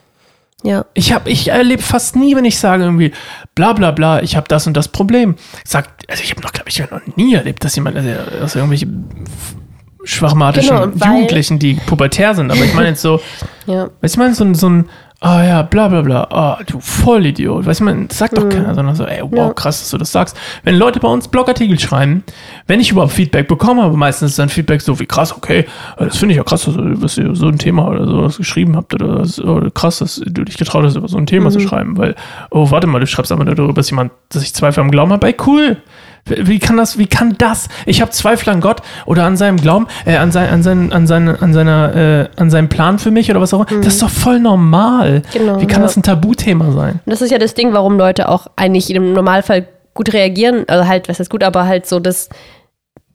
ja. 0.62 0.84
Ich 0.94 1.12
habe, 1.12 1.28
ich 1.30 1.48
erlebe 1.48 1.82
fast 1.82 2.14
nie, 2.14 2.36
wenn 2.36 2.44
ich 2.44 2.58
sage 2.60 2.84
irgendwie, 2.84 3.10
bla 3.56 3.72
bla 3.72 3.90
bla, 3.90 4.22
ich 4.22 4.36
habe 4.36 4.46
das 4.46 4.68
und 4.68 4.76
das 4.76 4.86
Problem. 4.86 5.34
Sagt, 5.64 6.08
also 6.08 6.22
ich 6.22 6.30
habe 6.30 6.42
noch, 6.42 6.52
glaube 6.52 6.68
ich, 6.68 6.78
noch 6.78 7.00
nie 7.16 7.34
erlebt, 7.34 7.64
dass 7.64 7.74
jemand, 7.74 7.96
also, 7.96 8.08
dass 8.40 8.54
irgendwelche 8.54 8.86
schwachmatischen 10.04 10.92
Genau, 10.92 11.12
Jugendlichen, 11.14 11.58
die 11.58 11.74
pubertär 11.74 12.34
sind, 12.34 12.50
aber 12.50 12.64
ich 12.64 12.74
meine 12.74 12.88
jetzt 12.88 13.02
so, 13.02 13.20
Ja. 13.66 13.90
Weißt 14.00 14.02
du, 14.02 14.06
ich 14.06 14.16
meine, 14.16 14.34
so 14.34 14.52
so 14.54 14.68
ein, 14.68 14.88
ah 15.24 15.44
ja, 15.44 15.62
bla 15.62 15.86
bla 15.88 16.02
bla, 16.02 16.26
ah, 16.30 16.58
du 16.66 16.80
Vollidiot. 16.80 17.64
Weißt 17.64 17.80
du, 17.80 17.84
man 17.84 18.10
sagt 18.10 18.36
doch 18.36 18.48
keiner, 18.48 18.74
sondern 18.74 18.94
so, 18.96 19.04
ey, 19.04 19.20
wow, 19.22 19.30
Mhm. 19.30 19.36
Ja. 19.36 19.52
krass, 19.52 19.78
dass 19.80 19.90
du 19.90 19.98
das 19.98 20.10
sagst. 20.12 20.36
Wenn 20.64 20.74
Leute 20.76 20.98
bei 21.00 21.08
uns 21.08 21.28
Blogartikel 21.28 21.78
schreiben, 21.78 22.24
wenn 22.66 22.80
ich 22.80 22.90
überhaupt 22.90 23.12
Feedback 23.12 23.46
bekomme, 23.48 23.82
aber 23.82 23.96
meistens 23.96 24.32
ist 24.32 24.38
dann 24.38 24.48
Feedback 24.48 24.80
so 24.82 24.98
wie 24.98 25.06
krass, 25.06 25.34
okay, 25.36 25.60
äh, 25.96 26.04
das 26.06 26.16
finde 26.16 26.32
ich 26.32 26.38
ja 26.38 26.42
krass, 26.44 26.68
dass, 27.00 27.16
ihr- 27.18 27.34
so 27.36 27.46
ein 27.46 27.58
Thema 27.58 27.86
oder 27.88 28.04
sowas 28.06 28.36
geschrieben 28.36 28.76
habt 28.76 28.92
oder 28.94 29.18
das, 29.20 29.40
oder 29.40 29.70
krass, 29.70 29.98
dass 30.00 30.16
du 30.24 30.44
dich 30.44 30.56
getraut 30.58 30.84
hast, 30.84 30.96
über 30.96 31.06
so 31.08 31.18
ein 31.18 31.26
Thema 31.26 31.46
Mhm. 31.46 31.52
zu 31.52 31.60
schreiben, 31.60 31.96
weil, 31.96 32.14
oh, 32.50 32.70
warte 32.70 32.86
mal, 32.88 32.98
du 32.98 33.06
schreibst 33.06 33.30
aber 33.32 33.44
nur 33.44 33.54
darüber, 33.54 33.74
dass 33.74 33.90
jemand, 33.90 34.10
dass 34.30 34.42
ich 34.42 34.52
Zweifel 34.54 34.80
am 34.80 34.90
Glauben 34.90 35.12
habe, 35.12 35.26
ey, 35.28 35.36
cool. 35.46 35.76
Wie 36.24 36.60
kann 36.60 36.76
das, 36.76 36.98
wie 36.98 37.06
kann 37.06 37.34
das? 37.36 37.68
Ich 37.84 38.00
habe 38.00 38.12
Zweifel 38.12 38.50
an 38.50 38.60
Gott 38.60 38.80
oder 39.06 39.24
an 39.24 39.36
seinem 39.36 39.56
Glauben, 39.56 39.88
äh, 40.06 40.16
an, 40.16 40.30
sein, 40.30 40.48
an, 40.50 40.62
seinen, 40.62 40.92
an, 40.92 41.06
seine, 41.06 41.42
an, 41.42 41.52
seiner, 41.52 41.96
äh, 41.96 42.28
an 42.36 42.48
seinem 42.48 42.68
Plan 42.68 43.00
für 43.00 43.10
mich 43.10 43.28
oder 43.30 43.40
was 43.40 43.52
auch 43.52 43.66
immer. 43.68 43.80
Das 43.80 43.94
ist 43.94 44.02
doch 44.02 44.08
voll 44.08 44.38
normal. 44.38 45.22
Genau, 45.32 45.60
wie 45.60 45.66
kann 45.66 45.80
ja. 45.80 45.86
das 45.86 45.96
ein 45.96 46.04
Tabuthema 46.04 46.70
sein? 46.70 47.00
Und 47.04 47.12
das 47.12 47.22
ist 47.22 47.30
ja 47.30 47.38
das 47.38 47.54
Ding, 47.54 47.72
warum 47.72 47.98
Leute 47.98 48.28
auch 48.28 48.46
eigentlich 48.54 48.94
im 48.94 49.12
Normalfall 49.12 49.66
gut 49.94 50.12
reagieren. 50.12 50.64
Also 50.68 50.86
halt, 50.86 51.08
was 51.08 51.18
heißt 51.18 51.30
gut, 51.30 51.42
aber 51.42 51.66
halt 51.66 51.86
so 51.86 51.98
das, 51.98 52.28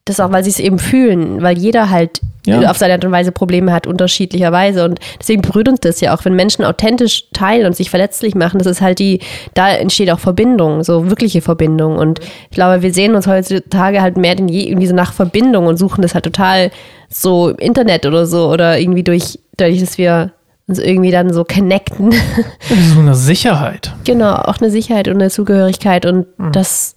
das 0.10 0.20
auch, 0.20 0.32
weil 0.32 0.44
sie 0.44 0.50
es 0.50 0.60
eben 0.60 0.80
fühlen, 0.80 1.42
weil 1.42 1.58
jeder 1.58 1.90
halt 1.90 2.22
Ja. 2.46 2.70
auf 2.72 2.78
seine 2.78 2.94
Art 2.94 3.04
und 3.04 3.12
Weise 3.12 3.32
Probleme 3.34 3.74
hat, 3.74 3.88
unterschiedlicherweise. 3.88 4.86
Und 4.86 5.00
deswegen 5.20 5.42
berührt 5.42 5.68
uns 5.68 5.82
das 5.82 6.00
ja 6.02 6.16
auch, 6.16 6.24
wenn 6.26 6.34
Menschen 6.34 6.64
authentisch 6.64 7.26
teilen 7.34 7.66
und 7.66 7.76
sich 7.76 7.90
verletzlich 7.90 8.36
machen, 8.36 8.58
das 8.60 8.68
ist 8.68 8.80
halt 8.82 9.00
die, 9.00 9.20
da 9.54 9.70
entsteht 9.70 10.10
auch 10.12 10.20
Verbindung, 10.20 10.84
so 10.84 11.10
wirkliche 11.10 11.42
Verbindung. 11.42 11.98
Und 11.98 12.20
ich 12.50 12.56
glaube, 12.56 12.82
wir 12.82 12.94
sehen 12.94 13.16
uns 13.16 13.28
heutzutage 13.28 14.02
halt 14.02 14.16
mehr 14.18 14.36
denn 14.36 14.48
je 14.48 14.62
irgendwie 14.68 14.88
so 14.88 14.96
nach 14.96 15.12
Verbindung 15.14 15.68
und 15.68 15.78
suchen 15.78 16.02
das 16.02 16.14
halt 16.14 16.24
total 16.24 16.72
so 17.10 17.50
im 17.50 17.58
Internet 17.58 18.06
oder 18.06 18.26
so 18.26 18.50
oder 18.50 18.80
irgendwie 18.80 19.04
durch, 19.04 19.40
dadurch, 19.58 19.80
dass 19.82 19.98
wir 19.98 20.32
uns 20.68 20.80
irgendwie 20.80 21.12
dann 21.12 21.32
so 21.34 21.44
connecten. 21.44 22.12
Das 22.70 22.78
ist 22.78 22.94
so 22.94 23.00
eine 23.00 23.16
Sicherheit. 23.16 23.94
Genau, 24.06 24.34
auch 24.36 24.60
eine 24.60 24.70
Sicherheit 24.72 25.08
und 25.08 25.16
eine 25.16 25.30
Zugehörigkeit 25.30 26.06
und 26.06 26.28
das, 26.54 26.96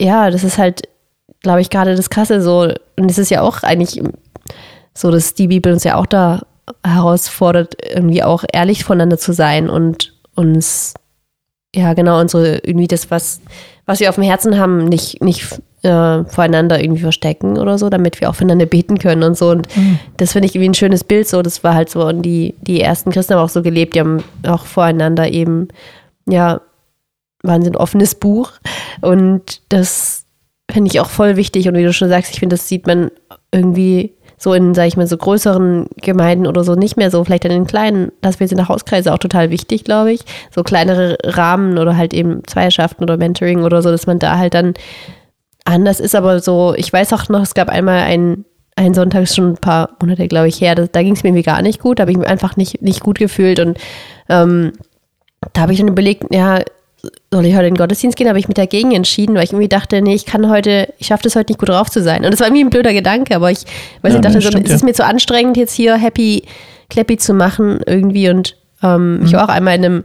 ja, 0.00 0.30
das 0.30 0.42
ist 0.44 0.58
halt, 0.58 0.82
glaube 1.44 1.60
ich, 1.60 1.70
gerade 1.70 1.94
das 1.94 2.10
Krasse 2.10 2.42
so. 2.42 2.72
Und 2.96 3.10
es 3.10 3.18
ist 3.18 3.30
ja 3.30 3.42
auch 3.42 3.62
eigentlich 3.62 4.02
so, 4.94 5.12
dass 5.12 5.34
die 5.34 5.46
Bibel 5.46 5.72
uns 5.72 5.84
ja 5.84 5.94
auch 5.94 6.06
da 6.06 6.42
herausfordert, 6.84 7.76
irgendwie 7.88 8.24
auch 8.24 8.44
ehrlich 8.52 8.82
voneinander 8.84 9.18
zu 9.18 9.32
sein 9.32 9.70
und 9.70 10.14
uns, 10.34 10.94
ja, 11.74 11.92
genau, 11.94 12.18
unsere, 12.18 12.58
irgendwie 12.58 12.88
das, 12.88 13.10
was, 13.10 13.40
was 13.86 14.00
wir 14.00 14.08
auf 14.08 14.14
dem 14.14 14.24
Herzen 14.24 14.58
haben, 14.58 14.86
nicht, 14.86 15.22
nicht 15.22 15.60
äh, 15.82 16.24
voreinander 16.24 16.82
irgendwie 16.82 17.02
verstecken 17.02 17.58
oder 17.58 17.76
so, 17.76 17.90
damit 17.90 18.20
wir 18.20 18.30
auch 18.30 18.34
füreinander 18.34 18.66
beten 18.66 18.98
können 18.98 19.22
und 19.22 19.36
so. 19.36 19.50
Und 19.50 19.68
das 20.16 20.32
finde 20.32 20.48
ich 20.48 20.54
irgendwie 20.54 20.70
ein 20.70 20.74
schönes 20.74 21.04
Bild 21.04 21.28
so. 21.28 21.42
Das 21.42 21.62
war 21.62 21.74
halt 21.74 21.90
so, 21.90 22.06
und 22.06 22.22
die, 22.22 22.54
die 22.62 22.80
ersten 22.80 23.10
Christen 23.10 23.34
haben 23.34 23.44
auch 23.44 23.50
so 23.50 23.62
gelebt, 23.62 23.94
die 23.94 24.00
haben 24.00 24.24
auch 24.46 24.64
voreinander 24.64 25.28
eben, 25.28 25.68
ja, 26.26 26.62
waren 27.42 27.62
so 27.62 27.70
ein 27.70 27.76
offenes 27.76 28.14
Buch. 28.14 28.52
Und 29.02 29.60
das 29.68 30.23
finde 30.70 30.90
ich 30.90 31.00
auch 31.00 31.10
voll 31.10 31.36
wichtig. 31.36 31.68
Und 31.68 31.76
wie 31.76 31.84
du 31.84 31.92
schon 31.92 32.08
sagst, 32.08 32.32
ich 32.32 32.40
finde, 32.40 32.56
das 32.56 32.68
sieht 32.68 32.86
man 32.86 33.10
irgendwie 33.52 34.14
so 34.36 34.52
in, 34.52 34.74
sag 34.74 34.86
ich 34.86 34.96
mal, 34.96 35.06
so 35.06 35.16
größeren 35.16 35.86
Gemeinden 35.96 36.46
oder 36.46 36.64
so 36.64 36.74
nicht 36.74 36.96
mehr 36.96 37.10
so, 37.10 37.24
vielleicht 37.24 37.44
in 37.44 37.50
den 37.50 37.66
kleinen, 37.66 38.12
das 38.20 38.40
wird 38.40 38.50
in 38.50 38.58
der 38.58 38.68
Hauskreise 38.68 39.12
auch 39.12 39.18
total 39.18 39.50
wichtig, 39.50 39.84
glaube 39.84 40.12
ich. 40.12 40.20
So 40.50 40.62
kleinere 40.62 41.16
Rahmen 41.24 41.78
oder 41.78 41.96
halt 41.96 42.12
eben 42.12 42.42
Zweierschaften 42.46 43.04
oder 43.04 43.16
Mentoring 43.16 43.62
oder 43.62 43.80
so, 43.80 43.90
dass 43.90 44.06
man 44.06 44.18
da 44.18 44.38
halt 44.38 44.54
dann 44.54 44.74
anders 45.64 46.00
ist. 46.00 46.14
Aber 46.14 46.40
so, 46.40 46.74
ich 46.76 46.92
weiß 46.92 47.12
auch 47.12 47.28
noch, 47.28 47.42
es 47.42 47.54
gab 47.54 47.68
einmal 47.68 48.00
einen, 48.00 48.44
einen 48.76 48.94
Sonntag, 48.94 49.28
schon 49.28 49.52
ein 49.52 49.56
paar 49.56 49.90
Monate, 50.00 50.26
glaube 50.28 50.48
ich, 50.48 50.60
her, 50.60 50.74
da, 50.74 50.86
da 50.86 51.02
ging 51.02 51.14
es 51.14 51.22
mir 51.22 51.30
irgendwie 51.30 51.44
gar 51.44 51.62
nicht 51.62 51.80
gut, 51.80 51.98
da 51.98 52.02
habe 52.02 52.10
ich 52.10 52.18
mich 52.18 52.28
einfach 52.28 52.56
nicht, 52.56 52.82
nicht 52.82 53.00
gut 53.00 53.18
gefühlt 53.18 53.60
und 53.60 53.78
ähm, 54.28 54.72
da 55.52 55.62
habe 55.62 55.72
ich 55.72 55.78
dann 55.78 55.88
überlegt, 55.88 56.34
ja, 56.34 56.60
soll 57.32 57.46
ich 57.46 57.54
heute 57.54 57.66
in 57.66 57.74
den 57.74 57.78
Gottesdienst 57.78 58.16
gehen? 58.16 58.28
Habe 58.28 58.38
ich 58.38 58.48
mich 58.48 58.54
dagegen 58.54 58.92
entschieden, 58.92 59.34
weil 59.34 59.44
ich 59.44 59.50
irgendwie 59.52 59.68
dachte, 59.68 60.00
nee, 60.02 60.14
ich 60.14 60.26
kann 60.26 60.48
heute, 60.50 60.92
ich 60.98 61.06
schaffe 61.08 61.22
das 61.24 61.36
heute 61.36 61.50
nicht 61.52 61.58
gut 61.60 61.68
drauf 61.68 61.90
zu 61.90 62.02
sein. 62.02 62.24
Und 62.24 62.30
das 62.32 62.40
war 62.40 62.46
irgendwie 62.48 62.64
ein 62.64 62.70
blöder 62.70 62.92
Gedanke, 62.92 63.34
aber 63.36 63.50
ich 63.50 63.60
weiß 64.02 64.12
Ja, 64.12 64.18
nicht, 64.18 64.24
dachte 64.24 64.40
so, 64.40 64.48
stimmt, 64.48 64.64
es 64.64 64.70
ja. 64.70 64.76
ist 64.76 64.84
mir 64.84 64.92
zu 64.94 65.04
anstrengend, 65.04 65.56
jetzt 65.56 65.72
hier 65.74 65.96
happy, 65.96 66.44
clappy 66.90 67.16
zu 67.16 67.34
machen 67.34 67.80
irgendwie. 67.86 68.28
Und 68.30 68.56
ähm, 68.82 69.18
Mhm. 69.20 69.26
ich 69.26 69.32
war 69.32 69.44
auch 69.44 69.48
einmal 69.52 69.74
in 69.76 69.84
einem, 69.84 70.04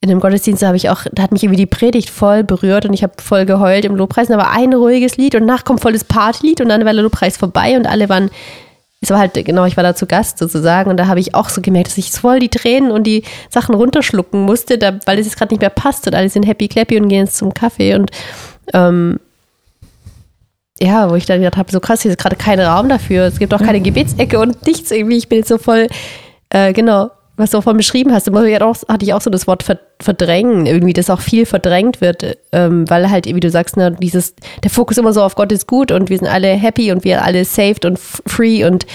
in 0.00 0.10
einem 0.10 0.20
Gottesdienst, 0.20 0.62
da 0.62 0.68
habe 0.68 0.76
ich 0.76 0.90
auch, 0.90 1.02
da 1.12 1.22
hat 1.24 1.32
mich 1.32 1.42
irgendwie 1.42 1.56
die 1.58 1.66
Predigt 1.66 2.08
voll 2.10 2.44
berührt 2.44 2.84
und 2.86 2.92
ich 2.94 3.02
habe 3.02 3.14
voll 3.20 3.46
geheult 3.46 3.84
im 3.84 3.96
Lobpreis. 3.96 4.28
Und 4.28 4.36
da 4.36 4.42
war 4.42 4.52
ein 4.52 4.72
ruhiges 4.72 5.16
Lied 5.16 5.34
und 5.34 5.40
danach 5.46 5.64
kommt 5.64 5.80
voll 5.80 5.92
das 5.92 6.04
Partylied 6.04 6.60
und 6.60 6.68
dann 6.68 6.84
war 6.84 6.92
der 6.92 7.02
Lobpreis 7.02 7.36
vorbei 7.36 7.76
und 7.76 7.86
alle 7.86 8.08
waren 8.08 8.30
es 9.00 9.10
war 9.10 9.18
halt, 9.18 9.34
genau, 9.34 9.64
ich 9.64 9.76
war 9.76 9.84
da 9.84 9.94
zu 9.94 10.06
Gast 10.06 10.38
sozusagen 10.38 10.90
und 10.90 10.96
da 10.96 11.06
habe 11.06 11.20
ich 11.20 11.34
auch 11.34 11.48
so 11.48 11.60
gemerkt, 11.60 11.88
dass 11.88 11.98
ich 11.98 12.10
voll 12.10 12.40
die 12.40 12.48
Tränen 12.48 12.90
und 12.90 13.04
die 13.04 13.22
Sachen 13.48 13.74
runterschlucken 13.74 14.42
musste, 14.42 14.76
da, 14.76 14.98
weil 15.06 15.18
es 15.18 15.26
jetzt 15.26 15.36
gerade 15.36 15.54
nicht 15.54 15.60
mehr 15.60 15.70
passt 15.70 16.06
und 16.06 16.14
alle 16.14 16.28
sind 16.28 16.46
happy 16.46 16.66
clappy 16.66 17.00
und 17.00 17.08
gehen 17.08 17.26
jetzt 17.26 17.36
zum 17.36 17.54
Kaffee 17.54 17.94
und 17.94 18.10
ähm, 18.74 19.20
ja, 20.80 21.10
wo 21.10 21.14
ich 21.14 21.26
dann 21.26 21.40
gedacht 21.40 21.56
habe, 21.56 21.70
so 21.70 21.80
krass, 21.80 22.02
hier 22.02 22.10
ist 22.10 22.18
gerade 22.18 22.36
kein 22.36 22.60
Raum 22.60 22.88
dafür, 22.88 23.24
es 23.24 23.38
gibt 23.38 23.54
auch 23.54 23.62
keine 23.62 23.80
Gebetsecke 23.80 24.38
und 24.38 24.66
nichts 24.66 24.90
irgendwie, 24.90 25.16
ich 25.16 25.28
bin 25.28 25.38
jetzt 25.38 25.48
so 25.48 25.58
voll, 25.58 25.88
äh, 26.50 26.72
genau, 26.72 27.10
was 27.38 27.50
du 27.50 27.58
auch 27.58 27.62
von 27.62 27.76
beschrieben 27.76 28.12
hast, 28.12 28.30
hatte 28.30 29.04
ich 29.04 29.14
auch 29.14 29.20
so 29.20 29.30
das 29.30 29.46
Wort 29.46 29.62
ver 29.62 29.78
verdrängen, 30.00 30.66
irgendwie, 30.66 30.92
dass 30.92 31.10
auch 31.10 31.20
viel 31.20 31.44
verdrängt 31.44 32.00
wird, 32.00 32.38
ähm, 32.52 32.88
weil 32.88 33.10
halt, 33.10 33.26
wie 33.26 33.40
du 33.40 33.50
sagst, 33.50 33.76
ne, 33.76 33.96
dieses, 34.00 34.36
der 34.62 34.70
Fokus 34.70 34.96
immer 34.96 35.12
so 35.12 35.22
auf 35.22 35.34
Gott 35.34 35.50
ist 35.50 35.66
gut 35.66 35.90
und 35.90 36.08
wir 36.08 36.18
sind 36.18 36.28
alle 36.28 36.48
happy 36.48 36.92
und 36.92 37.02
wir 37.02 37.24
alle 37.24 37.44
saved 37.44 37.84
und 37.84 37.98
free 37.98 38.64
und 38.64 38.86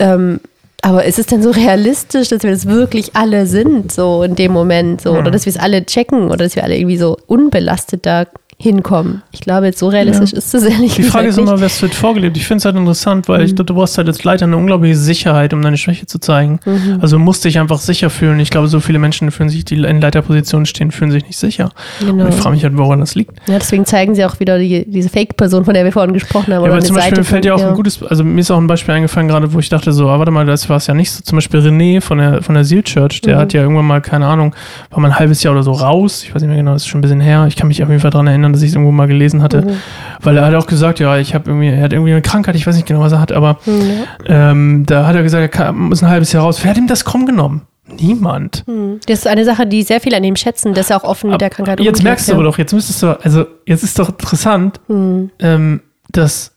ähm, 0.00 0.40
aber 0.82 1.04
ist 1.04 1.18
es 1.18 1.26
denn 1.26 1.42
so 1.42 1.50
realistisch, 1.50 2.28
dass 2.28 2.42
wir 2.42 2.50
das 2.50 2.66
wirklich 2.66 3.16
alle 3.16 3.46
sind, 3.46 3.90
so 3.90 4.22
in 4.22 4.34
dem 4.34 4.52
Moment, 4.52 5.00
so, 5.00 5.12
oder 5.12 5.30
dass 5.30 5.46
wir 5.46 5.50
es 5.50 5.56
alle 5.56 5.86
checken 5.86 6.26
oder 6.26 6.44
dass 6.44 6.56
wir 6.56 6.64
alle 6.64 6.76
irgendwie 6.76 6.98
so 6.98 7.16
unbelastet 7.26 8.04
da 8.04 8.26
hinkommen? 8.64 9.22
Ich 9.30 9.40
glaube, 9.40 9.66
jetzt 9.66 9.78
so 9.78 9.88
realistisch 9.88 10.32
ist 10.32 10.54
es 10.54 10.64
ehrlich 10.64 10.94
Die 10.94 11.02
Frage 11.04 11.28
ist 11.28 11.38
immer, 11.38 11.60
was 11.60 11.80
wird 11.82 11.94
vorgelebt? 11.94 12.36
Ich 12.36 12.46
finde 12.46 12.58
es 12.58 12.64
halt 12.64 12.74
interessant, 12.76 13.28
weil 13.28 13.38
Mhm. 13.40 13.44
ich 13.44 13.54
glaube, 13.54 13.66
du 13.66 13.74
brauchst 13.74 13.96
halt 13.98 14.08
als 14.08 14.24
Leiter 14.24 14.46
eine 14.46 14.56
unglaubliche 14.56 14.96
Sicherheit, 14.96 15.52
um 15.54 15.62
deine 15.62 15.76
Schwäche 15.76 16.06
zu 16.06 16.18
zeigen. 16.18 16.58
Mhm. 16.64 16.98
Also 17.00 17.16
du 17.18 17.22
musst 17.22 17.44
dich 17.44 17.58
einfach 17.60 17.78
sicher 17.78 18.10
fühlen. 18.10 18.40
Ich 18.40 18.50
glaube, 18.50 18.66
so 18.68 18.80
viele 18.80 18.98
Menschen 18.98 19.30
fühlen 19.30 19.48
sich, 19.50 19.64
die 19.64 19.76
in 19.76 20.00
Leiterpositionen 20.00 20.66
stehen, 20.66 20.90
fühlen 20.90 21.10
sich 21.12 21.24
nicht 21.26 21.38
sicher. 21.38 21.70
Genau. 22.00 22.24
Und 22.24 22.30
ich 22.30 22.34
frage 22.36 22.54
mich 22.54 22.64
halt, 22.64 22.76
woran 22.76 23.00
das 23.00 23.14
liegt. 23.14 23.32
Ja, 23.48 23.58
deswegen 23.58 23.84
zeigen 23.84 24.14
sie 24.14 24.24
auch 24.24 24.40
wieder 24.40 24.58
die, 24.58 24.84
diese 24.90 25.10
Fake-Person, 25.10 25.64
von 25.64 25.74
der 25.74 25.84
wir 25.84 25.92
vorhin 25.92 26.12
gesprochen 26.14 26.46
haben. 26.46 26.52
Ja, 26.52 26.58
oder 26.60 26.66
aber 26.72 26.76
eine 26.78 26.84
zum 26.84 26.96
Beispiel 26.96 27.16
Seite 27.16 27.24
fällt 27.24 27.44
ja 27.44 27.54
auch 27.54 27.62
ein 27.62 27.74
gutes, 27.74 28.02
also 28.02 28.24
mir 28.24 28.40
ist 28.40 28.50
auch 28.50 28.58
ein 28.58 28.66
Beispiel 28.66 28.94
eingefallen 28.94 29.28
gerade, 29.28 29.52
wo 29.52 29.58
ich 29.58 29.68
dachte 29.68 29.92
so, 29.92 30.08
ah, 30.08 30.18
warte 30.18 30.32
mal, 30.32 30.46
das 30.46 30.68
war 30.70 30.78
es 30.78 30.86
ja 30.86 30.94
nicht 30.94 31.10
so. 31.12 31.22
Zum 31.22 31.36
Beispiel 31.36 31.60
René 31.60 32.00
von 32.00 32.18
der, 32.18 32.42
von 32.42 32.54
der 32.54 32.64
Seal 32.64 32.82
Church, 32.82 33.20
der 33.20 33.36
Mhm. 33.36 33.40
hat 33.40 33.52
ja 33.52 33.60
irgendwann 33.62 33.84
mal, 33.86 34.00
keine 34.00 34.26
Ahnung, 34.26 34.54
war 34.90 35.00
mal 35.00 35.08
ein 35.08 35.18
halbes 35.18 35.42
Jahr 35.42 35.52
oder 35.52 35.62
so 35.62 35.72
raus. 35.72 36.22
Ich 36.24 36.34
weiß 36.34 36.40
nicht 36.42 36.48
mehr 36.48 36.56
genau, 36.58 36.72
das 36.72 36.82
ist 36.82 36.88
schon 36.88 37.00
ein 37.00 37.02
bisschen 37.02 37.20
her. 37.20 37.44
Ich 37.48 37.56
kann 37.56 37.68
mich 37.68 37.82
auf 37.82 37.88
jeden 37.90 38.00
Fall 38.00 38.10
daran 38.10 38.26
erinnern, 38.26 38.53
dass 38.54 38.62
ich 38.62 38.70
es 38.70 38.74
irgendwo 38.74 38.92
mal 38.92 39.06
gelesen 39.08 39.42
hatte. 39.42 39.62
Mhm. 39.62 39.76
Weil 40.22 40.36
er 40.38 40.46
hat 40.46 40.54
auch 40.54 40.66
gesagt, 40.66 41.00
ja, 41.00 41.16
ich 41.18 41.34
habe 41.34 41.50
irgendwie, 41.50 41.68
er 41.68 41.82
hat 41.82 41.92
irgendwie 41.92 42.12
eine 42.12 42.22
Krankheit, 42.22 42.54
ich 42.56 42.66
weiß 42.66 42.74
nicht 42.76 42.86
genau, 42.86 43.00
was 43.00 43.12
er 43.12 43.20
hat, 43.20 43.32
aber 43.32 43.58
Ja. 43.66 44.50
ähm, 44.50 44.84
da 44.86 45.06
hat 45.06 45.14
er 45.16 45.22
gesagt, 45.22 45.42
er 45.42 45.48
kann, 45.48 45.92
ist 45.92 46.02
ein 46.02 46.08
halbes 46.08 46.32
Jahr 46.32 46.44
raus. 46.44 46.60
Wer 46.62 46.70
hat 46.70 46.78
ihm 46.78 46.86
das 46.86 47.04
krumm 47.04 47.26
genommen? 47.26 47.62
Niemand. 47.86 48.64
Das 49.06 49.18
ist 49.18 49.26
eine 49.26 49.44
Sache, 49.44 49.66
die 49.66 49.82
sehr 49.82 50.00
viele 50.00 50.16
an 50.16 50.24
ihm 50.24 50.36
schätzen, 50.36 50.72
dass 50.72 50.88
er 50.88 50.96
auch 50.96 51.04
offen 51.04 51.30
mit 51.30 51.40
der 51.42 51.50
Krankheit 51.50 51.80
Jetzt 51.80 51.88
umgeht, 51.98 52.04
merkst 52.04 52.28
du 52.28 52.32
ja. 52.32 52.36
aber 52.38 52.44
doch, 52.44 52.56
jetzt 52.56 52.72
müsstest 52.72 53.02
du, 53.02 53.08
also 53.22 53.44
jetzt 53.66 53.82
ist 53.84 53.98
doch 53.98 54.08
interessant, 54.08 54.80
Hm. 54.88 55.30
ähm, 55.38 55.80
dass, 56.10 56.52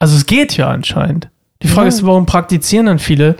also 0.00 0.16
es 0.16 0.26
geht 0.26 0.56
ja 0.56 0.68
anscheinend. 0.68 1.28
Die 1.62 1.68
Frage 1.68 1.88
Ja. 1.88 1.94
ist, 1.94 2.04
warum 2.06 2.26
praktizieren 2.26 2.86
dann 2.86 2.98
viele 2.98 3.36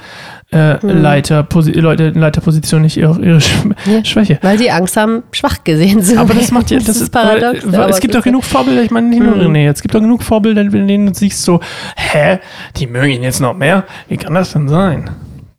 äh, 0.52 0.78
Leiter, 0.84 1.42
Posi 1.42 1.72
Leute 1.72 2.04
in 2.04 2.20
Leiterposition 2.20 2.82
nicht 2.82 2.96
ihre, 2.96 3.20
ihre 3.24 3.40
Sch 3.40 3.52
Ja. 3.86 4.04
Schwäche? 4.04 4.38
Weil 4.42 4.58
sie 4.58 4.70
Angst 4.70 4.96
haben, 4.96 5.22
schwach 5.32 5.62
gesehen 5.64 6.02
zu 6.02 6.18
Aber 6.18 6.34
das 6.34 6.44
werden. 6.44 6.54
macht 6.54 6.70
ja, 6.70 6.78
das, 6.78 7.00
ist 7.00 7.10
paradox. 7.10 7.64
Aber, 7.64 7.78
aber 7.84 7.90
es 7.90 8.00
gibt 8.00 8.14
doch 8.14 8.22
genug 8.24 8.44
Vorbilder, 8.44 8.82
ich 8.82 8.90
meine 8.90 9.08
nicht 9.08 9.22
nur 9.22 9.36
Mhm. 9.36 9.42
René, 9.56 9.70
es 9.70 9.80
gibt 9.82 9.94
doch 9.94 10.00
genug 10.00 10.22
Vorbilder, 10.22 10.62
in 10.62 10.88
denen 10.88 11.06
du 11.06 11.14
siehst 11.14 11.42
so, 11.44 11.60
hä, 11.96 12.38
die 12.76 12.86
mögen 12.86 13.12
ihn 13.12 13.22
jetzt 13.22 13.40
noch 13.40 13.54
mehr? 13.54 13.84
Wie 14.08 14.16
kann 14.16 14.34
das 14.34 14.52
denn 14.52 14.68
sein? 14.68 15.08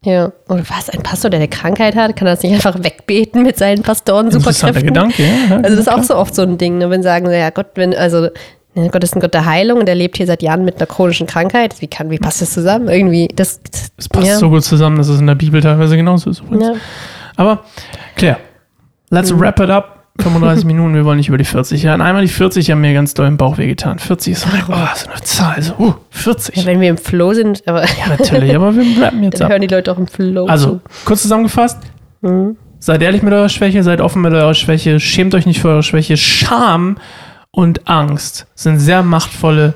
Ja. 0.03 0.31
Und 0.47 0.67
was, 0.69 0.89
ein 0.89 1.03
Pastor, 1.03 1.29
der 1.29 1.39
eine 1.39 1.47
Krankheit 1.47 1.95
hat, 1.95 2.15
kann 2.15 2.25
das 2.25 2.41
nicht 2.41 2.53
einfach 2.53 2.83
wegbeten 2.83 3.43
mit 3.43 3.57
seinen 3.57 3.83
Pastoren 3.83 4.29
Interessanter? 4.29 4.81
Gedanke, 4.81 5.23
ja. 5.23 5.57
Also 5.57 5.69
das 5.77 5.79
ist 5.79 5.91
auch 5.91 6.03
so 6.03 6.15
oft 6.15 6.33
so 6.35 6.41
ein 6.41 6.57
Ding, 6.57 6.79
ne? 6.79 6.89
wenn 6.89 7.03
sagen, 7.03 7.29
ja 7.31 7.49
Gott, 7.51 7.67
wenn, 7.75 7.93
also 7.95 8.27
Gott 8.75 9.03
ist 9.03 9.15
ein 9.15 9.19
Gott 9.19 9.33
der 9.33 9.45
Heilung 9.45 9.79
und 9.79 9.85
der 9.85 9.95
lebt 9.95 10.15
hier 10.17 10.25
seit 10.25 10.41
Jahren 10.41 10.63
mit 10.63 10.77
einer 10.77 10.85
chronischen 10.87 11.27
Krankheit. 11.27 11.81
Wie 11.81 11.87
kann, 11.87 12.09
wie 12.09 12.17
passt 12.19 12.41
das 12.41 12.51
zusammen? 12.53 12.87
Irgendwie, 12.87 13.27
das, 13.35 13.59
Es 13.97 14.07
passt 14.07 14.27
ja. 14.27 14.37
so 14.37 14.49
gut 14.49 14.63
zusammen, 14.63 14.97
dass 14.97 15.09
es 15.09 15.19
in 15.19 15.27
der 15.27 15.35
Bibel 15.35 15.59
teilweise 15.61 15.97
genauso 15.97 16.29
ist. 16.29 16.39
Übrigens. 16.41 16.65
Ja. 16.67 16.73
Aber, 17.35 17.63
Claire, 18.15 18.37
let's 19.09 19.31
Mhm. 19.33 19.39
wrap 19.41 19.59
it 19.59 19.69
up. 19.69 19.97
35 20.19 20.65
Minuten, 20.65 20.93
wir 20.93 21.05
wollen 21.05 21.17
nicht 21.17 21.29
über 21.29 21.37
die 21.37 21.45
40 21.45 21.85
reden. 21.85 22.01
Einmal 22.01 22.21
die 22.21 22.27
40 22.27 22.69
haben 22.71 22.81
mir 22.81 22.93
ganz 22.93 23.13
doll 23.13 23.27
im 23.27 23.37
Bauch 23.37 23.57
wehgetan. 23.57 23.97
40 23.99 24.33
ist 24.33 24.41
so 24.41 24.49
eine, 24.49 24.61
oh, 24.69 24.87
so 24.95 25.09
eine 25.09 25.21
Zahl. 25.21 25.61
So, 25.61 25.73
uh, 25.79 25.93
40. 26.11 26.55
Ja, 26.57 26.65
wenn 26.65 26.79
wir 26.81 26.89
im 26.89 26.97
Flow 26.97 27.33
sind, 27.33 27.63
aber 27.65 27.83
Ja, 27.83 28.07
natürlich, 28.09 28.53
aber 28.55 28.75
wir 28.75 29.03
rappen 29.03 29.23
jetzt 29.23 29.35
dann 29.39 29.45
ab. 29.47 29.51
hören 29.51 29.61
die 29.61 29.67
Leute 29.73 29.91
auch 29.91 29.97
im 29.97 30.07
Flow 30.07 30.45
Also, 30.47 30.79
kurz 31.05 31.21
zusammengefasst. 31.23 31.77
Mhm. 32.21 32.55
Seid 32.79 33.01
ehrlich 33.01 33.21
mit 33.21 33.31
eurer 33.33 33.49
Schwäche, 33.49 33.83
seid 33.83 34.01
offen 34.01 34.21
mit 34.21 34.33
eurer 34.33 34.53
Schwäche, 34.53 34.99
schämt 34.99 35.33
euch 35.35 35.45
nicht 35.45 35.61
für 35.61 35.69
eure 35.69 35.83
Schwäche. 35.83 36.17
Scham 36.17 36.97
und 37.51 37.87
Angst 37.87 38.47
sind 38.55 38.79
sehr 38.79 39.03
machtvolle 39.03 39.75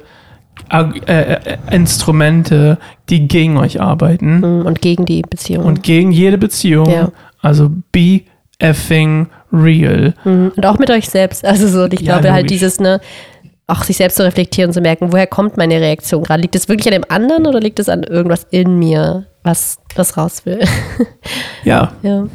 äh, 0.71 1.33
äh, 1.33 1.57
Instrumente, 1.71 2.77
die 3.09 3.27
gegen 3.27 3.57
euch 3.57 3.81
arbeiten 3.81 4.39
zu. 4.39 4.65
Und 4.65 4.81
gegen 4.81 5.05
die 5.05 5.21
Beziehung. 5.21 5.65
und 5.65 5.83
gegen 5.83 6.11
jede 6.11 6.37
Beziehung. 6.37 6.89
Ja. 6.89 7.11
Also 7.41 7.69
be 7.91 8.21
effing 8.59 9.27
real. 9.51 10.13
Mhm. 10.23 10.53
Und 10.55 10.65
auch 10.65 10.79
mit 10.79 10.89
euch 10.89 11.09
selbst. 11.09 11.45
Also 11.45 11.67
so, 11.67 11.85
ich 11.85 11.99
Ja, 12.01 12.13
glaube 12.19 12.31
halt 12.31 12.43
logisch. 12.45 12.57
dieses, 12.59 12.79
ne, 12.79 12.99
auch 13.67 13.83
sich 13.83 13.97
selbst 13.97 14.15
zu 14.17 14.23
reflektieren 14.23 14.69
und 14.69 14.73
zu 14.73 14.81
merken, 14.81 15.11
woher 15.11 15.27
kommt 15.27 15.57
meine 15.57 15.79
Reaktion 15.81 16.23
gerade? 16.23 16.41
Liegt 16.41 16.55
es 16.55 16.69
wirklich 16.69 16.87
an 16.87 17.01
dem 17.01 17.05
anderen 17.09 17.45
oder 17.47 17.59
liegt 17.59 17.79
es 17.79 17.89
an 17.89 18.03
irgendwas 18.03 18.45
in 18.49 18.79
mir, 18.79 19.25
was, 19.43 19.79
was 19.95 20.17
raus 20.17 20.45
will? 20.45 20.59
Ja, 21.63 21.91
ja, 22.03 22.25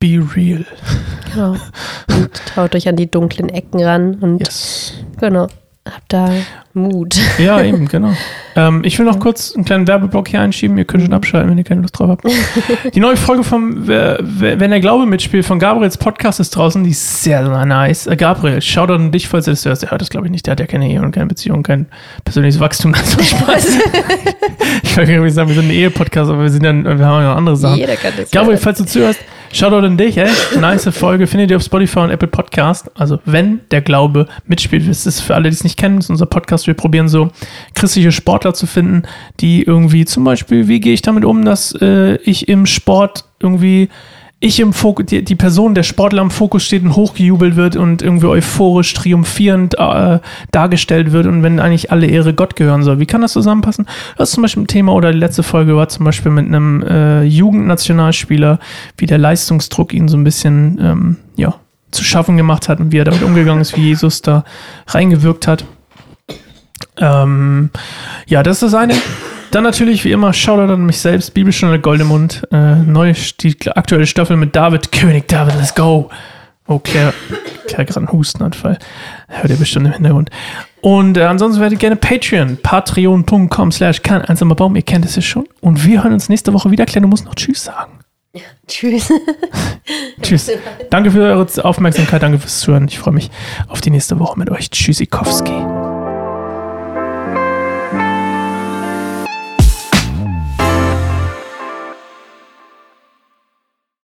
be 0.00 0.18
real. 0.36 0.64
genau. 1.32 1.56
Und 2.08 2.32
traut 2.46 2.74
euch 2.74 2.88
an 2.88 2.96
die 2.96 3.10
dunklen 3.10 3.48
Ecken 3.48 3.82
ran 3.82 4.14
und 4.16 4.38
Yes. 4.38 4.94
genau, 5.18 5.48
habt 5.84 6.12
da 6.12 6.30
Mut. 6.78 7.16
Ja, 7.38 7.62
eben, 7.62 7.86
genau. 7.88 8.12
Ähm, 8.56 8.82
ich 8.84 8.98
will 8.98 9.06
noch 9.06 9.20
kurz 9.20 9.54
einen 9.54 9.64
kleinen 9.64 9.86
Werbeblock 9.86 10.28
hier 10.28 10.40
einschieben. 10.40 10.76
Ihr 10.76 10.84
könnt 10.84 11.04
schon 11.04 11.12
abschalten, 11.12 11.50
wenn 11.50 11.58
ihr 11.58 11.64
keine 11.64 11.82
Lust 11.82 11.98
drauf 11.98 12.08
habt. 12.10 12.24
Die 12.94 13.00
neue 13.00 13.16
Folge 13.16 13.44
vom 13.44 13.86
Wenn 13.86 14.70
der 14.70 14.80
Glaube 14.80 15.06
mitspielt 15.06 15.44
von 15.44 15.58
Gabriels 15.58 15.96
Podcast 15.96 16.40
ist 16.40 16.50
draußen. 16.50 16.82
Die 16.82 16.90
ist 16.90 17.22
sehr, 17.22 17.46
sehr 17.46 17.66
nice. 17.66 18.06
Äh, 18.06 18.16
Gabriel, 18.16 18.60
schau 18.60 18.86
doch 18.86 18.96
an 18.96 19.12
dich, 19.12 19.28
falls 19.28 19.44
du 19.44 19.52
das 19.52 19.64
hörst. 19.64 19.82
Der 19.82 19.90
hört 19.90 20.00
das, 20.00 20.10
glaube 20.10 20.26
ich, 20.26 20.32
nicht. 20.32 20.46
Der 20.46 20.52
hat 20.52 20.60
ja 20.60 20.66
keine 20.66 20.90
Ehe 20.90 21.00
und 21.00 21.12
keine 21.12 21.26
Beziehung, 21.26 21.62
kein 21.62 21.86
persönliches 22.24 22.60
Wachstum. 22.60 22.92
Das 22.92 23.16
war 23.16 23.24
Spaß. 23.24 23.78
ich 24.82 24.94
kann 24.94 25.08
irgendwie 25.08 25.30
sagen, 25.30 25.48
wir 25.48 25.54
sind 25.54 25.66
ein 25.66 25.70
Ehe-Podcast, 25.70 26.30
aber 26.30 26.42
wir, 26.42 26.50
sind 26.50 26.64
dann, 26.64 26.84
wir 26.84 27.06
haben 27.06 27.22
ja 27.22 27.30
noch 27.30 27.36
andere 27.36 27.56
Sachen. 27.56 27.78
Jeder 27.78 27.96
kann 27.96 28.12
das. 28.16 28.30
Gabriel, 28.30 28.58
falls 28.58 28.78
du 28.78 28.84
zuhörst, 28.84 29.20
Shoutout 29.52 29.86
an 29.86 29.96
dich, 29.96 30.18
ey. 30.18 30.28
Nice 30.60 30.88
Folge. 30.90 31.26
Findet 31.26 31.50
ihr 31.50 31.56
auf 31.56 31.62
Spotify 31.62 32.00
und 32.00 32.10
Apple 32.10 32.28
Podcast. 32.28 32.90
Also, 32.94 33.18
wenn 33.24 33.60
der 33.70 33.80
Glaube 33.80 34.26
mitspielt, 34.46 34.86
das 34.88 35.06
ist 35.06 35.20
für 35.20 35.34
alle, 35.34 35.48
die 35.48 35.54
es 35.54 35.64
nicht 35.64 35.78
kennen, 35.78 35.98
ist 35.98 36.10
unser 36.10 36.26
Podcast. 36.26 36.66
Wir 36.68 36.74
probieren 36.74 37.08
so 37.08 37.30
christliche 37.74 38.12
Sportler 38.12 38.54
zu 38.54 38.66
finden, 38.66 39.02
die 39.40 39.64
irgendwie 39.64 40.04
zum 40.04 40.22
Beispiel, 40.22 40.68
wie 40.68 40.78
gehe 40.78 40.94
ich 40.94 41.02
damit 41.02 41.24
um, 41.24 41.44
dass 41.44 41.74
äh, 41.80 42.16
ich 42.22 42.48
im 42.48 42.66
Sport 42.66 43.24
irgendwie 43.40 43.88
ich 44.40 44.60
im 44.60 44.72
Fokus, 44.72 45.06
die, 45.06 45.24
die 45.24 45.34
Person, 45.34 45.74
der 45.74 45.82
Sportler 45.82 46.22
im 46.22 46.30
Fokus 46.30 46.64
steht 46.64 46.84
und 46.84 46.94
hochgejubelt 46.94 47.56
wird 47.56 47.74
und 47.74 48.02
irgendwie 48.02 48.26
euphorisch, 48.26 48.94
triumphierend 48.94 49.76
äh, 49.78 50.20
dargestellt 50.52 51.10
wird 51.12 51.26
und 51.26 51.42
wenn 51.42 51.58
eigentlich 51.58 51.90
alle 51.90 52.06
Ehre 52.06 52.34
Gott 52.34 52.54
gehören 52.54 52.84
soll. 52.84 53.00
Wie 53.00 53.06
kann 53.06 53.20
das 53.20 53.32
zusammenpassen? 53.32 53.86
Das 54.16 54.28
ist 54.28 54.34
zum 54.34 54.42
Beispiel 54.42 54.62
ein 54.62 54.68
Thema 54.68 54.92
oder 54.92 55.12
die 55.12 55.18
letzte 55.18 55.42
Folge 55.42 55.76
war 55.76 55.88
zum 55.88 56.04
Beispiel 56.04 56.30
mit 56.30 56.46
einem 56.46 56.82
äh, 56.82 57.24
Jugendnationalspieler, 57.24 58.60
wie 58.96 59.06
der 59.06 59.18
Leistungsdruck 59.18 59.92
ihn 59.92 60.06
so 60.06 60.16
ein 60.16 60.24
bisschen, 60.24 60.78
ähm, 60.80 61.16
ja, 61.36 61.56
zu 61.90 62.04
schaffen 62.04 62.36
gemacht 62.36 62.68
hat 62.68 62.80
und 62.80 62.92
wie 62.92 62.98
er 62.98 63.04
damit 63.04 63.22
umgegangen 63.22 63.62
ist, 63.62 63.76
wie 63.76 63.86
Jesus 63.86 64.22
da 64.22 64.44
reingewirkt 64.86 65.48
hat. 65.48 65.64
Ähm, 67.00 67.70
ja, 68.26 68.42
das 68.42 68.62
ist 68.62 68.72
das 68.72 68.74
eine. 68.74 68.94
Dann 69.50 69.64
natürlich, 69.64 70.04
wie 70.04 70.12
immer, 70.12 70.32
Shoutout 70.32 70.72
an 70.72 70.84
mich 70.84 70.98
selbst, 70.98 71.32
Bibelstunde 71.32 71.78
Goldemund. 71.80 72.42
Äh, 72.52 72.76
neu, 72.76 73.14
die 73.40 73.56
aktuelle 73.68 74.06
Staffel 74.06 74.36
mit 74.36 74.54
David, 74.54 74.92
König 74.92 75.26
David, 75.28 75.54
let's 75.56 75.74
go. 75.74 76.10
Oh, 76.66 76.78
Claire, 76.78 77.14
Claire 77.66 77.86
gerade 77.86 78.00
einen 78.00 78.12
Hustenanfall. 78.12 78.78
Hört 79.28 79.50
ihr 79.50 79.56
bestimmt 79.56 79.86
im 79.86 79.92
Hintergrund. 79.92 80.30
Und 80.82 81.16
äh, 81.16 81.22
ansonsten 81.22 81.60
werdet 81.60 81.78
ihr 81.78 81.80
gerne 81.80 81.96
Patreon, 81.96 82.58
patreon.com 82.62 83.72
slash 83.72 84.02
kein 84.02 84.22
einsamer 84.22 84.54
Baum, 84.54 84.76
ihr 84.76 84.82
kennt 84.82 85.06
es 85.06 85.16
ja 85.16 85.22
schon. 85.22 85.48
Und 85.60 85.84
wir 85.84 86.04
hören 86.04 86.12
uns 86.12 86.28
nächste 86.28 86.52
Woche 86.52 86.70
wieder. 86.70 86.84
Claire, 86.84 87.02
du 87.02 87.08
musst 87.08 87.24
noch 87.24 87.34
Tschüss 87.34 87.64
sagen. 87.64 88.00
Tschüss. 88.66 89.10
Tschüss. 90.22 90.50
Danke 90.90 91.10
für 91.10 91.22
eure 91.22 91.64
Aufmerksamkeit, 91.64 92.22
danke 92.22 92.38
fürs 92.38 92.60
Zuhören. 92.60 92.86
Ich 92.86 92.98
freue 92.98 93.14
mich 93.14 93.30
auf 93.68 93.80
die 93.80 93.90
nächste 93.90 94.18
Woche 94.18 94.38
mit 94.38 94.50
euch. 94.50 94.70
Tschüssikowski. 94.70 95.97